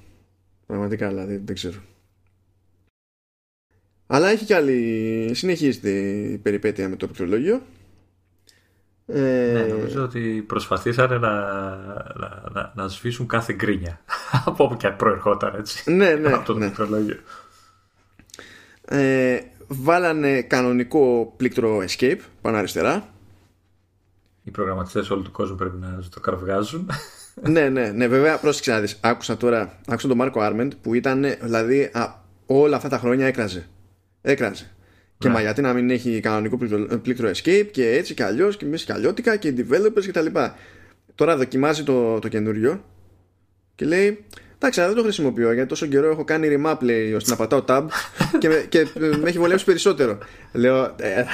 [0.70, 1.78] Πραγματικά δηλαδή δεν ξέρω.
[4.06, 5.30] Αλλά έχει και άλλη.
[5.34, 7.62] Συνεχίζεται η περιπέτεια με το πληκτρολόγιο.
[9.06, 9.50] Ε...
[9.52, 11.30] Ναι, νομίζω ότι προσπαθήσανε να,
[12.14, 14.00] να, να, να σβήσουν κάθε γκρίνια
[14.46, 15.92] από όπου και αν προερχόταν έτσι.
[15.92, 16.32] Ναι, ναι.
[16.34, 16.64] από το ναι.
[16.64, 17.16] πληκτρολόγιο.
[18.84, 23.08] Ε, βάλανε κανονικό πλήκτρο escape πάνω αριστερά.
[24.42, 26.90] Οι προγραμματιστές όλου του κόσμου πρέπει να το κραυγάζουν.
[27.48, 28.98] Ναι, ναι, ναι, βέβαια πρόσεξε να δεις.
[29.00, 32.14] Άκουσα τώρα, άκουσα τον Μάρκο Άρμεντ που ήταν, δηλαδή α,
[32.46, 33.66] όλα αυτά τα χρόνια έκραζε.
[34.22, 34.70] Έκραζε.
[35.18, 35.34] Και ναι.
[35.34, 36.58] μα γιατί να μην έχει κανονικό
[37.02, 40.26] πλήκτρο escape και έτσι και αλλιώς και μέσα και αλλιώτικα και developers κτλ.
[41.14, 42.84] Τώρα δοκιμάζει το, το καινούριο
[43.74, 44.24] και λέει
[44.62, 47.86] Εντάξει, δεν το χρησιμοποιώ γιατί τόσο καιρό έχω κάνει remap λέει ώστε να πατάω tab
[48.38, 50.18] και, με, και με έχει βολέψει περισσότερο.
[50.52, 50.94] Λέω.
[50.96, 51.24] Ε,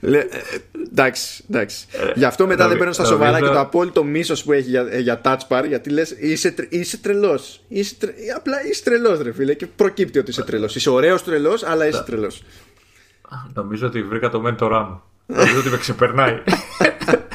[0.00, 0.26] Λε, ε,
[0.90, 1.86] εντάξει, εντάξει.
[1.92, 4.86] Ε, Γι' αυτό μετά δεν παίρνω στα σοβαρά και το απόλυτο μίσος που έχει για,
[4.90, 7.60] ε, για touch bar γιατί λες είσαι, είσαι τρελός.
[7.68, 10.76] Είσαι τρε, απλά είσαι τρελός, ρε φίλε, και προκύπτει ότι είσαι τρελός.
[10.76, 12.42] Είσαι ωραίος τρελός, αλλά είσαι τρελός.
[13.54, 15.02] Νομίζω ότι βρήκα το μέντορά μου.
[15.26, 16.42] Νομίζω ότι με ξεπερνάει.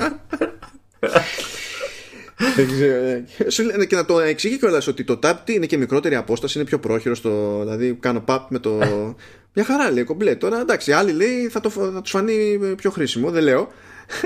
[2.65, 3.85] Δεν ξέρω.
[3.85, 7.15] Και να το εξηγεί κιόλας ότι το tap είναι και μικρότερη απόσταση, είναι πιο πρόχειρο
[7.15, 7.59] στο.
[7.59, 8.79] Δηλαδή, κάνω pap με το.
[9.53, 10.35] Μια χαρά λέει κομπλέ.
[10.35, 13.31] Τώρα εντάξει, άλλοι λέει θα, το, θα τους φανεί πιο χρήσιμο.
[13.31, 13.71] Δεν λέω.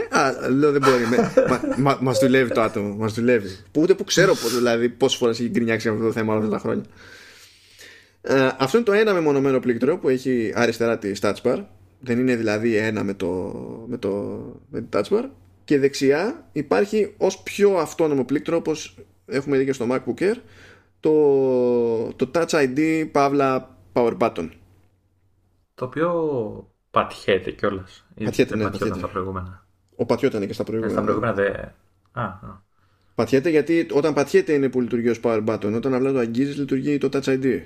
[0.09, 1.03] Α, λέω δεν μπορεί.
[1.49, 2.95] μα, μα, μας δουλεύει το άτομο.
[2.95, 3.57] Μας δουλεύει.
[3.71, 6.59] Που ούτε που ξέρω δηλαδή, πόσες φορές έχει γκρινιάξει αυτό το θέμα όλα αυτά τα
[6.61, 6.83] χρόνια.
[8.21, 11.63] Ε, αυτό είναι το ένα μεμονωμένο πλήκτρο που έχει αριστερά τη touch bar.
[11.99, 13.53] Δεν είναι δηλαδή ένα με το,
[13.87, 14.09] με το,
[14.69, 15.23] με τη touch bar
[15.65, 20.35] και δεξιά υπάρχει ως πιο αυτόνομο πλήκτρο όπως έχουμε δει και στο MacBook Air
[20.99, 24.49] το, το Touch ID παύλα Power Button
[25.75, 26.11] το οποίο
[26.91, 28.05] πατιέται κιόλας.
[28.23, 28.97] Πατιέται, ναι, πατιέται.
[28.97, 29.65] στα προηγούμενα.
[29.95, 30.93] Ο πατιόταν και στα προηγούμενα.
[30.93, 31.53] Στα προηγούμενα δεν.
[32.11, 32.63] Α, α.
[33.15, 35.73] Πατιέται γιατί όταν πατιέται είναι που λειτουργεί ως Power Button.
[35.75, 37.61] Όταν απλά το αγγίζεις λειτουργεί το Touch ID.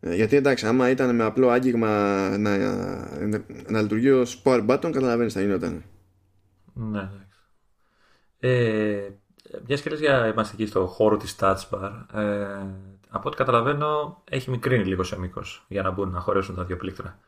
[0.00, 1.88] Ε, γιατί εντάξει, άμα ήταν με απλό άγγιγμα
[2.38, 5.84] να, να, να λειτουργεί ως Power Button, καταλαβαίνεις θα γινόταν.
[6.80, 7.38] Ναι, εντάξει.
[8.38, 9.10] Ε,
[9.66, 12.66] μια και λες για είμαστε εκεί στο χώρο της Touch Bar, ε,
[13.08, 16.76] από ό,τι καταλαβαίνω έχει μικρύνει λίγο σε μήκος για να μπουν να χωρέσουν τα δύο
[16.76, 17.18] πλήκτρα.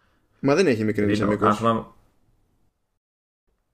[0.41, 1.63] Μα δεν έχει μικρύνει σε μήκος.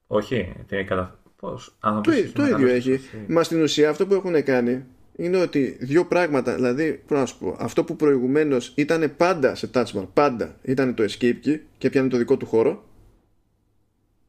[0.06, 1.18] Όχι, τι είναι κατα...
[1.36, 3.00] Πώς, το, το ίδιο έχει.
[3.28, 4.84] Μα στην ουσία αυτό που έχουν κάνει
[5.16, 9.92] είναι ότι δύο πράγματα, δηλαδή να σου πω, αυτό που προηγουμένως ήταν πάντα σε touch
[9.94, 12.84] bar, πάντα ήταν το escape key και πιάνει το δικό του χώρο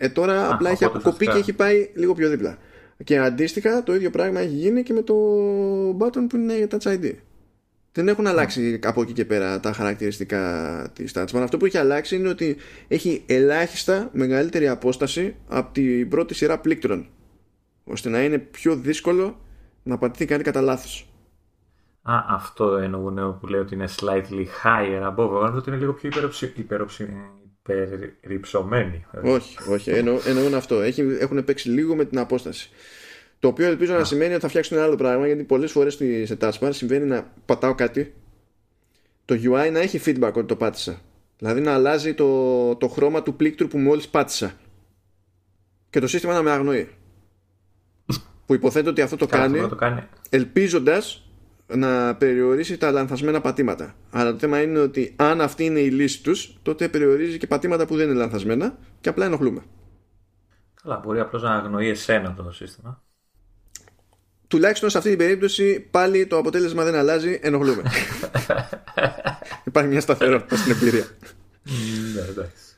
[0.02, 2.58] ε, τώρα Α, απλά έχει αποκοπεί και έχει πάει λίγο πιο δίπλα.
[3.04, 5.16] Και αντίστοιχα το ίδιο πράγμα έχει γίνει και με το
[5.98, 7.14] button που είναι Touch ID.
[7.92, 11.42] Δεν έχουν αλλάξει από εκεί και πέρα τα χαρακτηριστικά της Touch Bar.
[11.42, 17.08] Αυτό που έχει αλλάξει είναι ότι έχει ελάχιστα μεγαλύτερη απόσταση από την πρώτη σειρά πλήκτρων.
[17.84, 19.40] ώστε να είναι πιο δύσκολο
[19.84, 21.10] να πατηθεί κάτι κατά λάθος.
[22.02, 25.54] Α, αυτό εννοούν που λέει ότι είναι slightly higher above.
[25.56, 26.10] ότι είναι λίγο πιο
[26.56, 27.08] υπεροψη,
[27.62, 29.06] περυψωμένη.
[29.24, 29.92] Όχι, όχι.
[29.92, 30.82] Εννο, εννοούν αυτό.
[30.82, 32.70] Έχει, έχουν παίξει λίγο με την απόσταση.
[33.40, 35.94] Το οποίο ελπίζω να σημαίνει ότι θα φτιάξουν ένα άλλο πράγμα γιατί πολλές φορές
[36.24, 38.14] σε Touchbar συμβαίνει να πατάω κάτι,
[39.26, 41.02] το UI να έχει feedback ότι το πάτησα.
[41.38, 44.54] Δηλαδή να αλλάζει το, το χρώμα του πλήκτρου που μόλις πάτησα.
[45.90, 46.90] Και το σύστημα να με αγνοεί.
[48.46, 50.04] που υποθέτω ότι αυτό το κάνει, κάνει.
[50.30, 51.29] ελπίζοντας
[51.76, 53.96] να περιορίσει τα λανθασμένα πατήματα.
[54.12, 57.86] Αλλά το θέμα είναι ότι αν αυτή είναι η λύση τους, τότε περιορίζει και πατήματα
[57.86, 59.62] που δεν είναι λανθασμένα και απλά ενοχλούμε.
[60.84, 63.04] Καλά, μπορεί απλώς να αγνοεί εσένα το σύστημα.
[64.48, 67.82] Τουλάχιστον σε αυτή την περίπτωση πάλι το αποτέλεσμα δεν αλλάζει, ενοχλούμε.
[69.66, 71.06] Υπάρχει μια σταθερότητα στην εμπειρία.
[72.14, 72.76] Ναι, εντάξει.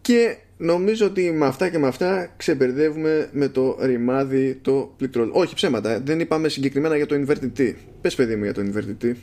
[0.00, 5.30] και νομίζω ότι με αυτά και με αυτά ξεμπερδεύουμε με το ρημάδι το πληκτρολ.
[5.32, 7.74] Όχι ψέματα, δεν είπαμε συγκεκριμένα για το inverted T.
[8.00, 9.14] Πες παιδί μου για το inverted T.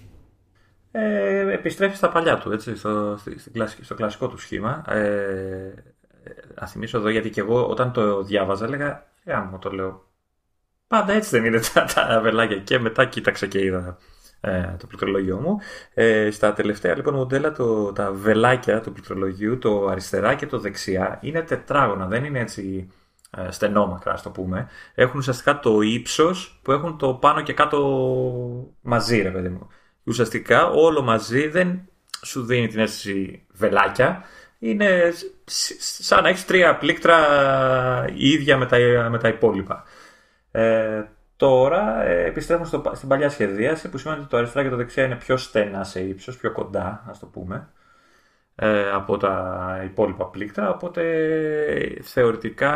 [0.91, 3.19] Ε, επιστρέφει στα παλιά του, έτσι, στο,
[3.81, 4.83] στο κλασικό του σχήμα.
[4.87, 5.73] Ε,
[6.55, 10.07] θα θυμίσω εδώ γιατί και εγώ όταν το διάβαζα έλεγα, ε, μου το λέω,
[10.87, 14.12] πάντα έτσι δεν είναι τα, τα βελάκια και μετά κοίταξα και είδα ε,
[14.77, 15.59] το πληκτρολόγιο μου.
[15.93, 21.19] Ε, στα τελευταία λοιπόν μοντέλα το, τα βελάκια του πληκτρολογίου, το αριστερά και το δεξιά,
[21.21, 22.91] είναι τετράγωνα, δεν είναι έτσι
[23.37, 24.69] ε, στενόμακρα, ας το πούμε.
[24.95, 27.79] Έχουν ουσιαστικά το ύψος που έχουν το πάνω και κάτω
[28.81, 29.67] μαζί, ρε παιδί μου.
[30.03, 31.89] Ουσιαστικά όλο μαζί δεν,
[32.21, 34.23] σου δίνει την αίσθηση βελάκια.
[34.59, 35.13] Είναι
[35.45, 37.17] σαν να έχεις τρία πλήκτρα
[38.15, 38.77] ίδια με τα,
[39.09, 39.83] με τα υπόλοιπα.
[40.51, 41.03] Ε,
[41.35, 45.05] τώρα ε, επιστρέφουμε στο, στην παλιά σχεδίαση που σημαίνει ότι το αριστερά και το δεξιά
[45.05, 47.69] είναι πιο στενά σε ύψος, πιο κοντά, ας το πούμε,
[48.55, 50.69] ε, από τα υπόλοιπα πλήκτρα.
[50.69, 51.03] Οπότε
[52.01, 52.75] θεωρητικά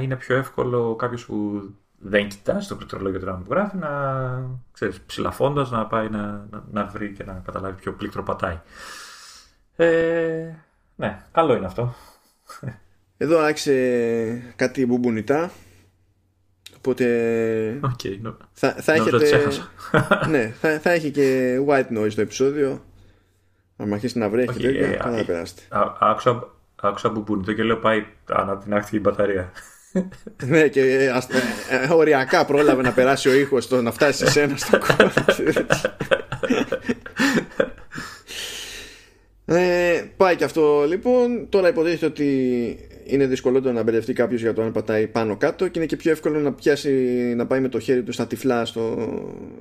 [0.00, 1.62] είναι πιο εύκολο κάποιος που
[1.98, 3.90] δεν κοιτάζει το πληκτρολόγιο του που γράφει να
[4.72, 8.60] ξέρεις, ψηλαφώντας να πάει να, να, να, βρει και να καταλάβει ποιο πλήκτρο πατάει.
[9.76, 10.54] Ε,
[10.96, 11.94] ναι, καλό είναι αυτό.
[13.16, 15.50] Εδώ άρχισε κάτι μπουμπουνιτά
[16.86, 18.34] Οπότε okay, no.
[18.52, 19.40] θα, θα έχετε.
[20.30, 22.84] ναι, θα, θα έχει και white noise το επεισόδιο.
[23.76, 25.62] Αν αρχίσει να βρέχει, okay, τέτοια, ε, θα περάσετε.
[25.98, 29.52] Άκουσα, άκουσα μπουμπουνιτό και λέω πάει ανατινάχθηκε η μπαταρία.
[30.46, 31.06] ναι, και ε,
[31.70, 35.12] ε, οριακά πρόλαβε να περάσει ο ήχος το να φτάσει σε σένα στο κόμμα.
[39.44, 41.48] ε, πάει και αυτό λοιπόν.
[41.48, 45.78] Τώρα υποτίθεται ότι είναι δυσκολότερο να μπερδευτεί κάποιος για το αν πατάει πάνω κάτω και
[45.78, 46.90] είναι και πιο εύκολο να πιάσει
[47.36, 48.96] να πάει με το χέρι του στα τυφλά στο,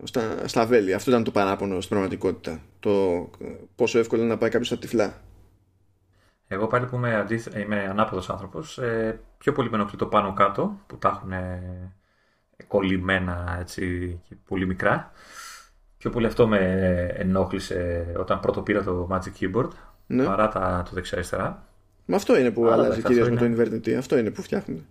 [0.03, 0.93] στα, στα βέλη.
[0.93, 2.59] Αυτό ήταν το παράπονο στην πραγματικότητα.
[2.79, 3.29] Το
[3.75, 5.21] πόσο εύκολο είναι να πάει κάποιος στα τυφλά.
[6.47, 7.47] Εγώ πάλι που είμαι, αντίθ...
[7.55, 11.31] είμαι ανάποδος άνθρωπος, ε, πιο πολύ με ενοχλεί το πάνω κάτω που τα έχουν
[12.67, 15.11] κολλημένα έτσι και πολύ μικρά.
[16.03, 16.57] Πιο πολύ αυτό με
[17.17, 19.69] ενόχλησε όταν πρώτο πήρα το Magic Keyboard
[20.07, 20.25] ναι.
[20.25, 21.67] παρά τα, το δεξιά-αριστερά.
[22.05, 24.85] Μα αυτό είναι που αλλάζει κυρίως με το inverted Αυτό είναι που φτιάχνουν.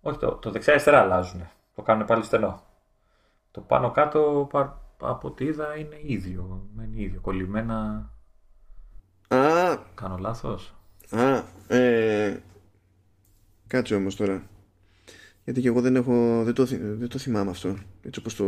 [0.00, 1.48] Όχι, το, το δεξιά-αριστερά αλλάζουν.
[1.74, 2.62] Το κάνουν πάλι στενό.
[3.50, 4.48] Το πάνω κάτω
[5.00, 6.68] από ό,τι είδα είναι ίδιο.
[6.76, 7.20] Είναι ίδιο.
[7.20, 8.10] Κολλημένα
[9.28, 9.76] Α.
[9.94, 10.74] Κάνω λάθος;
[11.10, 11.42] Α,
[11.76, 12.42] ε,
[13.66, 14.42] κάτσε όμως τώρα.
[15.44, 17.76] Γιατί και εγώ δεν, έχω, δεν, το, δεν το θυμάμαι αυτό.
[18.02, 18.44] Έτσι όπως το,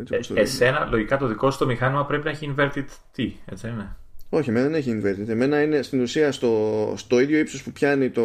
[0.00, 2.84] έτσι όπως το ε, εσένα, λογικά το δικό σου το μηχάνημα πρέπει να έχει inverted
[3.12, 3.96] τι, έτσι είναι.
[4.28, 5.28] Όχι, εμένα δεν έχει inverted.
[5.28, 8.22] Εμένα είναι στην ουσία στο, στο ίδιο ύψος που πιάνει το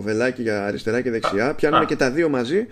[0.00, 1.54] βελάκι για αριστερά και δεξιά.
[1.54, 2.66] Πιάνουμε και τα δύο μαζί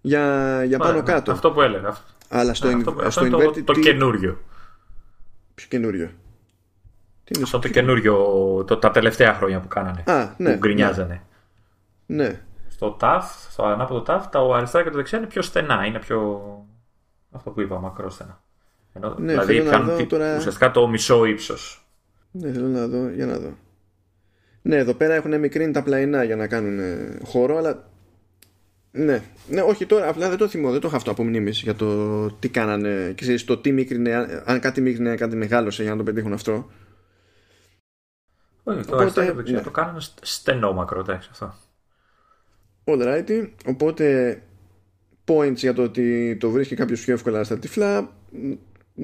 [0.00, 1.32] για, για πάνω κάτω.
[1.32, 1.96] Αυτό που έλεγα.
[2.28, 3.64] Αλλά στο, αυτό, στο αυτό inverted.
[3.64, 4.40] Το, το καινούριο.
[5.54, 6.10] Ποιο καινούριο;
[7.24, 8.14] Τι Αυτό το καινούριο,
[8.66, 10.02] το, τα τελευταία χρόνια που κάνανε.
[10.06, 11.22] Α, ναι, που γκρινιάζανε.
[12.06, 12.24] Ναι.
[12.24, 12.40] ναι.
[12.82, 15.86] Στο TAF, στο ανάποδο TAF, τα αριστερά και το δεξιά είναι πιο στενά.
[15.86, 16.40] Είναι πιο.
[17.30, 18.42] Αυτό που είπα, μακρόστενα.
[18.92, 20.36] Ενώ, ναι, δηλαδή πιάνουν τώρα...
[20.36, 21.86] ουσιαστικά το μισό ύψος.
[22.30, 23.56] Ναι, θέλω να δω, για να δω.
[24.62, 26.80] Ναι, εδώ πέρα έχουν μικρύνει τα πλαϊνά για να κάνουν
[27.24, 27.90] χώρο, αλλά.
[28.90, 31.74] Ναι, ναι, όχι τώρα, απλά δεν το θυμώ, δεν το έχω αυτό από μνήμης για
[31.74, 33.12] το τι κάνανε.
[33.14, 36.70] Και ξέρεις, το τι μικρύνε, αν κάτι μικρύνε, κάτι μεγάλωσε για να το πετύχουν αυτό.
[38.62, 39.60] Όχι, το οπότε, ναι.
[39.60, 41.54] το κάνουμε στενό μακρό, εντάξει αυτό.
[42.84, 44.36] Alrighty, οπότε
[45.26, 48.16] points για το ότι το βρίσκει κάποιος πιο εύκολα στα τυφλά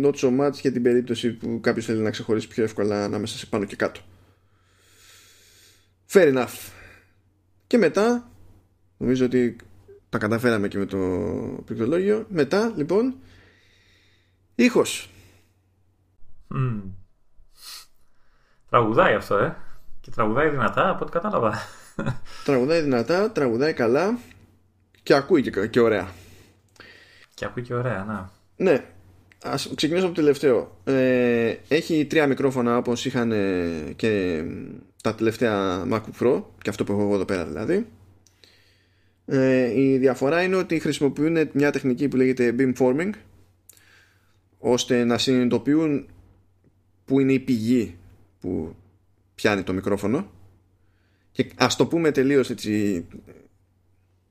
[0.03, 3.47] not so much για την περίπτωση που κάποιος θέλει να ξεχωρίσει πιο εύκολα ανάμεσα σε
[3.47, 4.01] πάνω και κάτω
[6.13, 6.71] fair enough
[7.67, 8.31] και μετά
[8.97, 9.57] νομίζω ότι
[10.09, 10.99] τα καταφέραμε και με το
[11.65, 13.15] πληκτρολόγιο μετά λοιπόν
[14.55, 15.11] ήχος
[16.55, 16.81] mm.
[18.69, 19.57] Τραγουδάει αυτό, ε.
[20.01, 21.55] Και τραγουδάει δυνατά, από ό,τι κατάλαβα.
[22.45, 24.19] Τραγουδάει δυνατά, τραγουδάει καλά
[25.03, 26.09] και ακούει και, και ωραία.
[27.35, 28.33] Και ακούει και ωραία, να.
[28.57, 28.85] Ναι.
[29.43, 30.81] Ας ξεκινήσω από το τελευταίο.
[30.85, 33.33] Ε, έχει τρία μικρόφωνα όπως είχαν
[33.97, 34.43] και
[35.03, 37.87] τα τελευταία MacBook Pro και αυτό που έχω εγώ εδώ πέρα δηλαδή.
[39.27, 43.11] Ε, η διαφορά είναι ότι χρησιμοποιούν μια τεχνική που λέγεται beamforming
[44.59, 46.07] ώστε να συνειδητοποιούν
[47.05, 47.97] που είναι η πηγή
[48.41, 48.75] που
[49.35, 50.31] πιάνει το μικρόφωνο
[51.39, 53.07] και ας το πούμε τελείως έτσι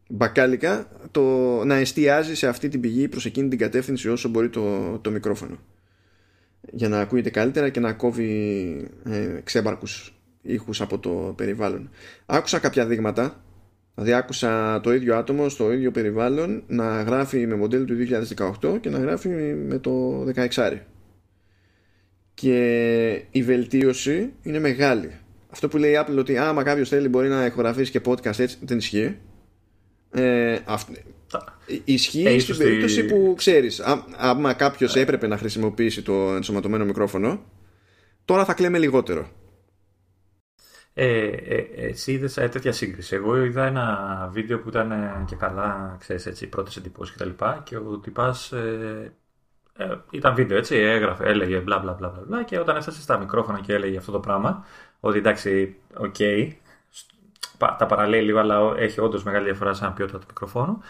[0.09, 1.21] μπακάλικα το
[1.65, 5.59] να εστιάζει σε αυτή την πηγή προς εκείνη την κατεύθυνση όσο μπορεί το, το μικρόφωνο.
[6.71, 8.31] Για να ακούγεται καλύτερα και να κόβει
[9.03, 11.89] ε, ξέμπαρκους ήχους από το περιβάλλον.
[12.25, 13.43] Άκουσα κάποια δείγματα.
[13.95, 17.95] Δηλαδή άκουσα το ίδιο άτομο στο ίδιο περιβάλλον να γράφει με μοντέλο του
[18.61, 19.29] 2018 και να γράφει
[19.67, 20.25] με το
[20.55, 20.77] 16
[22.33, 25.11] και η βελτίωση είναι μεγάλη.
[25.57, 28.57] Αυτό που λέει η Apple ότι άμα κάποιος θέλει μπορεί να ηχογραφήσει και podcast έτσι
[28.61, 29.17] δεν ισχύει.
[30.11, 30.83] Ε, αυ...
[31.83, 33.81] Ισχύει ε, στην περίπτωση που ξέρεις,
[34.17, 34.99] άμα κάποιος ε.
[34.99, 37.43] έπρεπε να χρησιμοποιήσει το ενσωματωμένο μικρόφωνο,
[38.25, 39.29] τώρα θα κλαίμε λιγότερο.
[40.93, 43.15] Ε, ε, εσύ είδες τέτοια σύγκριση.
[43.15, 44.93] Εγώ είδα ένα βίντεο που ήταν
[45.27, 47.29] και καλά, ξέρεις έτσι, πρώτες εντυπώσεις κτλ.
[47.29, 49.13] Και, και ο τυπάς ε,
[49.77, 53.59] ε, ήταν βίντεο έτσι, έγραφε, έλεγε μπλα μπλα μπλα μπλα και όταν έφτασε στα μικρόφωνα
[53.59, 54.65] και έλεγε αυτό το πράγμα,
[54.99, 56.51] ότι εντάξει, ok, okay,
[57.57, 60.81] τα παραλέει λίγο, αλλά έχει όντως μεγάλη διαφορά σαν ποιότητα του μικροφόνου.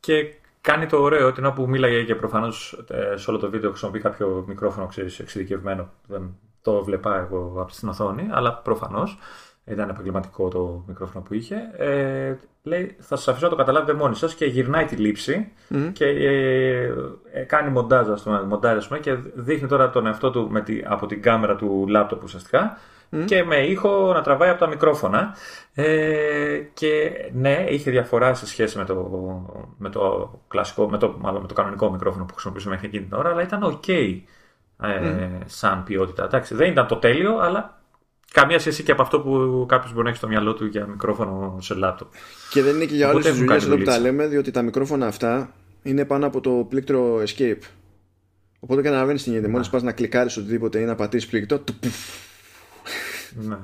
[0.00, 4.00] Και κάνει το ωραίο ότι που μίλαγε και προφανώς ε, σε όλο το βίντεο χρησιμοποιεί
[4.00, 5.90] κάποιο μικρόφωνο ξέρεις, εξειδικευμένο.
[6.06, 9.18] Δεν, το βλέπα εγώ από την οθόνη, αλλά προφανώς
[9.64, 11.56] ήταν επαγγελματικό το μικρόφωνο που είχε.
[11.76, 15.52] Ε, λέει, θα σας αφήσω να το καταλάβετε μόνοι σας και γυρνάει τη λήψη
[15.92, 16.92] και ε,
[17.32, 20.82] ε, κάνει μοντάζ, ας πούμε, μοντάζ, πούμε, και δείχνει τώρα τον εαυτό του με τη,
[20.84, 22.78] από την κάμερα του λάπτοπ ουσιαστικά
[23.24, 25.36] και με ήχο να τραβάει από τα μικρόφωνα.
[25.74, 28.94] Ε, και ναι, είχε διαφορά σε σχέση με το,
[29.78, 33.16] με το κλασικό, με το, μάλλον με το κανονικό μικρόφωνο που χρησιμοποιούσαμε μέχρι εκείνη την
[33.16, 34.20] ώρα, αλλά ήταν ok
[34.82, 36.24] ε, σαν ποιότητα.
[36.24, 37.82] Εντάξει, δεν ήταν το τέλειο, αλλά
[38.32, 41.56] καμία σχέση και από αυτό που κάποιος μπορεί να έχει στο μυαλό του για μικρόφωνο
[41.60, 42.08] σε λάπτοπ.
[42.50, 45.06] Και δεν είναι και για όλες τις δουλειές εδώ που τα λέμε, διότι τα μικρόφωνα
[45.06, 47.62] αυτά είναι πάνω από το πλήκτρο escape.
[48.60, 49.48] Οπότε καταλαβαίνεις τι γίνεται.
[49.48, 51.74] Μόλις πας να κλικάρεις οτιδήποτε ή να πατήσεις πλήκτρο, του
[53.34, 53.56] ναι.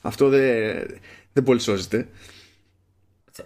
[0.00, 0.86] Αυτό δεν,
[1.32, 2.08] δεν πολύ σώζεται.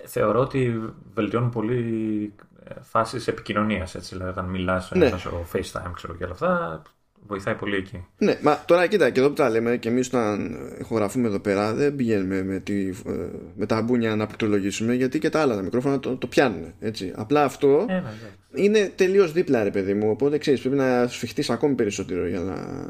[0.05, 0.81] Θεωρώ ότι
[1.15, 2.33] βελτιώνουν πολύ
[2.65, 3.97] ε, φάσεις επικοινωνίας.
[4.11, 5.09] Δηλαδή, όταν μιλάς ναι.
[5.19, 6.83] στο FaceTime ξέρω, και όλα αυτά,
[7.27, 8.07] βοηθάει πολύ εκεί.
[8.19, 11.75] Ναι, μα τώρα κοίτα, και εδώ που τα λέμε και εμείς όταν ηχογραφούμε εδώ πέρα,
[11.75, 15.63] δεν πηγαίνουμε με, τη, ε, με τα μπούνια να πληκτρολογήσουμε, γιατί και τα άλλα τα
[15.63, 16.75] μικρόφωνα το, το πιάνουν.
[16.81, 17.13] Έτσι.
[17.17, 18.63] Απλά αυτό ε, ναι, ναι.
[18.63, 20.11] είναι τελείως δίπλα, ρε παιδί μου.
[20.11, 22.89] Οπότε ξέρεις, πρέπει να σφιχτεί ακόμη περισσότερο για να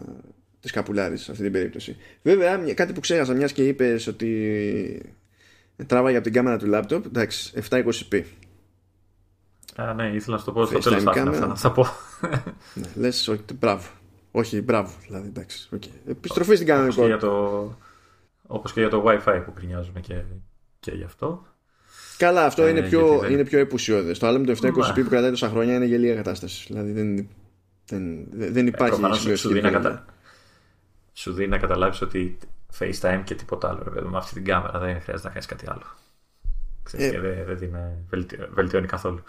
[0.67, 1.97] της καπουλάρει σε αυτή την περίπτωση.
[2.23, 5.15] Βέβαια, κάτι που ξέχασα, μιας και είπες ότι
[5.87, 8.23] τράβαγε από την κάμερα του λάπτοπ, εντάξει, 720p.
[9.77, 11.03] Α, ναι, ήθελα να σου το πω στο τέλος.
[11.03, 11.87] Θα, θα πω.
[12.75, 13.89] ναι, λες, όχι, μπράβο.
[14.31, 14.93] Όχι, μπράβο.
[15.07, 15.69] Δηλαδή, εντάξει.
[15.77, 15.91] Okay.
[16.07, 17.29] Επιστροφή στην κανονικότητα.
[18.47, 20.15] Όπως και για το WiFi που κρινιάζουμε και,
[20.81, 21.47] και γι' αυτό.
[22.17, 23.33] Καλά, αυτό ε, είναι, πιο, δεν...
[23.33, 24.19] είναι πιο επουσιώδες.
[24.19, 26.65] Το άλλο με το 720p που κρατάει τόσα χρόνια είναι γελία κατάσταση.
[26.67, 27.29] Δηλαδή δεν,
[27.87, 30.05] δεν, δεν υπάρχει ε, σου, δίνει να κατα...
[31.17, 32.39] σου δίνει να καταλάβεις ότι
[32.79, 33.83] FaceTime και τίποτα άλλο.
[33.85, 35.87] Βέβαια, με αυτή την κάμερα δεν χρειάζεται να κάνεις κάτι άλλο.
[36.83, 37.11] Ξέρεις, ε...
[37.11, 37.77] και δεν, δεν την
[38.55, 39.23] βελτιώνει καθόλου.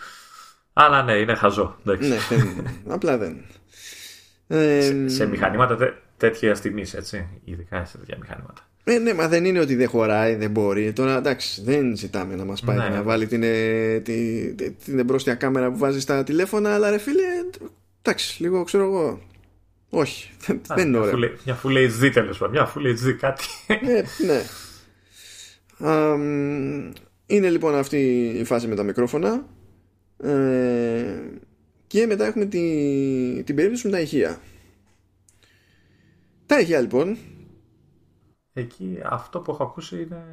[0.73, 1.77] Αλλά ναι, είναι χαζό.
[1.83, 1.95] Ναι,
[2.95, 3.45] απλά δεν
[4.47, 7.27] σε, σε μηχανήματα τέ, τέτοια τιμή, έτσι.
[7.43, 8.67] Ειδικά σε τέτοια μηχανήματα.
[8.83, 10.93] Ε, ναι, μα δεν είναι ότι δεν χωράει, δεν μπορεί.
[10.93, 13.01] Τώρα εντάξει, δεν ζητάμε να μας πάει ναι, να ναι.
[13.01, 17.23] βάλει την, ε, την, την, την εμπρόστια κάμερα που βάζει στα τηλέφωνα, αλλά ρε φίλε,
[18.01, 19.21] εντάξει, λίγο ξέρω εγώ.
[19.89, 20.31] Όχι,
[20.67, 21.17] Α, δεν είναι ωραίο.
[21.45, 23.43] Μια Full HD τέλος πάντων, μια Full HD κάτι.
[23.67, 24.43] ναι, ναι.
[27.25, 29.45] είναι λοιπόν αυτή η φάση με τα μικρόφωνα.
[30.17, 31.19] Ε,
[31.87, 34.39] και μετά έχουμε τη, την περίπτωση με τα ηχεία.
[36.45, 37.17] Τα ηχεία λοιπόν.
[38.53, 40.25] Εκεί αυτό που έχω ακούσει είναι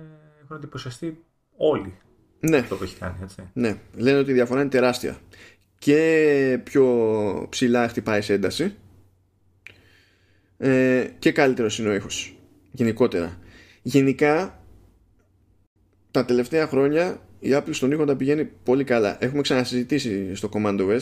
[0.43, 1.25] έχουν εντυπωσιαστεί
[1.57, 1.99] όλοι.
[2.41, 2.57] Ναι.
[2.57, 3.51] Αυτό που έχει κάνει, έτσι.
[3.53, 3.77] Ναι.
[3.97, 5.19] Λένε ότι η διαφορά είναι τεράστια.
[5.79, 8.75] Και πιο ψηλά χτυπάει σε ένταση.
[10.65, 12.37] Ε, και καλύτερος είναι ο ήχος.
[12.71, 13.39] Γενικότερα.
[13.83, 14.63] Γενικά
[16.11, 19.17] τα τελευταία χρόνια η Apple στον ήχο τα πηγαίνει πολύ καλά.
[19.21, 21.01] Έχουμε ξανασυζητήσει στο Command OS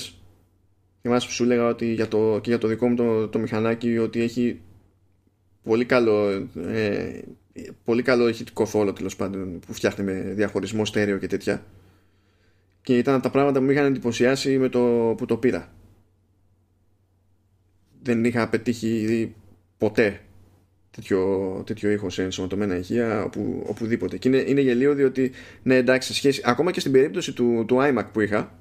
[1.02, 3.98] Θυμάσαι που σου έλεγα ότι για το, και για το δικό μου το, το μηχανάκι
[3.98, 4.60] ότι έχει
[5.62, 7.20] πολύ καλό, ε,
[7.84, 11.64] πολύ καλό ηχητικό φόλο τέλος πάντων που φτιάχνει με διαχωρισμό στέρεο και τέτοια.
[12.82, 15.72] Και ήταν τα πράγματα που με είχαν εντυπωσιάσει με το που το πήρα.
[18.02, 19.34] Δεν είχα πετύχει
[19.82, 20.20] ποτέ
[20.90, 24.16] τέτοιο, τέτοιο ήχος σε ενσωματωμένα ηχεία οπου, οπουδήποτε.
[24.16, 25.32] Και είναι, είναι γελίο διότι,
[25.62, 28.58] ναι, εντάξει, σχέση, ακόμα και στην περίπτωση του, του iMac που είχα,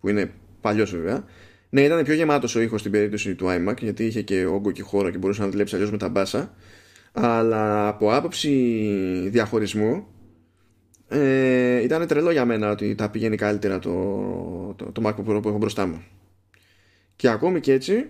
[0.00, 0.30] που είναι
[0.60, 1.24] παλιός βέβαια,
[1.70, 4.82] ναι, ήταν πιο γεμάτος ο ήχος στην περίπτωση του iMac γιατί είχε και όγκο και
[4.82, 6.54] χώρο και μπορούσε να δουλέψει αλλιώς με τα μπάσα.
[7.12, 8.48] Αλλά από άποψη
[9.28, 10.06] διαχωρισμού
[11.08, 13.90] ε, ήταν τρελό για μένα ότι τα πηγαίνει καλύτερα το,
[14.76, 16.02] το, το MacBook Pro που έχω μπροστά μου.
[17.16, 18.06] Και ακόμη και έτσι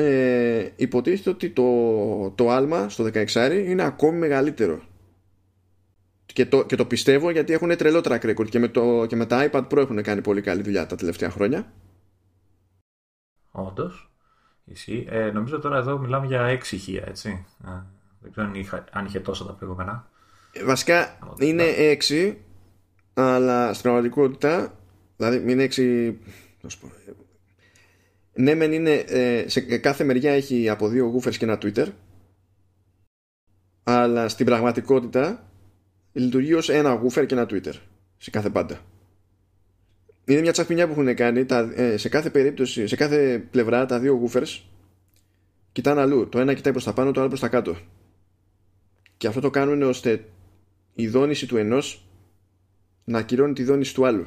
[0.00, 4.80] ε, υποτίθεται ότι το, το άλμα στο 16 είναι ακόμη μεγαλύτερο.
[6.26, 9.26] Και το, και το πιστεύω γιατί έχουν τρελό track record και με, το, και με
[9.26, 11.72] τα iPad Pro έχουν κάνει πολύ καλή δουλειά τα τελευταία χρόνια.
[13.50, 14.10] Όντως.
[15.06, 17.46] Ε, νομίζω τώρα εδώ μιλάμε για έξι ηχεία, έτσι.
[18.20, 18.52] δεν ξέρω
[18.90, 20.08] αν, είχε τόσο τα προηγούμενα.
[20.52, 22.38] Ε, βασικά είναι έξι,
[23.14, 24.74] αλλά στην πραγματικότητα,
[25.16, 26.18] δηλαδή είναι έξι.
[28.40, 28.94] Ναι, μεν είναι.
[28.94, 31.86] Ε, σε κάθε μεριά έχει από δύο γούφερς και ένα Twitter.
[33.82, 35.50] Αλλά στην πραγματικότητα
[36.12, 37.74] λειτουργεί ως ένα γούφερ και ένα Twitter.
[38.16, 38.80] Σε κάθε πάντα
[40.32, 43.98] είναι μια τσαχπινιά που έχουν κάνει τα, ε, σε κάθε περίπτωση, σε κάθε πλευρά τα
[43.98, 44.60] δύο woofers
[45.72, 46.28] κοιτάνε αλλού.
[46.28, 47.76] Το ένα κοιτάει προς τα πάνω, το άλλο προς τα κάτω.
[49.16, 50.24] Και αυτό το κάνουν ώστε
[50.94, 52.08] η δόνηση του ενός
[53.04, 54.26] να ακυρώνει τη δόνηση του άλλου.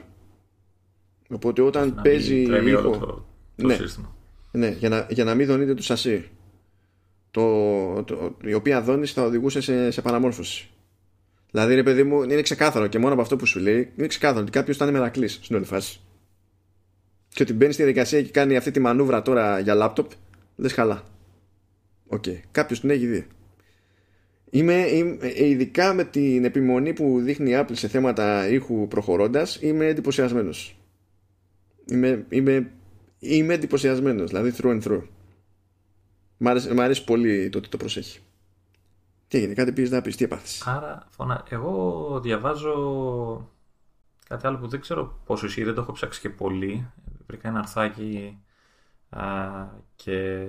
[1.30, 3.26] Οπότε όταν παίζει ήχο...
[3.56, 3.76] Το, το
[4.52, 6.30] ναι, ναι για, να, για να μην δονείται το σασί.
[7.32, 10.70] Το, το, η οποία δόνηση θα οδηγούσε σε, σε παραμόρφωση.
[11.52, 14.42] Δηλαδή, ρε παιδί μου, είναι ξεκάθαρο και μόνο από αυτό που σου λέει, είναι ξεκάθαρο
[14.42, 16.00] ότι κάποιος ήταν μερακλής στην όλη φάση.
[17.30, 20.12] Και ότι μπαίνει στη διαδικασία και κάνει αυτή τη μανούβρα τώρα για λάπτοπ,
[20.56, 21.04] δεν χαλά.
[22.08, 22.24] OK.
[22.28, 22.40] Okay.
[22.52, 23.28] Κάποιος την έχει δει.
[24.50, 29.86] Είμαι, είμαι, ειδικά με την επιμονή που δείχνει η Apple σε θέματα ήχου προχωρώντας είμαι
[29.86, 30.78] εντυπωσιασμένος.
[31.86, 32.72] Είμαι, είμαι,
[33.24, 35.04] είμαι εντυπωσιασμένος, δηλαδή through and through.
[36.38, 38.20] Μ' αρέσει, μ αρέσει πολύ το ότι το προσέχει.
[39.28, 40.68] Τι έγινε, κάτι πήγες να πεις, τι έπαθες.
[40.68, 41.46] Άρα, φωνα...
[41.50, 43.52] εγώ διαβάζω
[44.28, 46.92] κάτι άλλο που δεν ξέρω πόσο ισχύει, δεν το έχω ψάξει και πολύ.
[47.28, 48.38] Βρήκα ένα αρθάκι
[49.10, 49.26] α,
[49.96, 50.48] και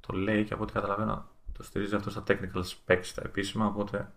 [0.00, 4.12] το λέει και από ό,τι καταλαβαίνω το στηρίζει αυτό στα technical specs, τα επίσημα, οπότε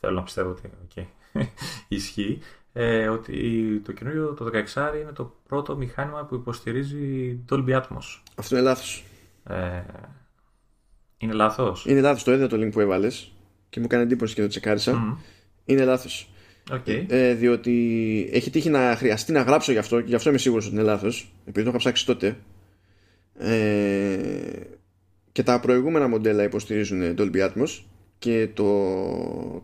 [0.00, 1.06] θέλω να πιστεύω ότι okay,
[1.88, 2.38] ισχύει.
[2.72, 8.20] Ε, ότι το καινούριο το 16 είναι το πρώτο μηχάνημα που υποστηρίζει Dolby Atmos.
[8.34, 9.04] Αυτό είναι λάθος.
[9.44, 9.82] Ε,
[11.18, 13.32] είναι λάθος; Είναι λάθος, το είδα το link που έβαλες
[13.68, 15.18] και μου έκανε εντύπωση και το τσεκάρισα.
[15.64, 16.30] Είναι λάθος.
[16.70, 17.04] Okay.
[17.08, 20.66] Ε, διότι έχει τύχει να χρειαστεί να γράψω γι' αυτό και γι' αυτό είμαι σίγουρος
[20.66, 22.36] ότι είναι λάθος επειδή το είχα ψάξει τότε.
[23.38, 24.60] Ε,
[25.32, 27.82] και τα προηγούμενα μοντέλα υποστηρίζουν Dolby Atmos
[28.18, 28.64] και το,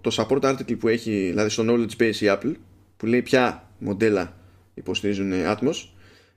[0.01, 2.55] το support article που έχει δηλαδή στο knowledge base η Apple
[2.97, 4.37] που λέει ποια μοντέλα
[4.75, 5.89] υποστηρίζουν Atmos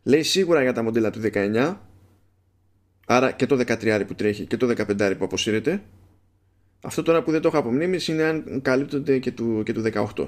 [0.03, 1.75] λέει σίγουρα για τα μοντέλα του 19
[3.05, 5.81] άρα και το 13 που τρέχει και το 15 που αποσύρεται
[6.81, 9.83] αυτό τώρα που δεν το έχω από μνήμης είναι αν καλύπτονται και του, και του
[10.15, 10.27] 18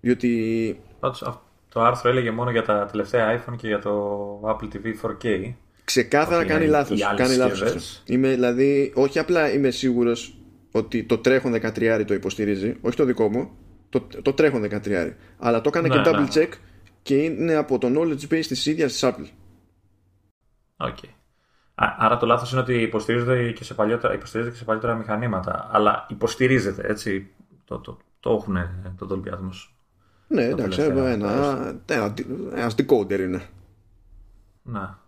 [0.00, 5.10] διότι Πάντως, το άρθρο έλεγε μόνο για τα τελευταία iPhone και για το Apple TV
[5.10, 5.54] 4K
[5.84, 7.00] Ξεκάθαρα κάνει λάθος.
[7.16, 8.02] Κάνει λάθος.
[8.06, 10.36] Είμαι, δηλαδή, όχι απλά είμαι σίγουρος
[10.70, 13.50] ότι το τρέχον 13 το υποστηρίζει, όχι το δικό μου,
[14.00, 15.12] το, το τρέχον 13.
[15.38, 16.28] Αλλά το έκανε ναι, και double ναι.
[16.32, 16.48] check
[17.02, 19.26] και είναι από το knowledge base της ίδιας της Apple.
[20.76, 21.08] Okay.
[21.74, 25.68] Άρα το λάθος είναι ότι υποστηρίζεται και σε παλιότερα, υποστηρίζεται και σε παλιότερα μηχανήματα.
[25.72, 27.30] Αλλά υποστηρίζεται, έτσι.
[27.64, 28.56] Το, το, το έχουν
[28.98, 29.74] το Dolby Atmos.
[30.28, 31.30] Ναι, εντάξει, ένα, ένα,
[31.86, 32.14] ένα,
[32.54, 33.42] ένα decoder είναι.
[34.62, 34.98] Να.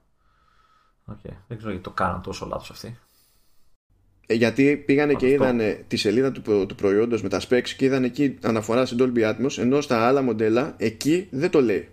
[1.11, 1.33] Okay.
[1.47, 2.99] Δεν ξέρω γιατί το κάναν τόσο λάθος αυτοί.
[4.27, 8.05] Ε, γιατί πήγανε και είδανε τη σελίδα του, του προϊόντος με τα specs και είδαν
[8.05, 11.89] εκεί αναφορά σε Dolby Atmos ενώ στα άλλα μοντέλα εκεί δεν το λέει.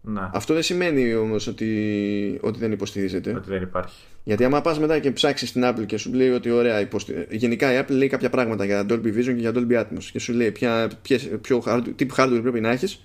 [0.00, 0.30] Να.
[0.34, 3.34] Αυτό δεν σημαίνει όμως ότι, ότι δεν υποστηρίζεται.
[3.34, 4.04] Ότι δεν υπάρχει.
[4.24, 7.26] Γιατί άμα πας μετά και ψάξεις στην Apple και σου λέει ότι ωραία, υποστη...
[7.30, 10.32] γενικά η Apple λέει κάποια πράγματα για Dolby Vision και για Dolby Atmos και σου
[10.32, 13.04] λέει ποια, ποιες, ποιο hardware, τι hardware πρέπει να έχεις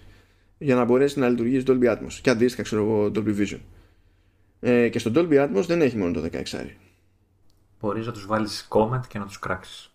[0.57, 3.59] για να μπορέσεις να λειτουργήσεις Dolby Atmos και αντίστοιχα ξέρω εγώ Dolby Vision.
[4.59, 6.39] Ε, και στο Dolby Atmos δεν έχει μόνο το 16.
[7.83, 9.93] Μπορείς να τους βάλεις comment και να τους κράξεις.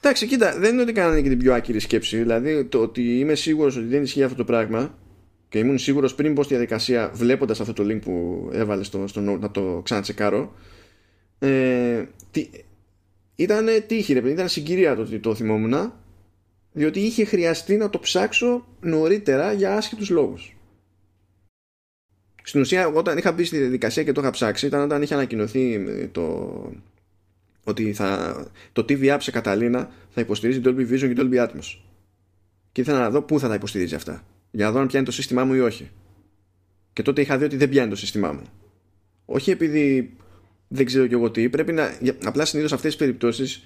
[0.00, 2.16] Εντάξει, κοίτα, δεν είναι ότι κάνανε και την πιο άκυρη σκέψη.
[2.16, 4.94] Δηλαδή, το ότι είμαι σίγουρος ότι δεν ισχύει αυτό το πράγμα
[5.48, 9.32] και ήμουν σίγουρος πριν πω στη διαδικασία βλέποντας αυτό το link που έβαλες στο, στο
[9.32, 10.54] note να το ξανατσεκάρω
[11.38, 12.50] ε, τι,
[13.34, 15.92] ήταν τύχη ρε ήταν συγκυρία το ότι το θυμόμουν
[16.72, 20.59] διότι είχε χρειαστεί να το ψάξω νωρίτερα για άσχετους λόγους
[22.42, 25.74] στην ουσία, όταν είχα μπει στη διαδικασία και το είχα ψάξει, ήταν όταν είχε ανακοινωθεί
[25.74, 26.72] ε, το,
[27.64, 28.36] ότι θα,
[28.72, 31.78] το TV App σε Καταλήνα θα υποστηρίζει Dolby Vision και Dolby Atmos.
[32.72, 34.24] Και ήθελα να δω πού θα τα υποστηρίζει αυτά.
[34.50, 35.90] Για να δω αν πιάνει το σύστημά μου ή όχι.
[36.92, 38.42] Και τότε είχα δει ότι δεν πιάνει το σύστημά μου.
[39.24, 40.16] Όχι επειδή
[40.68, 41.98] δεν ξέρω κι εγώ τι, πρέπει να.
[42.24, 43.64] Απλά συνήθως αυτές τις περιπτώσεις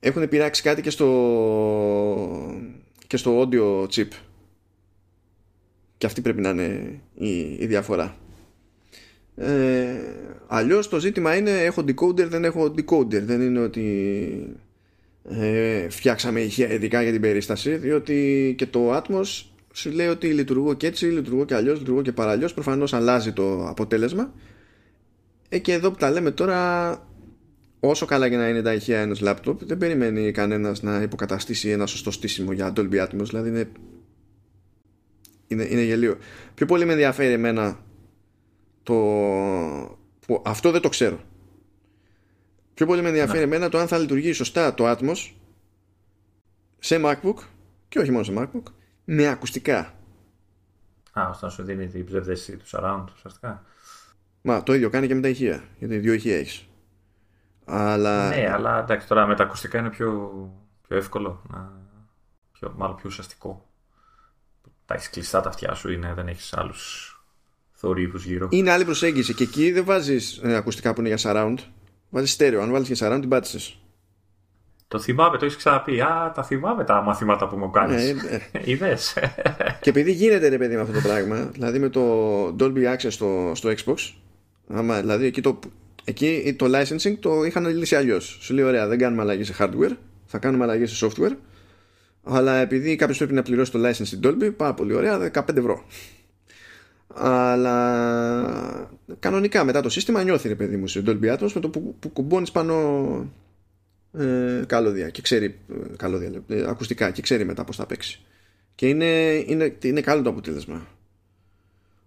[0.00, 1.08] έχουν πειράξει κάτι και στο,
[3.06, 4.08] και στο audio chip
[6.04, 8.16] και αυτή πρέπει να είναι η, η διαφορά.
[9.36, 9.94] Ε,
[10.46, 13.22] Αλλιώς το ζήτημα είναι έχω decoder, δεν έχω decoder.
[13.22, 14.56] Δεν είναι ότι
[15.28, 20.74] ε, φτιάξαμε ηχεία ειδικά για την περίσταση, διότι και το Atmos σου λέει ότι λειτουργώ
[20.74, 22.54] και έτσι, λειτουργώ και αλλιώς, λειτουργώ και παραλλιώς.
[22.54, 24.32] Προφανώς αλλάζει το αποτέλεσμα.
[25.48, 26.92] Ε, και εδώ που τα λέμε τώρα,
[27.80, 31.86] όσο καλά και να είναι τα ηχεία ενός laptop, δεν περιμένει κανένας να υποκαταστήσει ένα
[31.86, 33.26] σωστό στήσιμο για Dolby Atmos.
[33.26, 33.68] Δηλαδή είναι
[35.54, 36.18] είναι, είναι γελίο.
[36.54, 37.78] Πιο πολύ με ενδιαφέρει εμένα
[38.82, 38.94] το.
[40.26, 41.18] Που αυτό δεν το ξέρω.
[42.74, 43.44] Πιο πολύ με ενδιαφέρει ναι.
[43.44, 45.32] εμένα το αν θα λειτουργεί σωστά το Atmos
[46.78, 47.34] σε MacBook
[47.88, 48.62] και όχι μόνο σε MacBook
[49.04, 49.94] με ακουστικά.
[51.12, 53.62] Α, ώστε να σου δίνει την ψευδέστηση του surround ουσιαστικά.
[54.42, 55.64] Μα το ίδιο κάνει και με τα ηχεία.
[55.78, 56.68] Γιατί δύο ηχεία έχεις.
[57.64, 58.28] Αλλά...
[58.28, 60.30] Ναι, αλλά εντάξει τώρα με τα ακουστικά είναι πιο,
[60.88, 61.42] πιο εύκολο.
[61.50, 61.72] Να...
[62.52, 63.68] Πιο, μάλλον πιο ουσιαστικό
[64.86, 67.08] τα έχεις κλειστά τα αυτιά σου, είναι, δεν έχεις άλλους
[67.72, 71.58] θορύβους γύρω; Είναι άλλη προσέγγιση και εκεί δεν βάζεις ε, ακουστικά που είναι για surround.
[72.10, 72.62] Βάζεις στέρεο.
[72.62, 73.78] Αν βάλεις για surround, την πάτησες.
[74.88, 76.00] Το θυμάμαι, το έχεις ξαναπεί.
[76.00, 78.08] Α, τα θυμάμαι τα μαθήματα που μου κάνεις.
[78.08, 78.60] Ε, ε.
[78.70, 79.16] Είδες.
[79.80, 82.02] και επειδή γίνεται ρε παιδί με αυτό το πράγμα, δηλαδή με το
[82.58, 83.94] Dolby Access στο, στο Xbox,
[84.68, 85.58] άμα, δηλαδή εκεί το,
[86.04, 88.38] εκεί το licensing το είχαν λύσει αλλιώς.
[88.40, 89.96] Σου λέει: Ωραία, δεν κάνουμε αλλαγή σε hardware,
[90.26, 91.36] θα κάνουμε αλλαγή σε software
[92.24, 95.84] αλλά επειδή κάποιος πρέπει να πληρώσει το license στην Dolby, πάρα πολύ ωραία, 15 ευρώ.
[97.14, 101.96] αλλά κανονικά μετά το σύστημα νιώθει ρε παιδί μου σε Dolby Atmos με το που,
[101.98, 102.74] που κουμπώνεις πάνω
[104.18, 108.20] ε, καλώδια και ξέρει ε, καλώδια, ε, ακουστικά και ξέρει μετά πώς θα παίξει
[108.74, 110.86] και είναι, είναι, είναι καλό το αποτέλεσμα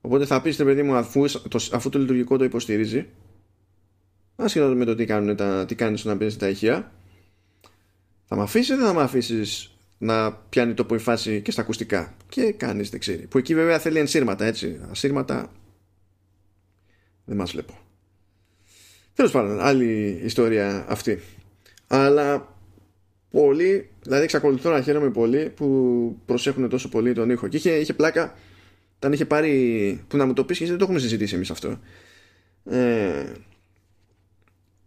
[0.02, 3.06] οπότε θα πεις ρε παιδί μου αφού το, αφού το λειτουργικό το υποστηρίζει
[4.36, 6.92] ασχετά με το τι, κάνουν τα, τι κάνεις να παίζεις τα ηχεία
[8.26, 11.62] θα με αφήσεις ή δεν θα με αφήσεις να πιάνει το η φάση και στα
[11.62, 12.16] ακουστικά.
[12.30, 13.28] Και κανείς δεν ξέρει.
[13.28, 14.80] Που εκεί βέβαια θέλει ενσύρματα έτσι.
[14.92, 15.52] Ασύρματα
[17.26, 17.80] δεν μας βλέπω.
[19.14, 21.20] Τέλος πάντων, άλλη ιστορία αυτή.
[21.88, 22.56] Αλλά
[23.30, 27.48] πολλοί, δηλαδή εξακολουθώ να χαίρομαι πολύ που προσέχουν τόσο πολύ τον ήχο.
[27.48, 28.36] Και είχε, είχε πλάκα,
[28.96, 30.04] όταν είχε πάρει.
[30.08, 31.80] που να μου το πεις και δεν το έχουμε συζητήσει εμείς αυτό.
[32.66, 33.26] Ε,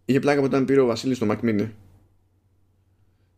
[0.05, 1.67] είχε πλάκα που όταν πήρε ο Βασίλης το Mac Mini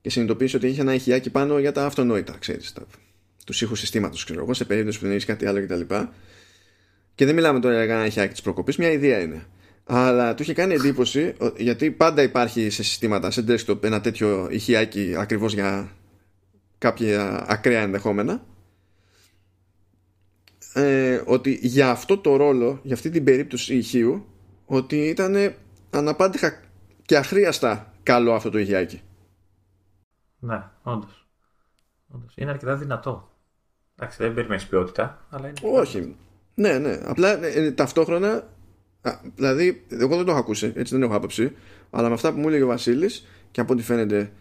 [0.03, 2.85] και συνειδητοποίησε ότι είχε ένα ηχιάκι πάνω για τα αυτονόητα, ξέρεις, τα,
[3.45, 5.95] τους ήχους συστήματος, ξέρω εγώ, σε περίπτωση που δεν έχεις κάτι άλλο κτλ.
[7.15, 9.45] Και δεν μιλάμε τώρα για ένα ηχιάκι της προκοπής, μια ιδέα είναι.
[9.83, 15.15] Αλλά του είχε κάνει εντύπωση, γιατί πάντα υπάρχει σε συστήματα, σε desktop, ένα τέτοιο ηχιάκι
[15.17, 15.91] ακριβώς για
[16.77, 18.45] κάποια ακραία ενδεχόμενα.
[20.73, 24.25] Ε, ότι για αυτό το ρόλο, για αυτή την περίπτωση ηχείου,
[24.65, 25.53] ότι ήταν
[25.89, 26.61] αναπάντηχα
[27.05, 29.01] και αχρίαστα καλό αυτό το ηχιάκι.
[30.43, 31.27] Ναι, όντως.
[32.35, 33.31] Είναι αρκετά δυνατό.
[33.95, 35.79] Εντάξει, δεν περιμένεις ποιότητα, αλλά είναι.
[35.79, 36.15] Όχι.
[36.55, 36.99] Ναι, ναι.
[37.03, 38.47] Απλά ε, ταυτόχρονα.
[39.01, 41.55] Α, δηλαδή, εγώ δεν το έχω ακούσει, έτσι δεν έχω άποψη.
[41.89, 44.31] Αλλά με αυτά που μου έλεγε ο Βασίλης και από ό,τι φαίνεται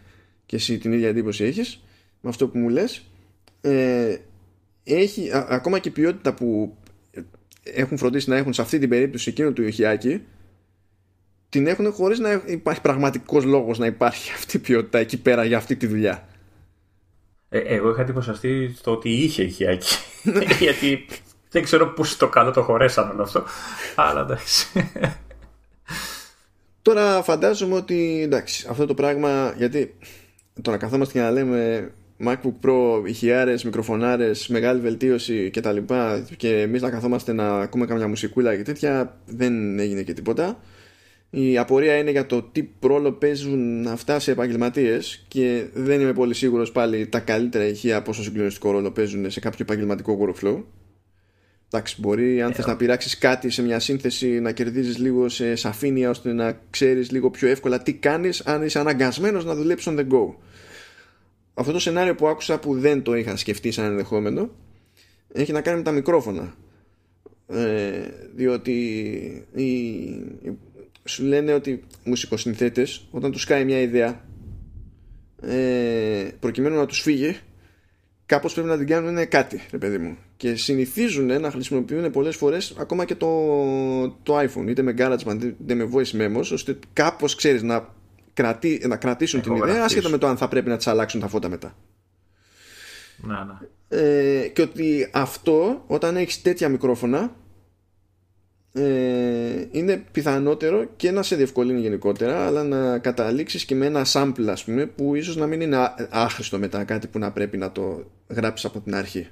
[0.46, 1.84] και εσύ την ίδια εντύπωση έχεις,
[2.20, 3.04] με αυτό που μου λες,
[3.60, 4.16] ε,
[4.84, 6.76] έχει ακόμα και ποιότητα που
[7.62, 10.22] έχουν φροντίσει να έχουν σε αυτή την περίπτωση εκείνο του ηχιάκι
[11.52, 15.56] την έχουν χωρίς να υπάρχει πραγματικός λόγος να υπάρχει αυτή η ποιότητα εκεί πέρα για
[15.56, 16.28] αυτή τη δουλειά.
[17.48, 19.96] Ε, εγώ είχα εντυπωσιαστεί στο ότι είχε ηχιάκι.
[20.60, 21.06] Γιατί
[21.50, 23.44] δεν ξέρω πώς το καλό το χωρέσαμε όλο αυτό.
[23.94, 24.66] Αλλά εντάξει.
[26.82, 29.94] Τώρα φαντάζομαι ότι εντάξει, αυτό το πράγμα γιατί
[30.62, 31.90] το να καθόμαστε και να λέμε
[32.24, 35.76] MacBook Pro, ηχιάρες, μικροφωνάρες, μεγάλη βελτίωση κτλ.
[35.76, 40.58] Και, και εμείς να καθόμαστε να ακούμε καμιά μουσικούλα και τέτοια δεν έγινε και τίποτα
[41.34, 46.34] η απορία είναι για το τι ρόλο παίζουν αυτά σε επαγγελματίες και δεν είμαι πολύ
[46.34, 50.62] σίγουρος πάλι τα καλύτερα ηχεία πόσο συγκλονιστικό ρόλο παίζουν σε κάποιο επαγγελματικό workflow.
[51.70, 52.54] Εντάξει, μπορεί αν yeah.
[52.54, 57.10] θες να πειράξεις κάτι σε μια σύνθεση να κερδίζεις λίγο σε σαφήνεια ώστε να ξέρεις
[57.10, 60.34] λίγο πιο εύκολα τι κάνεις αν είσαι αναγκασμένος να δουλέψεις on the go.
[61.54, 64.50] Αυτό το σενάριο που άκουσα που δεν το είχα σκεφτεί σαν ενδεχόμενο
[65.32, 66.54] έχει να κάνει με τα μικρόφωνα.
[67.46, 68.72] Ε, διότι
[69.54, 69.64] η,
[71.04, 74.24] σου λένε ότι μουσικοσυνθέτες όταν τους κάνει μια ιδέα
[75.42, 77.36] ε, προκειμένου να τους φύγει
[78.26, 80.16] κάπως πρέπει να την κάνουν κάτι ρε παιδί μου.
[80.36, 83.28] Και συνηθίζουν να χρησιμοποιούν πολλές φορές ακόμα και το,
[84.22, 87.94] το iPhone είτε με GarageBand είτε με voice memos ώστε κάπως ξέρεις να,
[88.34, 91.28] κρατή, να κρατήσουν την ιδέα άσχετα με το αν θα πρέπει να τις αλλάξουν τα
[91.28, 91.76] φώτα μετά.
[93.16, 93.68] Να, να.
[93.98, 97.36] Ε, και ότι αυτό όταν έχεις τέτοια μικρόφωνα
[98.72, 104.46] ε, είναι πιθανότερο και να σε διευκολύνει γενικότερα αλλά να καταλήξεις και με ένα sample
[104.48, 105.76] ας πούμε που ίσως να μην είναι
[106.10, 109.28] άχρηστο μετά κάτι που να πρέπει να το γράψεις από την αρχή.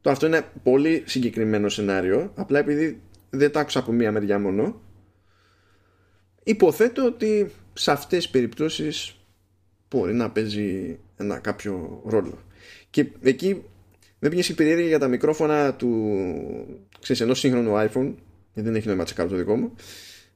[0.00, 4.80] Το αυτό είναι πολύ συγκεκριμένο σενάριο απλά επειδή δεν το άκουσα από μία μεριά μόνο.
[6.42, 9.16] Υποθέτω ότι σε αυτές τις περιπτώσεις
[9.90, 12.38] μπορεί να παίζει ένα κάποιο ρόλο.
[12.90, 13.62] Και εκεί
[14.24, 16.18] με πήγε η περιέργεια για τα μικρόφωνα του
[17.00, 18.14] ξέρεις, ενός σύγχρονου iPhone
[18.52, 19.74] γιατί δεν έχει νόημα τσεκάρω το δικό μου.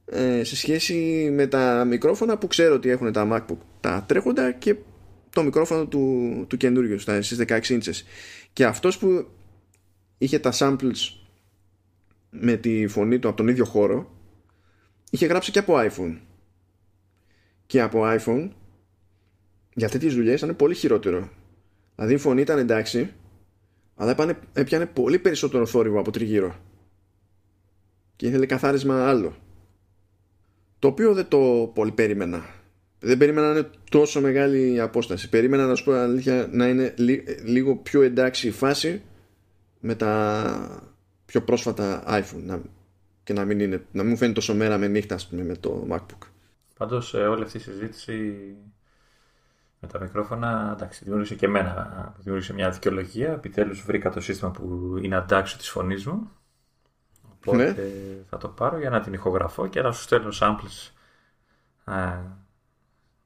[0.05, 4.75] Ε, σε σχέση με τα μικρόφωνα που ξέρω ότι έχουν τα MacBook τα τρέχοντα και
[5.29, 8.03] το μικρόφωνο του, του καινούριου στις 16 inches
[8.53, 9.27] και αυτός που
[10.17, 10.97] είχε τα samples
[12.29, 14.11] με τη φωνή του από τον ίδιο χώρο
[15.09, 16.17] είχε γράψει και από iPhone.
[17.65, 18.49] Και από iPhone
[19.73, 21.29] για τέτοιες δουλειές ήταν πολύ χειρότερο.
[21.95, 23.13] Δηλαδή η φωνή ήταν εντάξει
[24.01, 26.55] αλλά έπανε, έπιανε πολύ περισσότερο θόρυβο από τριγύρω.
[28.15, 29.35] Και ήθελε καθάρισμα άλλο.
[30.79, 32.45] Το οποίο δεν το πολύ περίμενα.
[32.99, 35.29] Δεν περίμενα να είναι τόσο μεγάλη η απόσταση.
[35.29, 36.93] Περίμενα να σου πω αλήθεια να είναι
[37.43, 39.01] λίγο πιο εντάξει η φάση
[39.79, 40.91] με τα
[41.25, 42.43] πιο πρόσφατα iPhone.
[42.45, 42.61] Να,
[43.23, 45.87] και να μην, είναι, να μην μου φαίνεται τόσο μέρα με νύχτα πούμε, με το
[45.91, 46.27] MacBook.
[46.77, 48.35] Πάντως όλη αυτή η συζήτηση
[49.79, 53.31] με τα μικρόφωνα, εντάξει, δημιούργησε και εμένα, δημιούργησε μια δικαιολογία.
[53.31, 56.31] Επιτέλους βρήκα το σύστημα που είναι αντάξιο της φωνής μου.
[57.31, 57.75] Οπότε ναι.
[58.29, 60.91] θα το πάρω για να την ηχογραφώ και να σου στέλνω samples
[61.83, 62.17] α,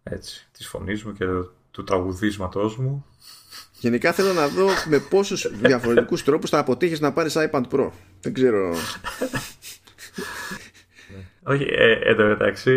[0.04, 1.26] έτσι, της φωνής μου και
[1.72, 3.06] του τραγουδίσματός μου.
[3.80, 7.90] Γενικά θέλω να δω με πόσους διαφορετικούς τρόπους θα αποτύχεις να πάρεις iPad Pro.
[8.22, 8.76] Δεν ξέρω.
[11.44, 12.74] Όχι, ε, εν τω μεταξύ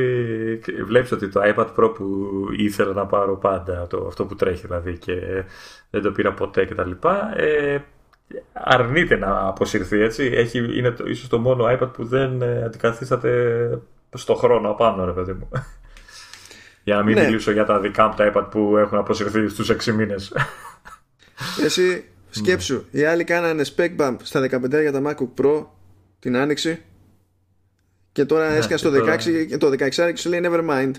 [0.84, 4.98] βλέπεις ότι το iPad Pro που ήθελα να πάρω πάντα, το, αυτό που τρέχει δηλαδή
[4.98, 5.44] και
[5.90, 6.90] δεν το πήρα ποτέ κτλ.
[7.36, 7.78] Ε,
[8.52, 10.30] αρνείται να αποσυρθεί έτσι.
[10.34, 13.68] Έχει, είναι το, ίσως το μόνο iPad που δεν ε, αντικαθίσταται
[14.14, 15.48] στο χρόνο απάνω ρε παιδί μου.
[16.84, 17.24] για να μην ναι.
[17.24, 20.32] μιλήσω για τα δικά μου τα iPad που έχουν αποσυρθεί στους 6 μήνες.
[21.64, 25.66] Εσύ σκέψου, οι άλλοι κάνανε spec bump στα 15 για τα MacBook Pro
[26.18, 26.82] την άνοιξη
[28.16, 30.90] και τώρα ναι, έσκασε το 16 και το 16 και σου λέει never mind.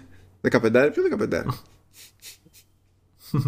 [0.51, 1.43] 15 ποιο 15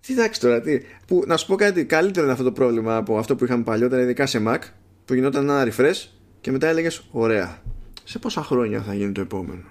[0.00, 0.80] Τι εντάξει τώρα, τι.
[1.06, 4.02] Που, να σου πω κάτι, καλύτερο είναι αυτό το πρόβλημα από αυτό που είχαμε παλιότερα,
[4.02, 4.58] ειδικά σε Mac,
[5.04, 6.08] που γινόταν ένα refresh
[6.40, 7.58] και μετά έλεγες: Ωραία,
[8.04, 9.64] σε πόσα χρόνια θα γίνει το επόμενο;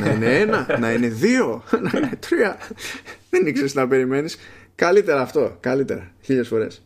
[0.00, 2.56] να είναι ένα, να είναι δύο, να είναι τρία.
[3.30, 4.36] Δεν ήξερες να περιμένεις.
[4.74, 6.12] Καλύτερα αυτό, καλύτερα.
[6.20, 6.82] Χίλιες φορές.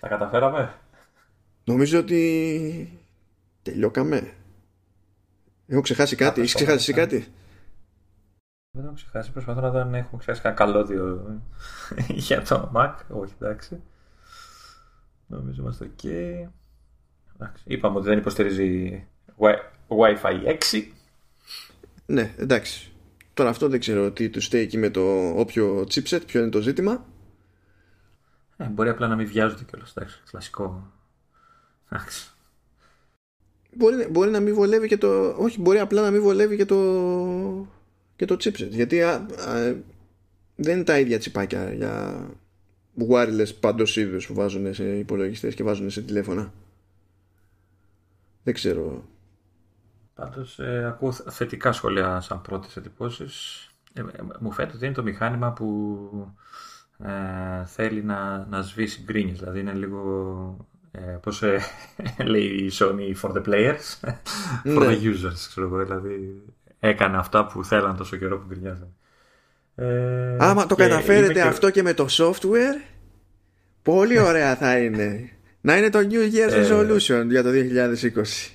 [0.00, 0.74] Τα καταφέραμε.
[1.64, 3.03] Νομίζω ότι
[3.64, 4.32] τελειώκαμε.
[5.66, 6.40] Έχω ξεχάσει κάτι.
[6.40, 7.32] Έχεις ξεχάσει εσύ κάτι;
[8.70, 9.32] Δεν έχω ξεχάσει.
[9.32, 11.24] Προσπαθώ να δω αν έχουμε ξεχάσει κανένα καλώδιο
[12.28, 12.94] για το Mac.
[13.08, 13.82] Όχι, εντάξει.
[15.26, 16.08] Νομίζω είμαστε ok.
[17.34, 17.64] Εντάξει.
[17.64, 19.06] Είπαμε ότι δεν υποστηρίζει
[19.88, 20.82] Wi-Fi 6.
[22.06, 22.92] Ναι, εντάξει.
[23.34, 26.60] Τώρα αυτό δεν ξέρω τι του στέει εκεί με το όποιο chipset, ποιο είναι το
[26.60, 27.04] ζήτημα.
[28.56, 29.90] Ε, μπορεί απλά να μην βιάζονται κιόλας.
[29.96, 30.92] Εντάξει, κλασικό.
[31.88, 32.33] Εντάξει.
[33.76, 35.34] Μπορεί, μπορεί να μην βολεύει και το.
[35.38, 36.76] Όχι, μπορεί απλά να μην βολεύει και το
[38.16, 38.68] και το chipset.
[38.70, 39.02] Γιατί
[40.56, 42.24] δεν είναι τα ίδια τσιπάκια για
[43.08, 46.52] wireless πάντως είδους που βάζουν σε υπολογιστές και βάζουν σε τηλέφωνα.
[48.42, 49.04] Δεν ξέρω.
[50.14, 53.68] Πάντως ε, ακούω θετικά σχόλια σαν πρώτες εντυπώσεις.
[53.92, 54.04] Ε, ε,
[54.40, 55.98] μου φαίνεται ότι είναι το μηχάνημα που
[56.98, 59.38] ε, θέλει να, να σβήσει γκρίνιες.
[59.38, 60.00] Δηλαδή είναι λίγο
[60.60, 60.73] ε,
[61.22, 61.60] πώς ε,
[62.24, 64.08] λέει η Sony for the players
[64.76, 64.98] for the ναι.
[65.02, 66.42] users ξέρω δηλαδή
[66.78, 68.94] έκανε αυτά που θέλαν τόσο καιρό που γκρινιάζαν.
[69.74, 72.80] Ε, Άμα το καταφέρετε αυτό και με το software,
[73.82, 75.30] πολύ ωραία θα είναι.
[75.60, 78.52] να είναι το New Year's ε, Resolution για το 2020.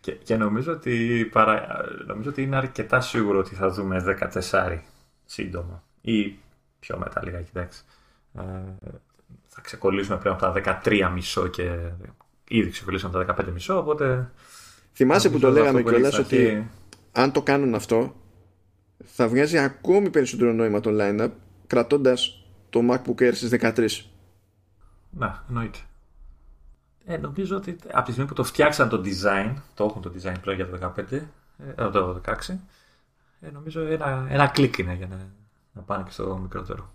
[0.00, 4.18] Και, και νομίζω, ότι παρα, νομίζω ότι είναι αρκετά σίγουρο ότι θα δούμε
[4.50, 4.78] 14
[5.24, 5.84] σύντομα.
[6.00, 6.36] Ή
[6.78, 7.84] πιο μετά λίγα, κοιτάξτε.
[8.38, 8.42] Ε,
[9.54, 11.78] θα ξεκολλήσουμε πλέον από τα 13 μισό και
[12.48, 14.30] ήδη ξεκολλήσαμε τα 15 μισό, οπότε...
[14.92, 16.70] Θυμάσαι που το λέγαμε κιόλας ότι
[17.12, 18.14] αν το κάνουν αυτό
[19.04, 21.30] θα βγάζει ακόμη περισσότερο νόημα το line-up
[21.66, 23.88] κρατώντας το MacBook Air στις 13
[25.10, 25.78] Ναι, εννοείται.
[27.04, 30.34] Ε, νομίζω ότι από τη στιγμή που το φτιάξαν το design το έχουν το design
[30.40, 32.54] πλέον για το 15 ε, το 16
[33.40, 35.16] ε, νομίζω ένα, ένα κλικ είναι για να,
[35.72, 36.92] να πάνε και στο μικρότερο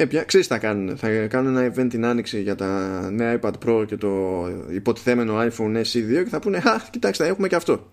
[0.00, 0.96] ε, πια, ξέρεις τι θα κάνουν.
[0.96, 5.76] Θα κάνουν ένα event την άνοιξη για τα νέα iPad Pro και το υποτιθέμενο iPhone
[5.76, 7.90] SE2 και θα πούνε «Χα, κοιτάξτε, έχουμε και αυτό».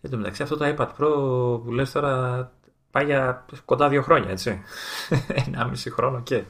[0.00, 2.52] Εν τω μεταξύ αυτό το iPad Pro που λες τώρα
[2.90, 4.62] πάει για κοντά δύο χρόνια έτσι.
[5.46, 6.42] Ένα μισή χρόνο και.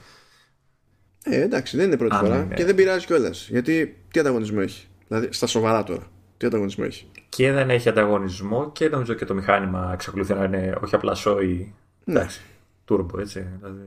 [1.24, 2.54] Ε, εντάξει, δεν είναι πρώτη φορά είναι.
[2.54, 3.48] και δεν πειράζει κιόλας.
[3.48, 6.06] Γιατί τι ανταγωνισμό έχει; Δηλαδή, στα σοβαρά τώρα.
[6.36, 10.78] Τι ανταγωνισμό έχει; Και δεν έχει ανταγωνισμό και νομίζω και το μηχάνημα εξακολουθεί να είναι
[10.82, 11.74] όχι απλά σόι.
[12.04, 12.18] Ναι.
[12.18, 12.40] Εντάξει.
[12.88, 13.46] Turbo, έτσι.
[13.58, 13.82] Δηλαδή,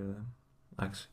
[0.80, 1.10] εντάξει.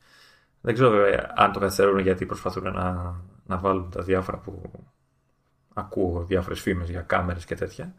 [0.61, 3.15] Δεν ξέρω βέβαια αν το καθυστερούν γιατί προσπαθούν να,
[3.45, 4.61] να βάλουν τα διάφορα που
[5.73, 7.93] ακούω διάφορες φήμες για κάμερες και τέτοια.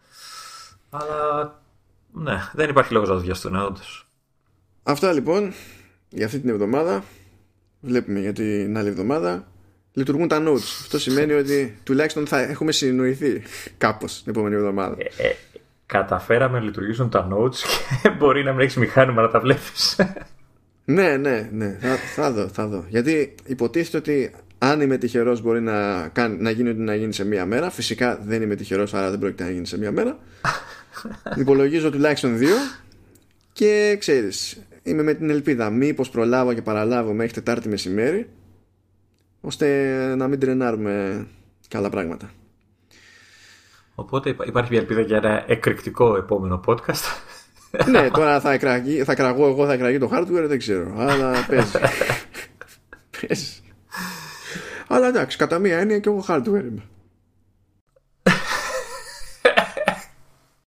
[0.90, 1.60] Αλλά
[2.12, 4.06] ναι, δεν υπάρχει λόγος να το βιαστούν, όντως.
[4.82, 5.52] Αυτά λοιπόν
[6.09, 7.05] για αυτή την εβδομάδα.
[7.80, 9.47] Βλέπουμε για την άλλη εβδομάδα.
[9.93, 10.80] Λειτουργούν τα notes.
[10.80, 13.43] Αυτό σημαίνει ότι τουλάχιστον θα έχουμε συνοηθεί
[13.78, 14.97] κάπως την επόμενη εβδομάδα.
[14.98, 15.36] Ε, ε,
[15.86, 17.56] καταφέραμε να λειτουργήσουν τα notes
[18.02, 19.97] και μπορεί να μην έχεις μηχάνημα να τα βλέπεις.
[20.88, 21.78] Ναι, ναι, ναι.
[21.80, 22.84] Θα, θα δω, θα δω.
[22.88, 27.24] Γιατί υποτίθεται ότι αν είμαι τυχερός, μπορεί να, κάνει, να γίνει ό,τι να γίνει σε
[27.24, 27.70] μία μέρα.
[27.70, 30.18] Φυσικά δεν είμαι τυχερός, άρα δεν πρόκειται να γίνει σε μία μέρα.
[31.40, 32.54] Υπολογίζω τουλάχιστον δύο.
[33.52, 38.28] Και ξέρεις, είμαι με την ελπίδα μήπως προλάβω και παραλάβω μέχρι Τετάρτη μεσημέρι,
[39.40, 41.26] ώστε να μην τρενάρουμε
[41.68, 42.30] καλά πράγματα.
[43.94, 47.35] Οπότε υπάρχει μια ελπίδα για ένα εκρηκτικό επόμενο podcast.
[47.90, 50.94] Ναι, τώρα θα, εκραγεί, θα κραγώ εγώ, θα εκραγεί το hardware, δεν ξέρω.
[50.98, 51.70] Αλλά παίζει.
[53.20, 53.61] παίζει.
[54.86, 56.82] Αλλά εντάξει, κατά μία έννοια και εγώ hardware είμαι.